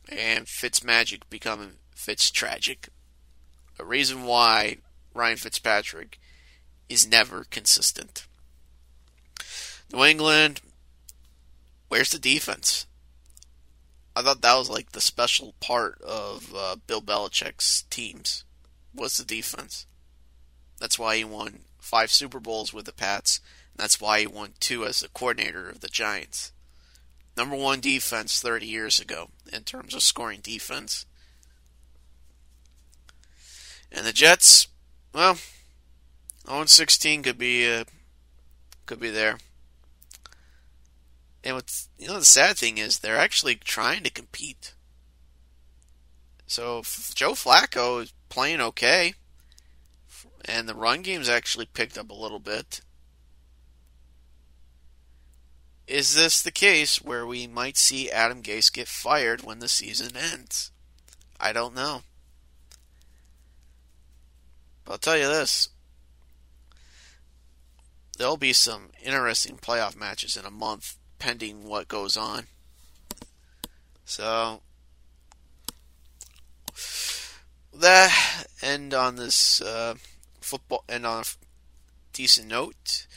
and 0.09 0.47
Fitz 0.47 0.83
magic 0.83 1.29
becoming 1.29 1.73
Fitz 1.95 2.29
tragic 2.31 2.89
a 3.79 3.85
reason 3.85 4.23
why 4.23 4.77
Ryan 5.13 5.37
Fitzpatrick 5.37 6.19
is 6.89 7.07
never 7.07 7.45
consistent. 7.49 8.25
New 9.93 10.03
England, 10.03 10.61
where's 11.87 12.11
the 12.11 12.19
defense? 12.19 12.85
I 14.15 14.21
thought 14.21 14.41
that 14.41 14.55
was 14.55 14.69
like 14.69 14.91
the 14.91 15.01
special 15.01 15.55
part 15.59 16.01
of 16.01 16.53
uh, 16.55 16.77
Bill 16.87 17.01
Belichick's 17.01 17.83
teams 17.89 18.45
was 18.93 19.17
the 19.17 19.25
defense. 19.25 19.85
That's 20.79 20.97
why 20.97 21.17
he 21.17 21.23
won 21.23 21.59
five 21.79 22.11
Super 22.11 22.39
Bowls 22.39 22.73
with 22.73 22.85
the 22.85 22.93
Pats. 22.93 23.41
And 23.73 23.83
that's 23.83 23.99
why 23.99 24.21
he 24.21 24.27
won 24.27 24.53
two 24.59 24.85
as 24.85 25.01
the 25.01 25.09
coordinator 25.09 25.69
of 25.69 25.81
the 25.81 25.89
Giants. 25.89 26.53
Number 27.35 27.55
one 27.55 27.81
defense 27.81 28.39
30 28.39 28.65
years 28.65 28.99
ago 28.99 29.29
in 29.51 29.63
terms 29.63 29.93
of 29.93 30.01
scoring 30.01 30.39
defense. 30.41 31.05
And 33.91 34.05
the 34.05 34.13
Jets, 34.13 34.67
well, 35.13 35.37
0 36.47 36.65
16 36.65 37.23
could 37.23 37.37
be 37.37 37.69
uh, 37.69 37.83
could 38.85 38.99
be 38.99 39.09
there. 39.09 39.37
And 41.45 41.55
what's 41.55 41.89
you 41.99 42.07
know 42.07 42.17
the 42.17 42.25
sad 42.25 42.57
thing 42.57 42.79
is 42.79 42.99
they're 42.99 43.17
actually 43.17 43.55
trying 43.55 44.01
to 44.03 44.09
compete. 44.09 44.73
So 46.47 46.81
Joe 47.13 47.33
Flacco 47.33 48.01
is 48.01 48.13
playing 48.29 48.61
okay, 48.61 49.13
and 50.43 50.67
the 50.67 50.73
run 50.73 51.03
game's 51.03 51.29
actually 51.29 51.67
picked 51.67 51.97
up 51.99 52.09
a 52.09 52.15
little 52.15 52.39
bit. 52.39 52.81
Is 55.87 56.15
this 56.15 56.41
the 56.41 56.51
case 56.51 57.03
where 57.03 57.27
we 57.27 57.45
might 57.45 57.77
see 57.77 58.09
Adam 58.09 58.41
Gase 58.41 58.73
get 58.73 58.87
fired 58.87 59.43
when 59.43 59.59
the 59.59 59.67
season 59.67 60.17
ends? 60.17 60.71
I 61.39 61.53
don't 61.53 61.75
know. 61.75 62.01
But 64.83 64.93
I'll 64.93 64.97
tell 64.97 65.17
you 65.17 65.27
this 65.27 65.69
there'll 68.17 68.37
be 68.37 68.53
some 68.53 68.89
interesting 69.03 69.57
playoff 69.57 69.95
matches 69.95 70.37
in 70.37 70.45
a 70.45 70.51
month, 70.51 70.97
pending 71.19 71.67
what 71.67 71.87
goes 71.87 72.17
on. 72.17 72.45
So, 74.05 74.61
that 77.73 78.45
end 78.61 78.93
on 78.93 79.15
this 79.15 79.61
uh, 79.61 79.95
football, 80.39 80.83
and 80.87 81.05
on 81.05 81.23
a 81.23 81.25
decent 82.13 82.47
note. 82.47 83.07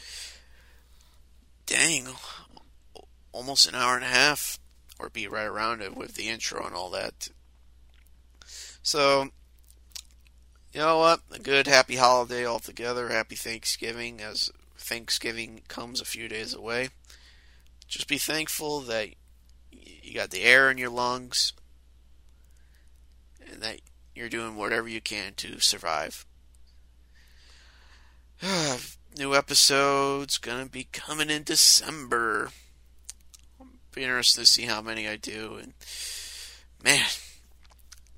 Dang, 1.67 2.09
almost 3.33 3.69
an 3.69 3.75
hour 3.75 3.95
and 3.95 4.05
a 4.05 4.09
half, 4.09 4.59
or 4.99 5.11
be 5.11 5.29
right 5.29 5.45
around 5.45 5.83
it 5.83 5.97
with 5.97 6.15
the 6.15 6.29
intro 6.29 6.65
and 6.65 6.75
all 6.75 6.91
that. 6.91 7.29
So, 8.83 9.29
you 10.73 10.81
know 10.81 10.99
what? 10.99 11.21
A 11.31 11.39
good 11.39 11.67
happy 11.67 11.97
holiday 11.97 12.47
altogether. 12.47 13.09
Happy 13.09 13.37
Thanksgiving 13.37 14.21
as 14.21 14.51
Thanksgiving 14.79 15.61
comes 15.69 16.01
a 16.01 16.07
few 16.07 16.29
days 16.29 16.55
away. 16.55 16.89
Just 17.89 18.07
be 18.07 18.19
thankful 18.19 18.81
that 18.81 19.09
you 19.71 20.15
got 20.15 20.31
the 20.31 20.43
air 20.43 20.71
in 20.71 20.77
your 20.77 20.91
lungs 20.91 21.55
and 23.51 23.63
that 23.63 23.81
you're 24.15 24.29
doing 24.29 24.57
whatever 24.57 24.87
you 24.89 25.01
can 25.01 25.33
to 25.35 25.59
survive. 25.59 26.27
New 29.19 29.35
episodes 29.35 30.37
gonna 30.37 30.67
be 30.67 30.87
coming 30.93 31.31
in 31.31 31.43
December. 31.45 32.51
Be 33.95 34.03
interested 34.03 34.41
to 34.41 34.47
see 34.47 34.65
how 34.65 34.83
many 34.83 35.09
I 35.09 35.17
do 35.17 35.59
and 35.61 35.73
man, 36.85 37.07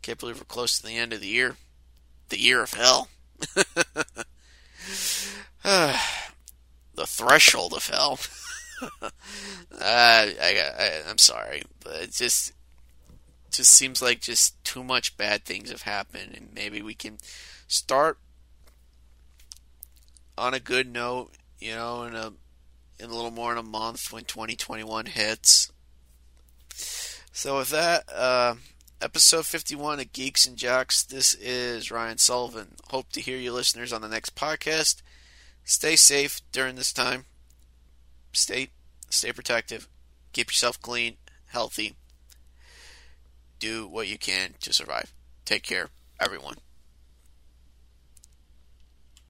can't 0.02 0.18
believe 0.18 0.38
we're 0.38 0.44
close 0.44 0.78
to 0.78 0.86
the 0.86 0.96
end 0.96 1.12
of 1.12 1.20
the 1.20 1.28
year 1.28 1.56
the 2.28 2.40
year 2.40 2.62
of 2.62 2.74
hell. 2.74 3.08
the 5.62 7.06
threshold 7.06 7.72
of 7.74 7.86
hell. 7.86 8.18
uh, 9.02 9.10
I, 9.80 10.72
I, 10.78 11.00
I'm 11.08 11.18
sorry, 11.18 11.62
but 11.84 11.96
it 12.02 12.12
just 12.12 12.52
just 13.50 13.72
seems 13.72 14.00
like 14.00 14.20
just 14.20 14.62
too 14.64 14.84
much 14.84 15.16
bad 15.16 15.44
things 15.44 15.70
have 15.70 15.82
happened, 15.82 16.34
and 16.36 16.48
maybe 16.54 16.82
we 16.82 16.94
can 16.94 17.18
start 17.66 18.18
on 20.38 20.54
a 20.54 20.60
good 20.60 20.90
note, 20.90 21.32
you 21.58 21.74
know, 21.74 22.04
in 22.04 22.14
a 22.14 22.32
in 22.98 23.10
a 23.10 23.14
little 23.14 23.30
more 23.30 23.54
than 23.54 23.64
a 23.64 23.68
month 23.68 24.12
when 24.12 24.24
2021 24.24 25.06
hits. 25.06 25.72
So 27.32 27.58
with 27.58 27.70
that, 27.70 28.04
uh, 28.12 28.56
episode 29.00 29.46
51 29.46 30.00
of 30.00 30.12
Geeks 30.12 30.46
and 30.46 30.56
Jocks. 30.56 31.02
This 31.02 31.34
is 31.34 31.90
Ryan 31.90 32.18
Sullivan. 32.18 32.74
Hope 32.88 33.10
to 33.12 33.20
hear 33.20 33.38
you 33.38 33.52
listeners 33.52 33.92
on 33.92 34.02
the 34.02 34.08
next 34.08 34.34
podcast. 34.34 35.02
Stay 35.64 35.96
safe 35.96 36.40
during 36.52 36.74
this 36.76 36.92
time. 36.92 37.26
Stay 38.32 38.70
stay 39.08 39.32
protective. 39.32 39.88
Keep 40.32 40.50
yourself 40.50 40.80
clean, 40.80 41.16
healthy. 41.46 41.94
Do 43.58 43.86
what 43.86 44.08
you 44.08 44.18
can 44.18 44.54
to 44.60 44.72
survive. 44.72 45.12
Take 45.44 45.62
care, 45.62 45.88
everyone. 46.20 46.56